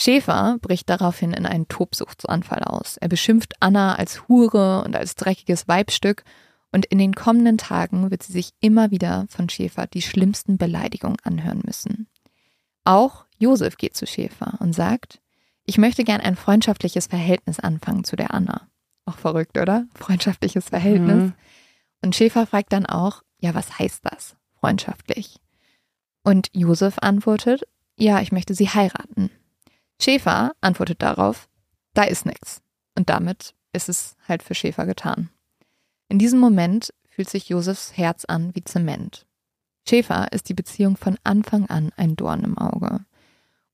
[0.00, 2.98] Schäfer bricht daraufhin in einen Tobsuchtsanfall aus.
[2.98, 6.24] Er beschimpft Anna als Hure und als dreckiges Weibstück
[6.70, 11.16] und in den kommenden Tagen wird sie sich immer wieder von Schäfer die schlimmsten Beleidigungen
[11.24, 12.06] anhören müssen.
[12.84, 15.20] Auch Josef geht zu Schäfer und sagt,
[15.64, 18.68] ich möchte gern ein freundschaftliches Verhältnis anfangen zu der Anna.
[19.04, 19.86] Auch verrückt, oder?
[19.94, 21.16] Freundschaftliches Verhältnis.
[21.16, 21.32] Mhm.
[22.02, 24.36] Und Schäfer fragt dann auch, ja, was heißt das?
[24.60, 25.40] Freundschaftlich.
[26.22, 27.62] Und Josef antwortet,
[27.96, 29.30] ja, ich möchte sie heiraten.
[30.00, 31.48] Schäfer antwortet darauf,
[31.94, 32.62] da ist nichts.
[32.94, 35.30] Und damit ist es halt für Schäfer getan.
[36.08, 39.26] In diesem Moment fühlt sich Josefs Herz an wie Zement.
[39.88, 43.04] Schäfer ist die Beziehung von Anfang an ein Dorn im Auge.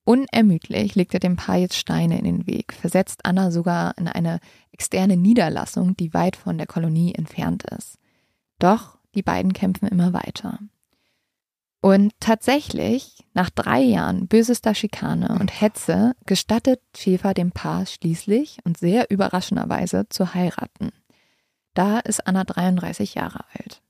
[0.04, 4.38] Unermüdlich legt er dem Paar jetzt Steine in den Weg, versetzt Anna sogar in eine
[4.70, 7.98] externe Niederlassung, die weit von der Kolonie entfernt ist.
[8.58, 10.58] Doch die beiden kämpfen immer weiter.
[11.85, 18.78] Und tatsächlich, nach drei Jahren bösester Schikane und Hetze, gestattet Schäfer dem Paar schließlich und
[18.78, 20.93] sehr überraschenderweise zu heiraten.
[21.74, 23.82] Da ist Anna 33 Jahre alt.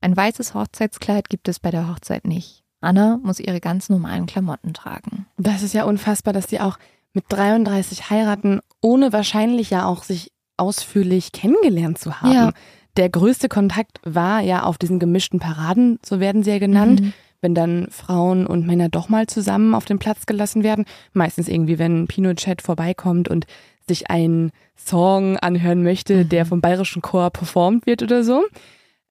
[0.00, 2.64] Ein weißes Hochzeitskleid gibt es bei der Hochzeit nicht.
[2.80, 5.26] Anna muss ihre ganz normalen Klamotten tragen.
[5.36, 6.76] Das ist ja unfassbar, dass sie auch
[7.12, 12.32] mit 33 heiraten, ohne wahrscheinlich ja auch sich ausführlich kennengelernt zu haben.
[12.32, 12.52] Ja.
[12.96, 17.00] Der größte Kontakt war ja auf diesen gemischten Paraden, so werden sie ja genannt.
[17.00, 20.84] Mhm wenn dann Frauen und Männer doch mal zusammen auf den Platz gelassen werden.
[21.12, 23.46] Meistens irgendwie, wenn Pinochet vorbeikommt und
[23.86, 26.28] sich einen Song anhören möchte, mhm.
[26.28, 28.44] der vom Bayerischen Chor performt wird oder so.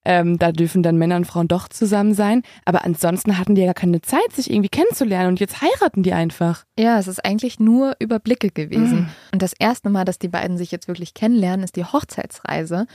[0.06, 2.44] Ähm, da dürfen dann Männer und Frauen doch zusammen sein.
[2.64, 6.14] Aber ansonsten hatten die ja gar keine Zeit, sich irgendwie kennenzulernen und jetzt heiraten die
[6.14, 6.64] einfach.
[6.80, 9.00] Ja, es ist eigentlich nur Überblicke gewesen.
[9.00, 9.10] Mhm.
[9.34, 12.88] Und das erste Mal, dass die beiden sich jetzt wirklich kennenlernen, ist die Hochzeitsreise.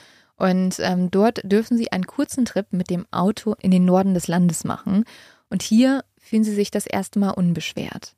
[0.42, 4.26] Und ähm, dort dürfen sie einen kurzen Trip mit dem Auto in den Norden des
[4.26, 5.04] Landes machen.
[5.50, 8.16] Und hier fühlen sie sich das erste Mal unbeschwert.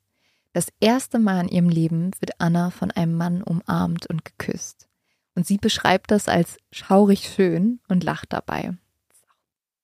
[0.54, 4.88] Das erste Mal in ihrem Leben wird Anna von einem Mann umarmt und geküsst.
[5.34, 8.72] Und sie beschreibt das als schaurig schön und lacht dabei.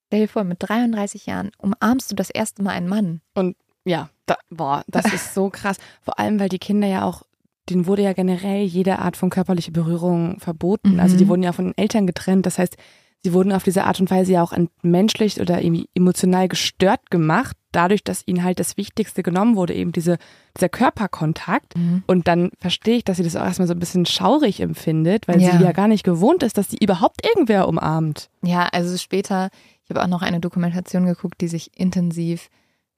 [0.06, 3.20] Stell dir vor, mit 33 Jahren umarmst du das erste Mal einen Mann.
[3.34, 3.54] Und
[3.84, 5.76] ja, da, boah, das ist so krass.
[6.00, 7.22] Vor allem, weil die Kinder ja auch
[7.68, 10.94] denen wurde ja generell jede Art von körperlicher Berührung verboten.
[10.94, 11.00] Mhm.
[11.00, 11.28] Also die mhm.
[11.28, 12.46] wurden ja von den Eltern getrennt.
[12.46, 12.76] Das heißt,
[13.22, 17.56] sie wurden auf diese Art und Weise ja auch entmenschlicht oder irgendwie emotional gestört gemacht
[17.72, 20.18] dadurch, dass ihnen halt das Wichtigste genommen wurde, eben diese,
[20.56, 21.76] dieser Körperkontakt.
[21.76, 22.02] Mhm.
[22.06, 25.40] Und dann verstehe ich, dass sie das auch erstmal so ein bisschen schaurig empfindet, weil
[25.40, 25.56] ja.
[25.56, 28.28] sie ja gar nicht gewohnt ist, dass sie überhaupt irgendwer umarmt.
[28.42, 29.50] Ja, also später,
[29.84, 32.48] ich habe auch noch eine Dokumentation geguckt, die sich intensiv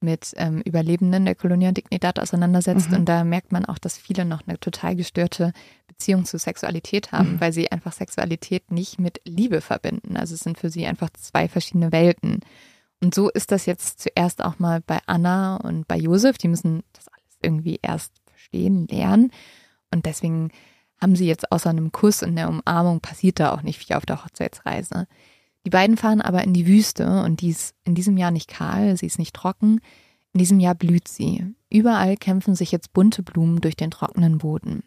[0.02, 2.90] mit ähm, Überlebenden der Colonia Dignidad auseinandersetzt.
[2.90, 2.98] Mhm.
[2.98, 5.52] Und da merkt man auch, dass viele noch eine total gestörte
[5.86, 7.40] Beziehung zu Sexualität haben, mhm.
[7.40, 10.16] weil sie einfach Sexualität nicht mit Liebe verbinden.
[10.16, 12.40] Also es sind für sie einfach zwei verschiedene Welten.
[13.00, 16.38] Und so ist das jetzt zuerst auch mal bei Anna und bei Josef.
[16.38, 19.32] Die müssen das alles irgendwie erst verstehen, lernen.
[19.90, 20.50] Und deswegen
[21.00, 24.06] haben sie jetzt außer einem Kuss und einer Umarmung passiert da auch nicht viel auf
[24.06, 25.08] der Hochzeitsreise.
[25.64, 28.96] Die beiden fahren aber in die Wüste und die ist in diesem Jahr nicht kahl,
[28.96, 29.80] sie ist nicht trocken.
[30.32, 31.44] In diesem Jahr blüht sie.
[31.70, 34.82] Überall kämpfen sich jetzt bunte Blumen durch den trockenen Boden.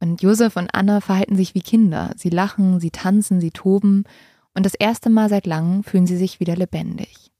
[0.00, 2.12] Und Josef und Anna verhalten sich wie Kinder.
[2.16, 4.04] Sie lachen, sie tanzen, sie toben.
[4.54, 7.30] Und das erste Mal seit langem fühlen sie sich wieder lebendig.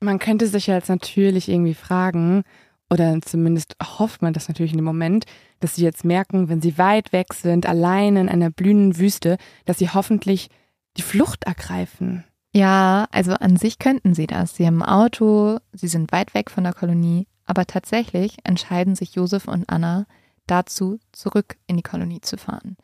[0.00, 2.44] Man könnte sich ja jetzt natürlich irgendwie fragen,
[2.90, 5.24] oder zumindest hofft man das natürlich in dem Moment,
[5.58, 9.78] dass sie jetzt merken, wenn sie weit weg sind, allein in einer blühenden Wüste, dass
[9.78, 10.50] sie hoffentlich
[10.96, 12.24] die Flucht ergreifen.
[12.52, 14.54] Ja, also an sich könnten sie das.
[14.54, 19.14] Sie haben ein Auto, sie sind weit weg von der Kolonie, aber tatsächlich entscheiden sich
[19.14, 20.06] Josef und Anna
[20.46, 22.76] dazu, zurück in die Kolonie zu fahren.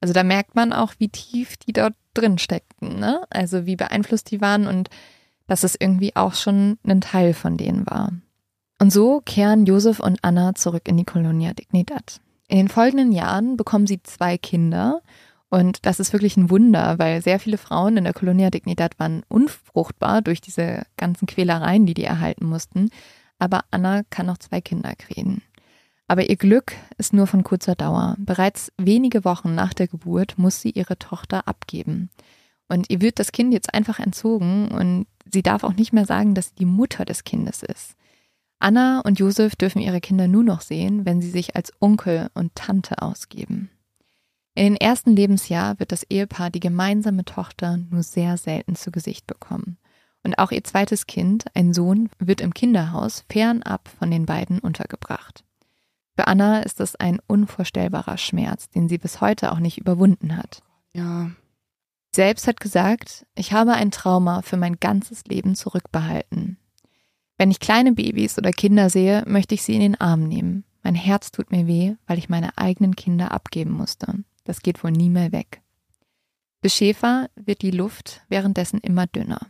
[0.00, 3.22] Also da merkt man auch, wie tief die dort drin steckten, ne?
[3.30, 4.90] Also wie beeinflusst die waren und
[5.46, 8.12] dass es irgendwie auch schon ein Teil von denen war.
[8.78, 12.20] Und so kehren Josef und Anna zurück in die Colonia Dignidad.
[12.48, 15.00] In den folgenden Jahren bekommen sie zwei Kinder
[15.54, 19.22] und das ist wirklich ein Wunder, weil sehr viele Frauen in der Colonia Dignidad waren
[19.28, 22.90] unfruchtbar durch diese ganzen Quälereien, die die erhalten mussten.
[23.38, 25.42] Aber Anna kann noch zwei Kinder kriegen.
[26.08, 28.16] Aber ihr Glück ist nur von kurzer Dauer.
[28.18, 32.10] Bereits wenige Wochen nach der Geburt muss sie ihre Tochter abgeben.
[32.66, 36.34] Und ihr wird das Kind jetzt einfach entzogen und sie darf auch nicht mehr sagen,
[36.34, 37.94] dass sie die Mutter des Kindes ist.
[38.58, 42.56] Anna und Josef dürfen ihre Kinder nur noch sehen, wenn sie sich als Onkel und
[42.56, 43.70] Tante ausgeben.
[44.56, 49.26] In den ersten Lebensjahr wird das Ehepaar die gemeinsame Tochter nur sehr selten zu Gesicht
[49.26, 49.78] bekommen.
[50.22, 55.44] Und auch ihr zweites Kind, ein Sohn, wird im Kinderhaus fernab von den beiden untergebracht.
[56.16, 60.62] Für Anna ist das ein unvorstellbarer Schmerz, den sie bis heute auch nicht überwunden hat.
[60.94, 61.30] Ja.
[62.14, 66.58] Selbst hat gesagt, ich habe ein Trauma für mein ganzes Leben zurückbehalten.
[67.36, 70.62] Wenn ich kleine Babys oder Kinder sehe, möchte ich sie in den Arm nehmen.
[70.84, 74.22] Mein Herz tut mir weh, weil ich meine eigenen Kinder abgeben musste.
[74.44, 75.62] Das geht wohl nie mehr weg.
[76.62, 79.46] Für Schäfer wird die Luft währenddessen immer dünner.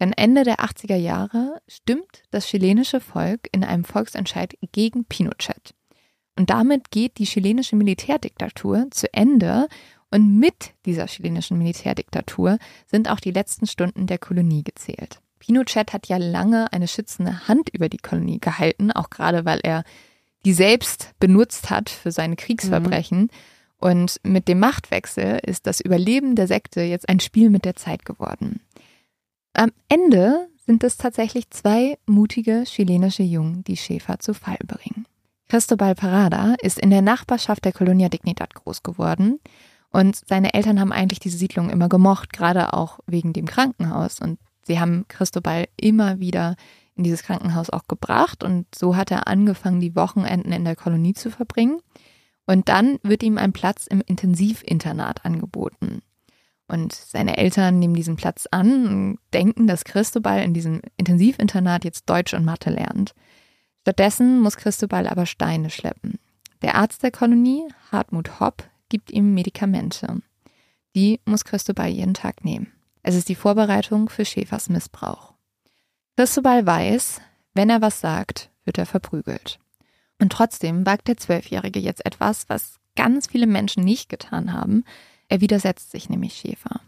[0.00, 5.74] Denn Ende der 80er Jahre stimmt das chilenische Volk in einem Volksentscheid gegen Pinochet.
[6.38, 9.66] Und damit geht die chilenische Militärdiktatur zu Ende
[10.10, 15.20] und mit dieser chilenischen Militärdiktatur sind auch die letzten Stunden der Kolonie gezählt.
[15.40, 19.84] Pinochet hat ja lange eine schützende Hand über die Kolonie gehalten, auch gerade weil er
[20.44, 23.22] die selbst benutzt hat für seine Kriegsverbrechen.
[23.22, 23.30] Mhm.
[23.78, 28.04] Und mit dem Machtwechsel ist das Überleben der Sekte jetzt ein Spiel mit der Zeit
[28.04, 28.60] geworden.
[29.52, 35.06] Am Ende sind es tatsächlich zwei mutige chilenische Jungen, die Schäfer zu Fall bringen.
[35.48, 39.40] Cristobal Parada ist in der Nachbarschaft der Colonia Dignidad groß geworden
[39.90, 44.20] und seine Eltern haben eigentlich diese Siedlung immer gemocht, gerade auch wegen dem Krankenhaus.
[44.20, 46.56] Und sie haben Cristobal immer wieder
[46.94, 51.14] in dieses Krankenhaus auch gebracht und so hat er angefangen, die Wochenenden in der Kolonie
[51.14, 51.80] zu verbringen.
[52.48, 56.00] Und dann wird ihm ein Platz im Intensivinternat angeboten.
[56.66, 62.08] Und seine Eltern nehmen diesen Platz an und denken, dass Christobal in diesem Intensivinternat jetzt
[62.08, 63.14] Deutsch und Mathe lernt.
[63.82, 66.18] Stattdessen muss Christobal aber Steine schleppen.
[66.62, 70.22] Der Arzt der Kolonie, Hartmut Hopp, gibt ihm Medikamente.
[70.96, 72.72] Die muss Christobal jeden Tag nehmen.
[73.02, 75.34] Es ist die Vorbereitung für Schäfers Missbrauch.
[76.16, 77.20] Christobal weiß,
[77.52, 79.58] wenn er was sagt, wird er verprügelt.
[80.20, 84.84] Und trotzdem wagt der Zwölfjährige jetzt etwas, was ganz viele Menschen nicht getan haben.
[85.28, 86.80] Er widersetzt sich nämlich Schäfer.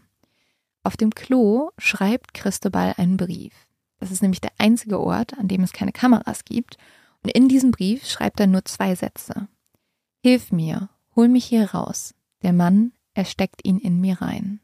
[0.83, 3.53] Auf dem Klo schreibt Christobal einen Brief.
[3.99, 6.77] Das ist nämlich der einzige Ort, an dem es keine Kameras gibt.
[7.23, 9.47] Und in diesem Brief schreibt er nur zwei Sätze.
[10.23, 12.15] Hilf mir, hol mich hier raus.
[12.41, 14.59] Der Mann, er steckt ihn in mir rein.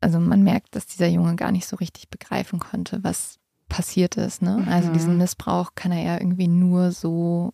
[0.00, 3.37] Also man merkt, dass dieser Junge gar nicht so richtig begreifen konnte, was
[3.68, 4.42] passiert ist.
[4.42, 4.58] Ne?
[4.58, 4.68] Mhm.
[4.68, 7.52] Also diesen Missbrauch kann er ja irgendwie nur so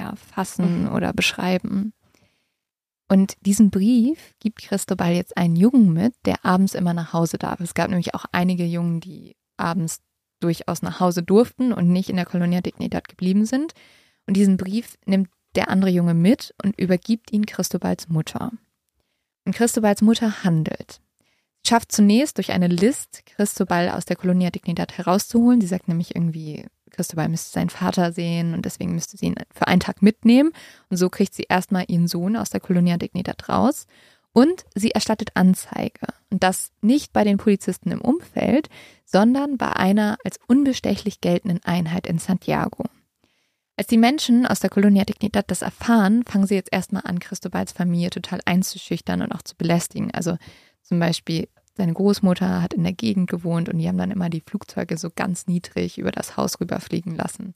[0.00, 0.92] ja, fassen mhm.
[0.92, 1.92] oder beschreiben.
[3.10, 7.60] Und diesen Brief gibt Christobal jetzt einen Jungen mit, der abends immer nach Hause darf.
[7.60, 10.00] Es gab nämlich auch einige Jungen, die abends
[10.40, 13.72] durchaus nach Hause durften und nicht in der Colonia Dignidad geblieben sind.
[14.26, 18.52] Und diesen Brief nimmt der andere Junge mit und übergibt ihn Christobals Mutter.
[19.46, 21.00] Und Christobals Mutter handelt.
[21.66, 25.60] Schafft zunächst durch eine List, Cristobal aus der Colonia Dignidad herauszuholen.
[25.60, 29.68] Sie sagt nämlich irgendwie, Cristobal müsste seinen Vater sehen und deswegen müsste sie ihn für
[29.68, 30.52] einen Tag mitnehmen.
[30.88, 33.86] Und so kriegt sie erstmal ihren Sohn aus der Colonia Dignidad raus.
[34.32, 36.06] Und sie erstattet Anzeige.
[36.30, 38.68] Und das nicht bei den Polizisten im Umfeld,
[39.04, 42.84] sondern bei einer als unbestechlich geltenden Einheit in Santiago.
[43.76, 47.70] Als die Menschen aus der Colonia Dignidad das erfahren, fangen sie jetzt erstmal an, Cristobals
[47.70, 50.10] Familie total einzuschüchtern und auch zu belästigen.
[50.10, 50.36] Also
[50.88, 54.42] zum Beispiel, seine Großmutter hat in der Gegend gewohnt und die haben dann immer die
[54.44, 57.54] Flugzeuge so ganz niedrig über das Haus rüberfliegen lassen.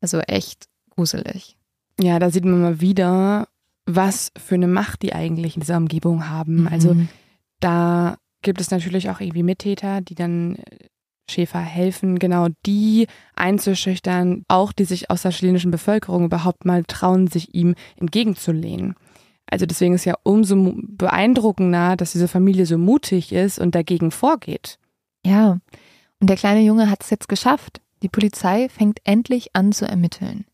[0.00, 1.56] Also echt gruselig.
[2.00, 3.48] Ja, da sieht man mal wieder,
[3.86, 6.66] was für eine Macht die eigentlich in dieser Umgebung haben.
[6.68, 7.00] Also mhm.
[7.00, 7.14] Also
[7.60, 10.88] da gibt es natürlich auch irgendwie Mittäter, die dann äh,
[11.28, 17.28] Schäfer helfen, genau die einzuschüchtern, auch die sich aus der chilenischen Bevölkerung überhaupt mal trauen,
[17.28, 18.94] sich ihm entgegenzulehnen.
[19.50, 24.78] Also deswegen ist ja umso beeindruckender, dass diese Familie so mutig ist und dagegen vorgeht.
[25.24, 25.58] Ja,
[26.20, 27.80] und der kleine Junge hat es jetzt geschafft.
[28.02, 30.44] Die Polizei fängt endlich an zu ermitteln.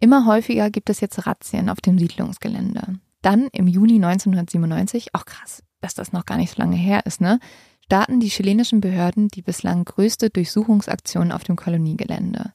[0.00, 2.98] Immer häufiger gibt es jetzt Razzien auf dem Siedlungsgelände.
[3.22, 7.20] Dann im Juni 1997, auch krass, dass das noch gar nicht so lange her ist,
[7.20, 7.38] ne?
[7.84, 12.52] starten die chilenischen Behörden die bislang größte Durchsuchungsaktion auf dem Koloniegelände.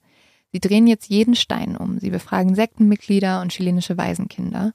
[0.51, 1.99] Sie drehen jetzt jeden Stein um.
[1.99, 4.71] Sie befragen Sektenmitglieder und chilenische Waisenkinder.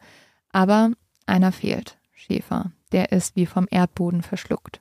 [0.52, 0.90] Aber
[1.26, 2.72] einer fehlt, Schäfer.
[2.92, 4.80] Der ist wie vom Erdboden verschluckt.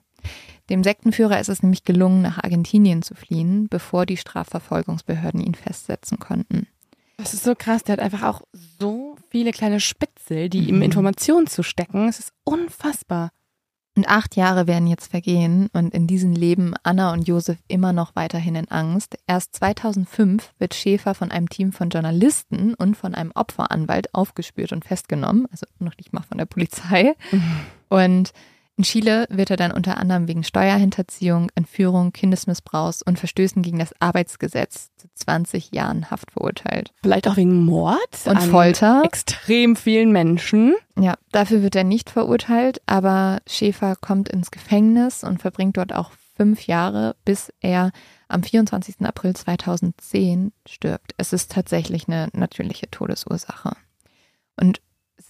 [0.68, 6.18] Dem Sektenführer ist es nämlich gelungen, nach Argentinien zu fliehen, bevor die Strafverfolgungsbehörden ihn festsetzen
[6.18, 6.68] konnten.
[7.16, 7.82] Das ist so krass.
[7.84, 8.42] Der hat einfach auch
[8.78, 10.68] so viele kleine Spitzel, die mhm.
[10.68, 12.08] ihm Informationen zu stecken.
[12.08, 13.30] Es ist unfassbar.
[14.00, 18.16] Und acht Jahre werden jetzt vergehen und in diesen leben Anna und Josef immer noch
[18.16, 19.18] weiterhin in Angst.
[19.26, 24.86] Erst 2005 wird Schäfer von einem Team von Journalisten und von einem Opferanwalt aufgespürt und
[24.86, 27.14] festgenommen, also noch nicht mal von der Polizei.
[27.30, 27.42] Mhm.
[27.90, 28.32] Und
[28.80, 33.92] in Chile wird er dann unter anderem wegen Steuerhinterziehung, Entführung, Kindesmissbrauchs und Verstößen gegen das
[34.00, 36.90] Arbeitsgesetz zu 20 Jahren Haft verurteilt.
[37.02, 39.02] Vielleicht auch wegen Mord und Folter.
[39.04, 40.74] Extrem vielen Menschen.
[40.98, 46.12] Ja, dafür wird er nicht verurteilt, aber Schäfer kommt ins Gefängnis und verbringt dort auch
[46.34, 47.90] fünf Jahre, bis er
[48.28, 49.02] am 24.
[49.02, 51.12] April 2010 stirbt.
[51.18, 53.76] Es ist tatsächlich eine natürliche Todesursache.
[54.58, 54.80] Und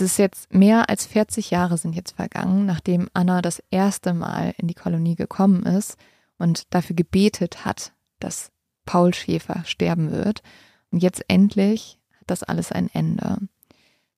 [0.00, 4.54] es ist jetzt mehr als 40 Jahre sind jetzt vergangen, nachdem Anna das erste Mal
[4.56, 5.96] in die Kolonie gekommen ist
[6.38, 8.50] und dafür gebetet hat, dass
[8.86, 10.42] Paul Schäfer sterben wird.
[10.90, 13.38] Und jetzt endlich hat das alles ein Ende.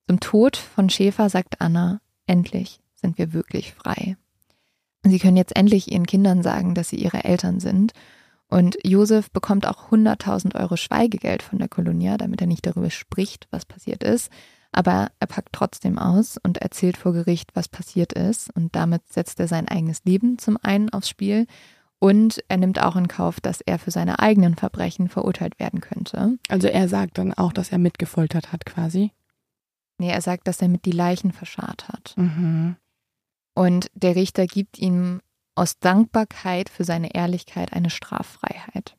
[0.08, 4.16] Zum Tod von Schäfer sagt Anna, endlich sind wir wirklich frei.
[5.04, 7.92] Sie können jetzt endlich ihren Kindern sagen, dass sie ihre Eltern sind.
[8.48, 13.48] Und Josef bekommt auch 100.000 Euro Schweigegeld von der Kolonie, damit er nicht darüber spricht,
[13.50, 14.30] was passiert ist.
[14.72, 18.50] Aber er packt trotzdem aus und erzählt vor Gericht, was passiert ist.
[18.56, 21.46] Und damit setzt er sein eigenes Leben zum einen aufs Spiel.
[21.98, 26.38] Und er nimmt auch in Kauf, dass er für seine eigenen Verbrechen verurteilt werden könnte.
[26.48, 29.12] Also er sagt dann auch, dass er mitgefoltert hat quasi.
[29.98, 32.14] Nee, er sagt, dass er mit die Leichen verscharrt hat.
[32.16, 32.76] Mhm.
[33.54, 35.20] Und der Richter gibt ihm
[35.54, 38.96] aus Dankbarkeit für seine Ehrlichkeit eine Straffreiheit.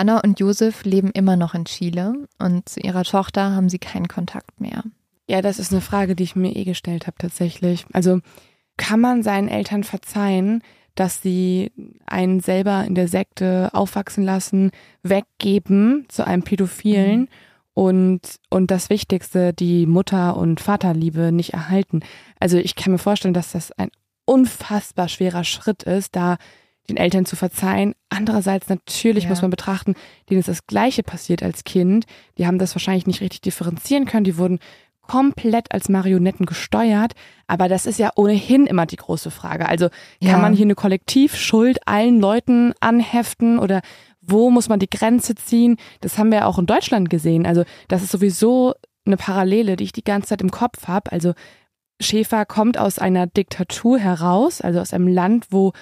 [0.00, 4.08] Anna und Josef leben immer noch in Chile und zu ihrer Tochter haben sie keinen
[4.08, 4.82] Kontakt mehr.
[5.28, 7.84] Ja, das ist eine Frage, die ich mir eh gestellt habe tatsächlich.
[7.92, 8.20] Also
[8.78, 10.62] kann man seinen Eltern verzeihen,
[10.94, 11.70] dass sie
[12.06, 14.70] einen selber in der Sekte aufwachsen lassen,
[15.02, 17.28] weggeben zu einem Pädophilen mhm.
[17.74, 22.00] und, und das Wichtigste, die Mutter- und Vaterliebe nicht erhalten.
[22.38, 23.90] Also ich kann mir vorstellen, dass das ein
[24.24, 26.38] unfassbar schwerer Schritt ist, da
[26.90, 27.94] den Eltern zu verzeihen.
[28.08, 29.30] Andererseits natürlich ja.
[29.30, 29.94] muss man betrachten,
[30.28, 32.06] denen ist das Gleiche passiert als Kind.
[32.38, 34.24] Die haben das wahrscheinlich nicht richtig differenzieren können.
[34.24, 34.58] Die wurden
[35.10, 37.14] komplett als Marionetten gesteuert.
[37.48, 39.68] Aber das ist ja ohnehin immer die große Frage.
[39.68, 40.38] Also kann ja.
[40.38, 43.80] man hier eine Kollektivschuld allen Leuten anheften oder
[44.20, 45.78] wo muss man die Grenze ziehen?
[46.00, 47.44] Das haben wir ja auch in Deutschland gesehen.
[47.44, 51.10] Also das ist sowieso eine Parallele, die ich die ganze Zeit im Kopf habe.
[51.10, 51.32] Also
[52.00, 55.72] Schäfer kommt aus einer Diktatur heraus, also aus einem Land, wo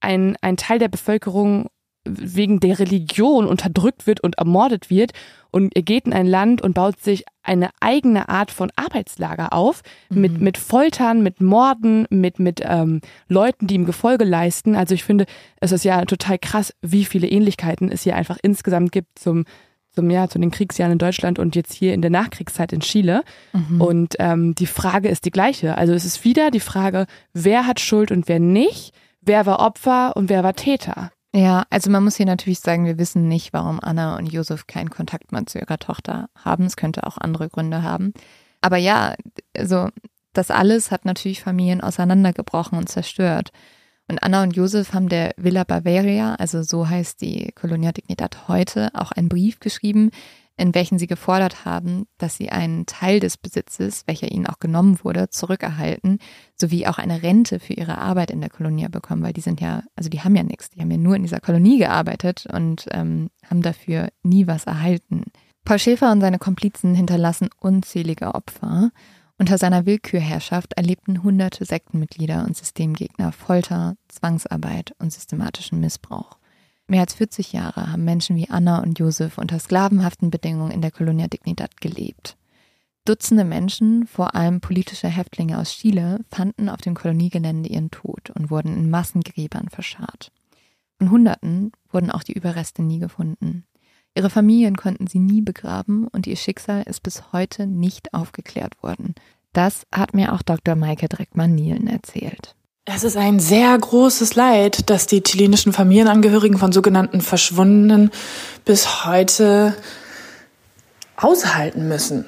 [0.00, 1.68] ein, ein Teil der Bevölkerung
[2.08, 5.12] wegen der Religion unterdrückt wird und ermordet wird.
[5.50, 9.82] Und er geht in ein Land und baut sich eine eigene Art von Arbeitslager auf,
[10.10, 10.20] mhm.
[10.20, 14.74] mit, mit Foltern, mit Morden, mit, mit ähm, Leuten, die ihm Gefolge leisten.
[14.74, 15.24] Also ich finde,
[15.60, 19.44] es ist ja total krass, wie viele Ähnlichkeiten es hier einfach insgesamt gibt zum,
[19.90, 23.22] zum Jahr, zu den Kriegsjahren in Deutschland und jetzt hier in der Nachkriegszeit in Chile.
[23.54, 23.80] Mhm.
[23.80, 25.78] Und ähm, die Frage ist die gleiche.
[25.78, 30.16] Also es ist wieder die Frage, wer hat Schuld und wer nicht wer war Opfer
[30.16, 31.10] und wer war Täter.
[31.34, 34.90] Ja, also man muss hier natürlich sagen, wir wissen nicht, warum Anna und Josef keinen
[34.90, 36.64] Kontakt mehr zu ihrer Tochter haben.
[36.64, 38.12] Es könnte auch andere Gründe haben.
[38.60, 39.14] Aber ja,
[39.56, 39.88] also
[40.32, 43.50] das alles hat natürlich Familien auseinandergebrochen und zerstört.
[44.08, 48.90] Und Anna und Josef haben der Villa Bavaria, also so heißt die Colonia Dignidad heute,
[48.94, 50.10] auch einen Brief geschrieben,
[50.56, 54.98] in welchen sie gefordert haben, dass sie einen Teil des Besitzes, welcher ihnen auch genommen
[55.02, 56.18] wurde, zurückerhalten,
[56.56, 59.84] sowie auch eine Rente für ihre Arbeit in der Kolonie bekommen, weil die sind ja,
[59.94, 63.30] also die haben ja nichts, die haben ja nur in dieser Kolonie gearbeitet und ähm,
[63.48, 65.24] haben dafür nie was erhalten.
[65.64, 68.90] Paul Schäfer und seine Komplizen hinterlassen unzählige Opfer.
[69.40, 76.38] Unter seiner Willkürherrschaft erlebten hunderte Sektenmitglieder und Systemgegner Folter, Zwangsarbeit und systematischen Missbrauch.
[76.88, 80.90] Mehr als 40 Jahre haben Menschen wie Anna und Josef unter sklavenhaften Bedingungen in der
[80.90, 82.36] Colonia Dignidad gelebt.
[83.04, 88.50] Dutzende Menschen, vor allem politische Häftlinge aus Chile, fanden auf dem Koloniegelände ihren Tod und
[88.50, 90.32] wurden in Massengräbern verscharrt.
[90.98, 93.64] Von Hunderten wurden auch die Überreste nie gefunden.
[94.14, 99.14] Ihre Familien konnten sie nie begraben und ihr Schicksal ist bis heute nicht aufgeklärt worden.
[99.52, 100.74] Das hat mir auch Dr.
[100.74, 102.54] Maike Dreckmann-Nielen erzählt.
[102.84, 108.10] Es ist ein sehr großes Leid, dass die chilenischen Familienangehörigen von sogenannten Verschwundenen
[108.64, 109.74] bis heute
[111.16, 112.24] aushalten müssen.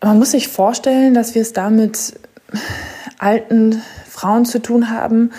[0.00, 2.20] Man muss sich vorstellen, dass wir es da mit
[3.18, 5.32] alten Frauen zu tun haben,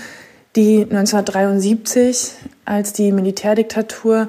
[0.55, 2.31] die 1973,
[2.65, 4.27] als die Militärdiktatur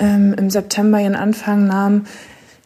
[0.00, 2.06] ähm, im September ihren Anfang nahm,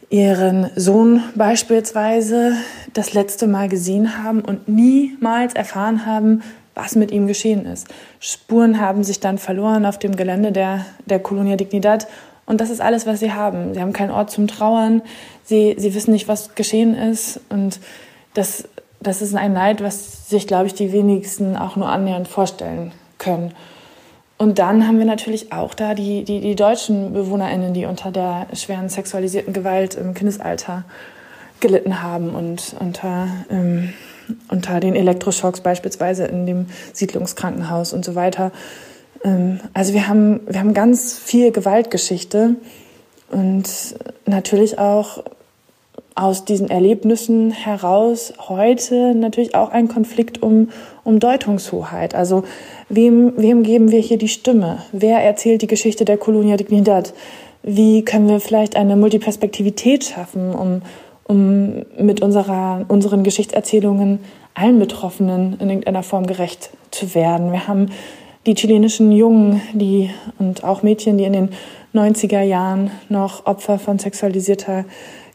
[0.09, 2.53] ihren Sohn beispielsweise
[2.93, 6.41] das letzte Mal gesehen haben und niemals erfahren haben,
[6.73, 7.87] was mit ihm geschehen ist.
[8.19, 12.07] Spuren haben sich dann verloren auf dem Gelände der, der Colonia Dignidad.
[12.45, 13.73] Und das ist alles, was sie haben.
[13.73, 15.01] Sie haben keinen Ort zum Trauern.
[15.43, 17.39] Sie, sie wissen nicht, was geschehen ist.
[17.49, 17.79] Und
[18.33, 18.67] das,
[18.99, 23.53] das ist ein Leid, was sich, glaube ich, die wenigsten auch nur annähernd vorstellen können.
[24.37, 28.47] Und dann haben wir natürlich auch da die, die, die deutschen BewohnerInnen, die unter der
[28.53, 30.83] schweren sexualisierten Gewalt im Kindesalter
[31.61, 33.93] gelitten haben und unter, ähm,
[34.49, 38.51] unter den Elektroschocks beispielsweise in dem Siedlungskrankenhaus und so weiter.
[39.23, 42.55] Ähm, also wir haben, wir haben ganz viel Gewaltgeschichte
[43.29, 43.69] und
[44.25, 45.23] natürlich auch
[46.15, 50.69] aus diesen Erlebnissen heraus heute natürlich auch ein Konflikt um,
[51.03, 52.15] um Deutungshoheit.
[52.15, 52.45] Also
[52.89, 54.83] wem, wem geben wir hier die Stimme?
[54.91, 57.13] Wer erzählt die Geschichte der Colonia Dignidad?
[57.63, 60.81] Wie können wir vielleicht eine Multiperspektivität schaffen, um,
[61.23, 64.19] um mit unserer, unseren Geschichtserzählungen
[64.53, 67.51] allen Betroffenen in irgendeiner Form gerecht zu werden?
[67.51, 67.87] Wir haben
[68.45, 71.49] die chilenischen Jungen die, und auch Mädchen, die in den
[71.95, 74.85] 90er Jahren noch Opfer von sexualisierter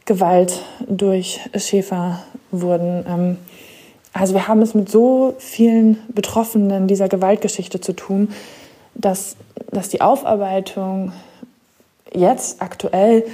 [0.04, 3.38] Gewalt durch Schäfer wurden.
[4.12, 8.28] Also wir haben es mit so vielen Betroffenen dieser Gewaltgeschichte zu tun,
[8.94, 9.36] dass,
[9.70, 11.12] dass die Aufarbeitung
[12.12, 13.24] jetzt aktuell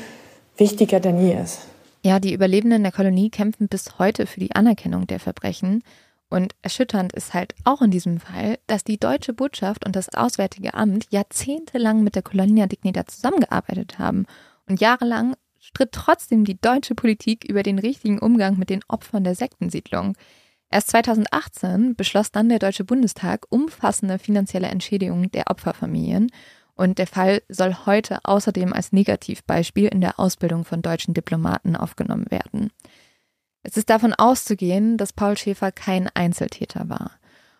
[0.56, 1.60] wichtiger denn je ist.
[2.02, 5.82] Ja, die Überlebenden der Kolonie kämpfen bis heute für die Anerkennung der Verbrechen.
[6.28, 10.74] Und erschütternd ist halt auch in diesem Fall, dass die deutsche Botschaft und das Auswärtige
[10.74, 14.26] Amt jahrzehntelang mit der Colonia Dignidad zusammengearbeitet haben
[14.68, 19.34] und jahrelang stritt trotzdem die deutsche Politik über den richtigen Umgang mit den Opfern der
[19.34, 20.16] Sektensiedlung.
[20.76, 26.30] Erst 2018 beschloss dann der Deutsche Bundestag umfassende finanzielle Entschädigungen der Opferfamilien
[26.74, 32.30] und der Fall soll heute außerdem als Negativbeispiel in der Ausbildung von deutschen Diplomaten aufgenommen
[32.30, 32.72] werden.
[33.62, 37.12] Es ist davon auszugehen, dass Paul Schäfer kein Einzeltäter war.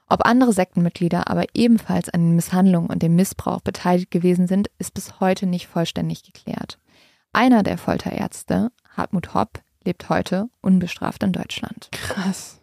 [0.09, 4.93] Ob andere Sektenmitglieder aber ebenfalls an den Misshandlungen und dem Missbrauch beteiligt gewesen sind, ist
[4.93, 6.79] bis heute nicht vollständig geklärt.
[7.33, 11.89] Einer der Folterärzte, Hartmut Hopp, lebt heute unbestraft in Deutschland.
[11.93, 12.61] Krass.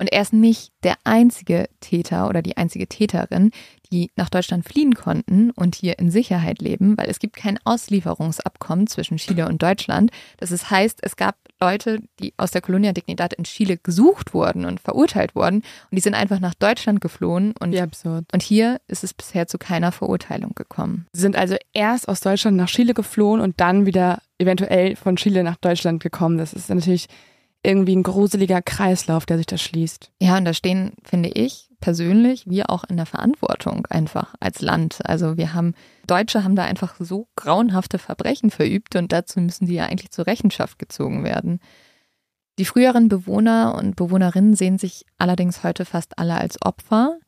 [0.00, 3.50] Und er ist nicht der einzige Täter oder die einzige Täterin,
[3.92, 8.86] die nach Deutschland fliehen konnten und hier in Sicherheit leben, weil es gibt kein Auslieferungsabkommen
[8.86, 10.10] zwischen Chile und Deutschland.
[10.38, 14.80] Das heißt, es gab Leute, die aus der Colonia Dignidad in Chile gesucht wurden und
[14.80, 17.76] verurteilt wurden und die sind einfach nach Deutschland geflohen und,
[18.32, 21.06] und hier ist es bisher zu keiner Verurteilung gekommen.
[21.12, 25.44] Sie sind also erst aus Deutschland nach Chile geflohen und dann wieder eventuell von Chile
[25.44, 26.38] nach Deutschland gekommen.
[26.38, 27.08] Das ist natürlich
[27.62, 30.12] irgendwie ein gruseliger Kreislauf, der sich da schließt.
[30.20, 35.00] Ja, und da stehen, finde ich, persönlich, wir auch in der Verantwortung einfach als Land.
[35.04, 35.74] Also wir haben,
[36.06, 40.26] Deutsche haben da einfach so grauenhafte Verbrechen verübt und dazu müssen die ja eigentlich zur
[40.26, 41.60] Rechenschaft gezogen werden.
[42.58, 47.18] Die früheren Bewohner und Bewohnerinnen sehen sich allerdings heute fast alle als Opfer.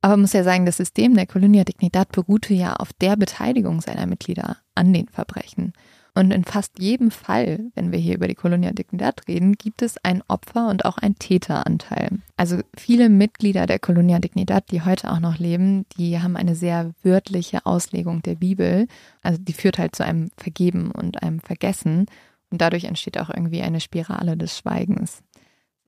[0.00, 3.80] Aber man muss ja sagen, das System der Colonia Dignidad beruhte ja auf der Beteiligung
[3.80, 5.72] seiner Mitglieder an den Verbrechen.
[6.16, 10.02] Und in fast jedem Fall, wenn wir hier über die Colonia Dignidad reden, gibt es
[10.02, 12.22] ein Opfer und auch ein Täteranteil.
[12.38, 16.94] Also viele Mitglieder der Colonia Dignidad, die heute auch noch leben, die haben eine sehr
[17.02, 18.88] wörtliche Auslegung der Bibel.
[19.20, 22.06] Also die führt halt zu einem Vergeben und einem Vergessen.
[22.48, 25.22] Und dadurch entsteht auch irgendwie eine Spirale des Schweigens.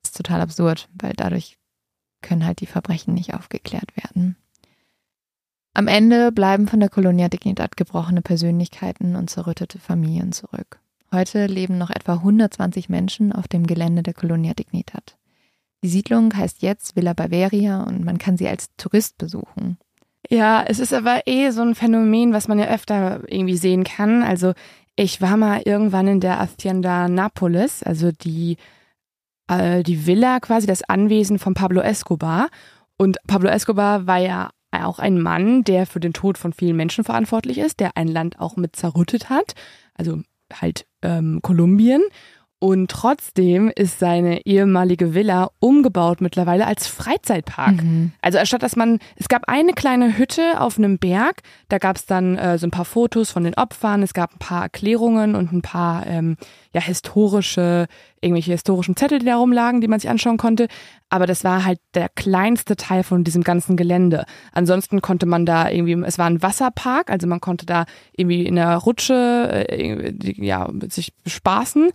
[0.02, 1.56] Das ist total absurd, weil dadurch
[2.20, 4.36] können halt die Verbrechen nicht aufgeklärt werden.
[5.78, 10.80] Am Ende bleiben von der Colonia Dignidad gebrochene Persönlichkeiten und zerrüttete Familien zurück.
[11.12, 15.16] Heute leben noch etwa 120 Menschen auf dem Gelände der Colonia Dignidad.
[15.84, 19.78] Die Siedlung heißt jetzt Villa Bavaria und man kann sie als Tourist besuchen.
[20.28, 24.24] Ja, es ist aber eh so ein Phänomen, was man ja öfter irgendwie sehen kann.
[24.24, 24.54] Also
[24.96, 28.56] ich war mal irgendwann in der Hacienda Napolis, also die,
[29.46, 32.48] äh, die Villa quasi, das Anwesen von Pablo Escobar.
[32.96, 37.04] Und Pablo Escobar war ja auch ein Mann, der für den Tod von vielen Menschen
[37.04, 39.54] verantwortlich ist, der ein Land auch mit zerrüttet hat,
[39.94, 40.20] also
[40.52, 42.02] halt ähm, Kolumbien.
[42.60, 47.84] Und trotzdem ist seine ehemalige Villa umgebaut mittlerweile als Freizeitpark.
[47.84, 48.10] Mhm.
[48.20, 52.06] Also anstatt dass man, es gab eine kleine Hütte auf einem Berg, da gab es
[52.06, 55.52] dann äh, so ein paar Fotos von den Opfern, es gab ein paar Erklärungen und
[55.52, 56.36] ein paar ähm,
[56.74, 57.86] ja historische,
[58.20, 60.68] irgendwelche historischen Zettel, die da rumlagen, die man sich anschauen konnte.
[61.08, 64.24] Aber das war halt der kleinste Teil von diesem ganzen Gelände.
[64.52, 67.86] Ansonsten konnte man da irgendwie, es war ein Wasserpark, also man konnte da
[68.16, 70.14] irgendwie in der Rutsche äh,
[70.44, 71.90] ja sich bespaßen.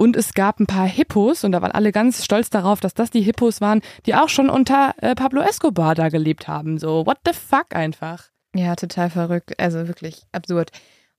[0.00, 3.10] Und es gab ein paar Hippos und da waren alle ganz stolz darauf, dass das
[3.10, 6.78] die Hippos waren, die auch schon unter äh, Pablo Escobar da gelebt haben.
[6.78, 8.26] So, what the fuck einfach.
[8.54, 9.58] Ja, total verrückt.
[9.58, 10.70] Also wirklich absurd.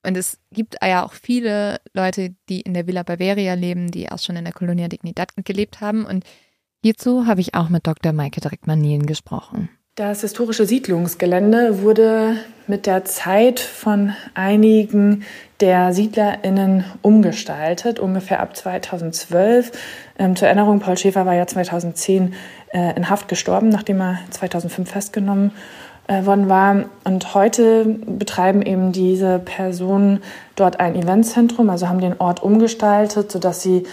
[0.06, 4.18] Und es gibt ja auch viele Leute, die in der Villa Bavaria leben, die auch
[4.18, 6.06] schon in der Colonia Dignidad gelebt haben.
[6.06, 6.24] Und
[6.82, 8.12] hierzu habe ich auch mit Dr.
[8.12, 9.68] Maike Dreckmann-Nielen gesprochen.
[9.96, 12.36] Das historische Siedlungsgelände wurde
[12.66, 15.24] mit der Zeit von einigen
[15.60, 19.72] der SiedlerInnen umgestaltet, ungefähr ab 2012.
[20.18, 22.32] Ähm, zur Erinnerung, Paul Schäfer war ja 2010
[22.72, 26.84] äh, in Haft gestorben, nachdem er 2005 festgenommen äh, worden war.
[27.04, 30.22] Und heute betreiben eben diese Personen
[30.56, 33.84] dort ein Eventzentrum, also haben den Ort umgestaltet, sodass sie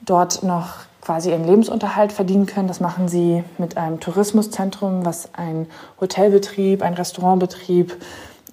[0.00, 2.68] dort noch quasi ihren Lebensunterhalt verdienen können.
[2.68, 5.66] Das machen sie mit einem Tourismuszentrum, was ein
[6.00, 7.96] Hotelbetrieb, ein Restaurantbetrieb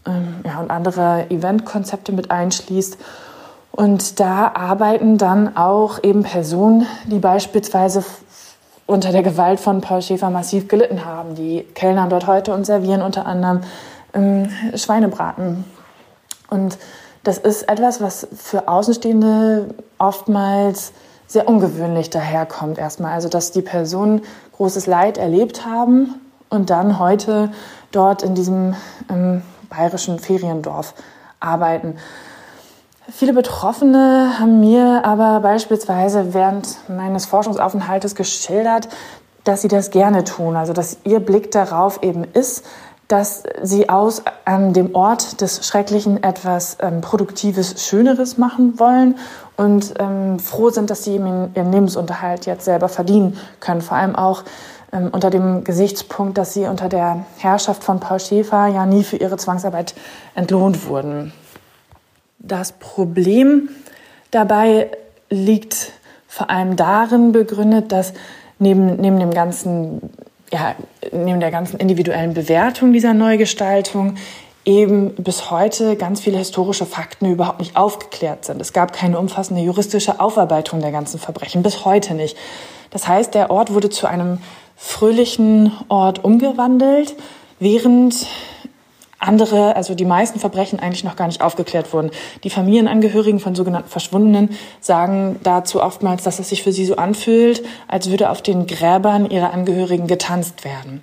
[0.05, 2.97] ähm, ja, und andere Eventkonzepte mit einschließt.
[3.71, 8.03] Und da arbeiten dann auch eben Personen, die beispielsweise
[8.93, 11.35] unter der Gewalt von Paul Schäfer massiv gelitten haben.
[11.35, 13.61] Die kellnern dort heute und servieren unter anderem
[14.13, 15.65] ähm, Schweinebraten.
[16.49, 16.77] Und
[17.23, 20.93] das ist etwas, was für Außenstehende oftmals
[21.25, 23.13] sehr ungewöhnlich daherkommt erstmal.
[23.13, 24.21] Also dass die Personen
[24.55, 27.51] großes Leid erlebt haben und dann heute
[27.91, 28.75] dort in diesem
[29.09, 30.93] ähm, bayerischen Feriendorf
[31.39, 31.95] arbeiten.
[33.09, 38.87] Viele Betroffene haben mir aber beispielsweise während meines Forschungsaufenthaltes geschildert,
[39.43, 40.55] dass sie das gerne tun.
[40.55, 42.63] Also dass ihr Blick darauf eben ist,
[43.09, 49.17] dass sie aus ähm, dem Ort des Schrecklichen etwas ähm, Produktives, Schöneres machen wollen
[49.57, 53.81] und ähm, froh sind, dass sie ihren Lebensunterhalt jetzt selber verdienen können.
[53.81, 54.43] Vor allem auch
[54.93, 59.17] ähm, unter dem Gesichtspunkt, dass sie unter der Herrschaft von Paul Schäfer ja nie für
[59.17, 59.93] ihre Zwangsarbeit
[60.35, 61.33] entlohnt wurden.
[62.43, 63.69] Das Problem
[64.31, 64.91] dabei
[65.29, 65.93] liegt
[66.27, 68.13] vor allem darin begründet, dass
[68.59, 70.01] neben, neben dem ganzen
[70.51, 70.75] ja,
[71.11, 74.15] neben der ganzen individuellen Bewertung dieser Neugestaltung
[74.65, 78.61] eben bis heute ganz viele historische Fakten überhaupt nicht aufgeklärt sind.
[78.61, 82.37] Es gab keine umfassende juristische Aufarbeitung der ganzen Verbrechen, bis heute nicht.
[82.91, 84.37] Das heißt, der Ort wurde zu einem
[84.77, 87.15] fröhlichen Ort umgewandelt,
[87.59, 88.27] während
[89.23, 92.11] andere, also die meisten Verbrechen eigentlich noch gar nicht aufgeklärt wurden.
[92.43, 97.63] Die Familienangehörigen von sogenannten Verschwundenen sagen dazu oftmals, dass es sich für sie so anfühlt,
[97.87, 101.01] als würde auf den Gräbern ihrer Angehörigen getanzt werden.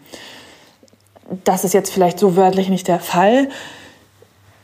[1.44, 3.48] Das ist jetzt vielleicht so wörtlich nicht der Fall.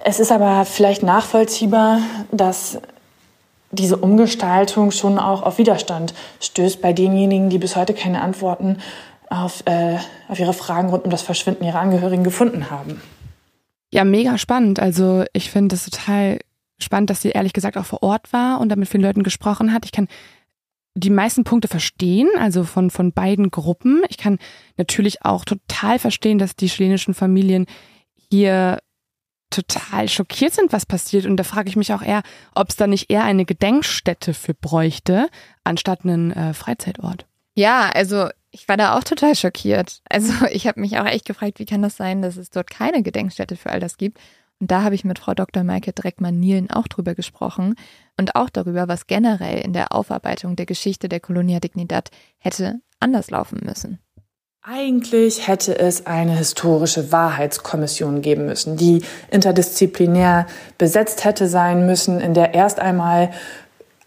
[0.05, 2.01] Es ist aber vielleicht nachvollziehbar,
[2.33, 2.79] dass
[3.71, 8.79] diese Umgestaltung schon auch auf Widerstand stößt bei denjenigen, die bis heute keine Antworten
[9.29, 9.97] auf, äh,
[10.29, 13.01] auf ihre Fragen rund um das Verschwinden ihrer Angehörigen gefunden haben.
[13.93, 14.81] Ja, mega spannend.
[14.81, 16.39] Also ich finde es total
[16.79, 19.73] spannend, dass sie ehrlich gesagt auch vor Ort war und da mit vielen Leuten gesprochen
[19.73, 19.85] hat.
[19.85, 20.09] Ich kann
[20.95, 24.03] die meisten Punkte verstehen, also von, von beiden Gruppen.
[24.09, 24.39] Ich kann
[24.77, 27.67] natürlich auch total verstehen, dass die chilenischen Familien
[28.31, 28.79] hier
[29.51, 31.27] total schockiert sind, was passiert.
[31.27, 32.23] Und da frage ich mich auch eher,
[32.55, 35.29] ob es da nicht eher eine Gedenkstätte für bräuchte,
[35.65, 37.27] anstatt einen äh, Freizeitort.
[37.55, 40.01] Ja, also ich war da auch total schockiert.
[40.09, 43.03] Also ich habe mich auch echt gefragt, wie kann das sein, dass es dort keine
[43.03, 44.19] Gedenkstätte für all das gibt.
[44.59, 45.65] Und da habe ich mit Frau Dr.
[45.65, 47.75] Maike Dreckmann-Nielen auch drüber gesprochen
[48.17, 52.09] und auch darüber, was generell in der Aufarbeitung der Geschichte der Colonia Dignidad
[52.39, 53.99] hätte anders laufen müssen.
[54.63, 60.47] Eigentlich hätte es eine historische Wahrheitskommission geben müssen, die interdisziplinär
[60.79, 63.31] besetzt hätte sein müssen, in der erst einmal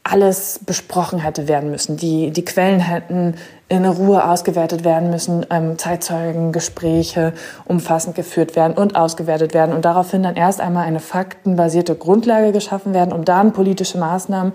[0.04, 1.96] alles besprochen hätte werden müssen.
[1.96, 3.36] Die, die Quellen hätten
[3.70, 7.34] in Ruhe ausgewertet werden müssen, ähm, Zeitzeugengespräche
[7.66, 12.94] umfassend geführt werden und ausgewertet werden und daraufhin dann erst einmal eine faktenbasierte Grundlage geschaffen
[12.96, 14.54] werden, um dann politische Maßnahmen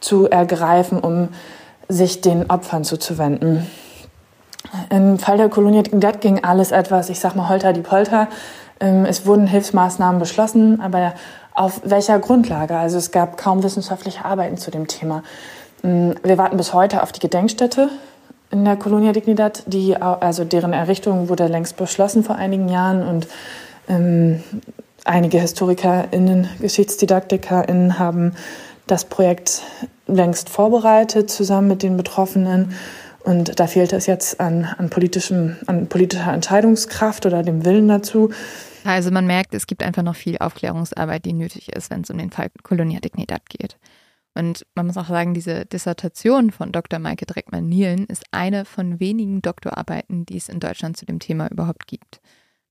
[0.00, 1.30] zu ergreifen, um
[1.88, 3.66] sich den Opfern zuzuwenden.
[4.90, 8.28] Im Fall der Kolonie Dignidad ging alles etwas, ich sag mal, holter die Polter.
[8.78, 11.14] Ähm, es wurden Hilfsmaßnahmen beschlossen, aber
[11.54, 12.76] auf welcher Grundlage?
[12.76, 15.22] Also es gab kaum wissenschaftliche Arbeiten zu dem Thema.
[15.82, 17.88] Ähm, wir warten bis heute auf die Gedenkstätte
[18.50, 23.28] in der Colonia Dignidad, die, also deren Errichtung wurde längst beschlossen vor einigen Jahren und
[23.88, 24.42] ähm,
[25.04, 28.32] einige HistorikerInnen, GeschichtsdidaktikerInnen haben
[28.86, 29.62] das Projekt
[30.06, 32.74] längst vorbereitet, zusammen mit den Betroffenen.
[33.22, 38.30] Und da fehlt es jetzt an, an, politischem, an politischer Entscheidungskraft oder dem Willen dazu.
[38.84, 42.18] Also man merkt, es gibt einfach noch viel Aufklärungsarbeit, die nötig ist, wenn es um
[42.18, 43.76] den Fall Colonia Dignidad geht.
[44.34, 46.98] Und man muss auch sagen, diese Dissertation von Dr.
[46.98, 51.86] Maike Dreckmann-Nielen ist eine von wenigen Doktorarbeiten, die es in Deutschland zu dem Thema überhaupt
[51.86, 52.20] gibt.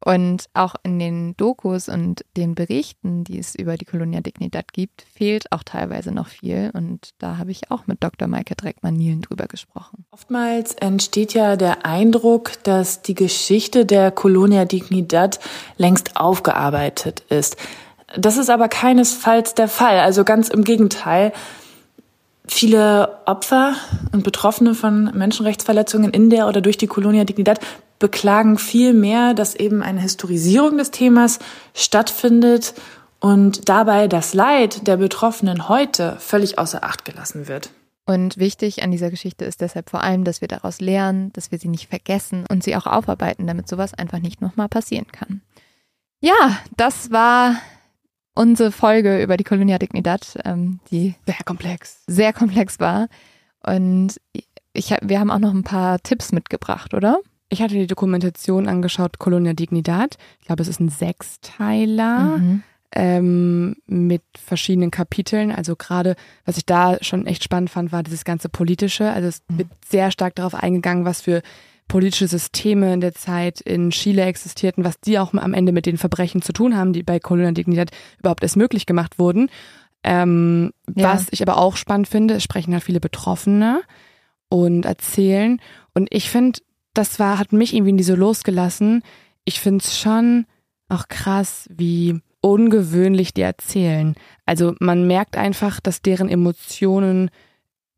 [0.03, 5.01] Und auch in den Dokus und den Berichten, die es über die Colonia Dignidad gibt,
[5.01, 6.71] fehlt auch teilweise noch viel.
[6.73, 8.29] Und da habe ich auch mit Dr.
[8.29, 10.05] Maike Dreckmann-Nielen drüber gesprochen.
[10.11, 15.41] Oftmals entsteht ja der Eindruck, dass die Geschichte der Colonia Dignidad
[15.75, 17.57] längst aufgearbeitet ist.
[18.17, 19.99] Das ist aber keinesfalls der Fall.
[19.99, 21.33] Also ganz im Gegenteil.
[22.47, 23.75] Viele Opfer
[24.11, 27.59] und Betroffene von Menschenrechtsverletzungen in der oder durch die Colonia Dignidad
[27.99, 31.39] beklagen vielmehr, dass eben eine Historisierung des Themas
[31.75, 32.73] stattfindet
[33.19, 37.69] und dabei das Leid der Betroffenen heute völlig außer Acht gelassen wird.
[38.05, 41.59] Und wichtig an dieser Geschichte ist deshalb vor allem, dass wir daraus lernen, dass wir
[41.59, 45.41] sie nicht vergessen und sie auch aufarbeiten, damit sowas einfach nicht nochmal passieren kann.
[46.21, 47.57] Ja, das war
[48.39, 53.09] unsere Folge über die Colonia Dignidad, ähm, die sehr komplex, sehr komplex war.
[53.65, 54.15] Und
[54.71, 57.19] ich, wir haben auch noch ein paar Tipps mitgebracht, oder?
[57.49, 60.15] Ich hatte die Dokumentation angeschaut, Colonia Dignidad.
[60.39, 62.63] Ich glaube, es ist ein Sechsteiler mhm.
[62.95, 65.51] ähm, mit verschiedenen Kapiteln.
[65.51, 69.11] Also gerade, was ich da schon echt spannend fand, war dieses ganze Politische.
[69.11, 69.57] Also es mhm.
[69.57, 71.41] wird sehr stark darauf eingegangen, was für
[71.89, 75.97] politische Systeme in der Zeit in Chile existierten, was die auch am Ende mit den
[75.97, 77.89] Verbrechen zu tun haben, die bei Colonia Dignidad
[78.19, 79.49] überhaupt erst möglich gemacht wurden.
[80.05, 81.11] Ähm, ja.
[81.11, 83.81] Was ich aber auch spannend finde, es sprechen halt viele Betroffene
[84.47, 85.59] und erzählen.
[85.93, 86.59] Und ich finde,
[86.93, 89.03] das war, hat mich irgendwie nie so losgelassen.
[89.43, 90.45] Ich finde es schon
[90.87, 94.15] auch krass, wie ungewöhnlich die erzählen.
[94.45, 97.29] Also man merkt einfach, dass deren Emotionen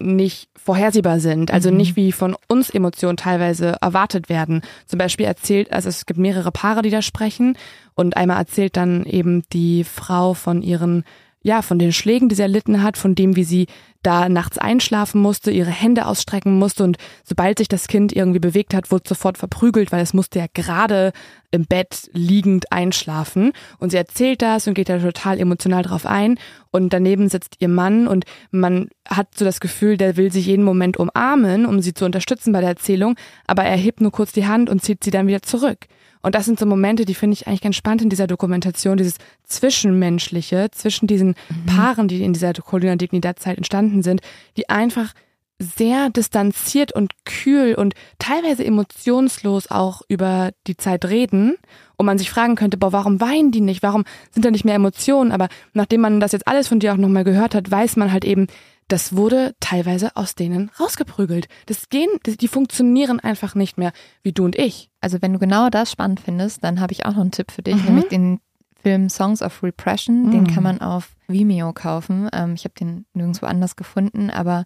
[0.02, 1.78] nicht vorhersehbar sind, also mhm.
[1.78, 4.62] nicht wie von uns Emotionen teilweise erwartet werden.
[4.86, 7.58] Zum Beispiel erzählt, also es gibt mehrere Paare, die da sprechen
[7.96, 11.04] und einmal erzählt dann eben die Frau von ihren
[11.44, 13.68] ja, von den Schlägen, die sie erlitten hat, von dem, wie sie
[14.04, 18.74] da nachts einschlafen musste, ihre Hände ausstrecken musste und sobald sich das Kind irgendwie bewegt
[18.74, 21.12] hat, wurde sofort verprügelt, weil es musste ja gerade
[21.52, 23.52] im Bett liegend einschlafen.
[23.78, 26.40] Und sie erzählt das und geht da total emotional drauf ein.
[26.72, 30.64] Und daneben sitzt ihr Mann und man hat so das Gefühl, der will sich jeden
[30.64, 33.16] Moment umarmen, um sie zu unterstützen bei der Erzählung,
[33.46, 35.88] aber er hebt nur kurz die Hand und zieht sie dann wieder zurück.
[36.22, 39.16] Und das sind so Momente, die finde ich eigentlich ganz spannend in dieser Dokumentation, dieses
[39.44, 41.66] Zwischenmenschliche, zwischen diesen mhm.
[41.66, 44.22] Paaren, die in dieser Colina Dignidad-Zeit entstanden sind,
[44.58, 45.14] die einfach
[45.62, 51.56] sehr distanziert und kühl und teilweise emotionslos auch über die Zeit reden
[51.98, 53.84] und man sich fragen könnte, boah, warum weinen die nicht?
[53.84, 55.32] Warum sind da nicht mehr Emotionen?
[55.32, 58.26] Aber nachdem man das jetzt alles von dir auch nochmal gehört hat, weiß man halt
[58.26, 58.48] eben,
[58.92, 61.48] das wurde teilweise aus denen rausgeprügelt.
[61.68, 64.90] Das gehen, die funktionieren einfach nicht mehr wie du und ich.
[65.00, 67.62] Also wenn du genau das spannend findest, dann habe ich auch noch einen Tipp für
[67.62, 67.86] dich, mhm.
[67.86, 68.40] nämlich den
[68.82, 70.26] Film Songs of Repression.
[70.26, 70.32] Mhm.
[70.32, 72.30] Den kann man auf Vimeo kaufen.
[72.34, 74.66] Ähm, ich habe den nirgendwo anders gefunden, aber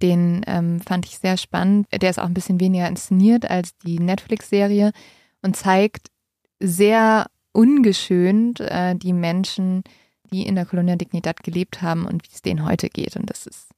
[0.00, 1.86] den ähm, fand ich sehr spannend.
[1.92, 4.92] Der ist auch ein bisschen weniger inszeniert als die Netflix-Serie
[5.42, 6.08] und zeigt
[6.60, 9.82] sehr ungeschönt äh, die Menschen,
[10.26, 13.16] die in der Colonia Dignidad gelebt haben und wie es denen heute geht.
[13.16, 13.68] Und das ist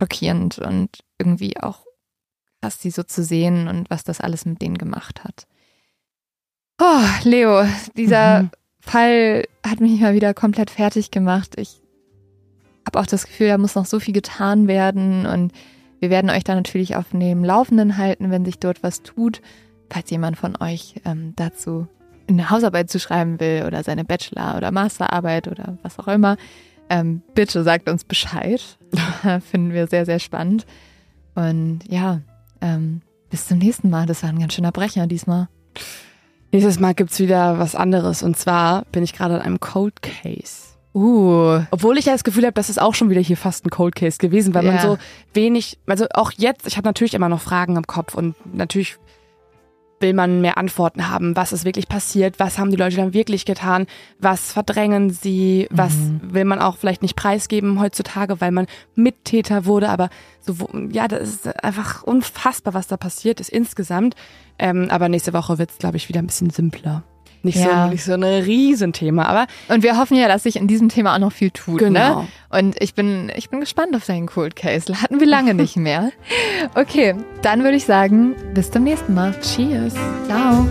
[0.00, 1.84] schockierend und irgendwie auch
[2.60, 5.46] krass, sie so zu sehen und was das alles mit denen gemacht hat.
[6.80, 7.64] Oh, Leo,
[7.96, 8.50] dieser mhm.
[8.80, 11.54] Fall hat mich mal wieder komplett fertig gemacht.
[11.56, 11.82] Ich
[12.86, 15.52] habe auch das Gefühl, da muss noch so viel getan werden und
[16.00, 19.42] wir werden euch da natürlich auf dem Laufenden halten, wenn sich dort was tut.
[19.90, 21.88] Falls jemand von euch ähm, dazu
[22.28, 26.36] eine Hausarbeit zu schreiben will oder seine Bachelor- oder Masterarbeit oder was auch immer,
[26.90, 28.60] ähm, bitte sagt uns Bescheid.
[29.50, 30.66] Finden wir sehr, sehr spannend.
[31.34, 32.20] Und ja,
[32.60, 34.06] ähm, bis zum nächsten Mal.
[34.06, 35.48] Das war ein ganz schöner Brecher diesmal.
[36.50, 38.22] Nächstes Mal gibt es wieder was anderes.
[38.22, 40.68] Und zwar bin ich gerade an einem Cold Case.
[40.94, 41.60] Uh.
[41.70, 43.94] Obwohl ich ja das Gefühl habe, das ist auch schon wieder hier fast ein Cold
[43.94, 44.72] Case gewesen, weil ja.
[44.72, 44.98] man so
[45.34, 48.96] wenig, also auch jetzt, ich habe natürlich immer noch Fragen im Kopf und natürlich
[50.00, 51.36] will man mehr Antworten haben.
[51.36, 52.38] Was ist wirklich passiert?
[52.38, 53.86] Was haben die Leute dann wirklich getan?
[54.18, 55.68] Was verdrängen sie?
[55.70, 56.20] Was mhm.
[56.22, 59.88] will man auch vielleicht nicht preisgeben heutzutage, weil man Mittäter wurde?
[59.88, 60.08] Aber
[60.40, 60.54] so,
[60.90, 64.14] ja, das ist einfach unfassbar, was da passiert ist insgesamt.
[64.58, 67.04] Ähm, aber nächste Woche wird es, glaube ich, wieder ein bisschen simpler.
[67.42, 67.84] Nicht, ja.
[67.84, 69.46] so, nicht so ein Riesenthema, aber.
[69.68, 71.80] Und wir hoffen ja, dass sich in diesem Thema auch noch viel tut.
[71.80, 71.88] Ne?
[71.88, 72.22] Genau.
[72.22, 72.28] Ne?
[72.50, 75.00] Und ich bin, ich bin gespannt auf deinen Cold Case.
[75.00, 76.10] Hatten wir lange nicht mehr.
[76.74, 79.34] Okay, dann würde ich sagen, bis zum nächsten Mal.
[79.40, 79.94] Cheers.
[80.26, 80.66] Ciao.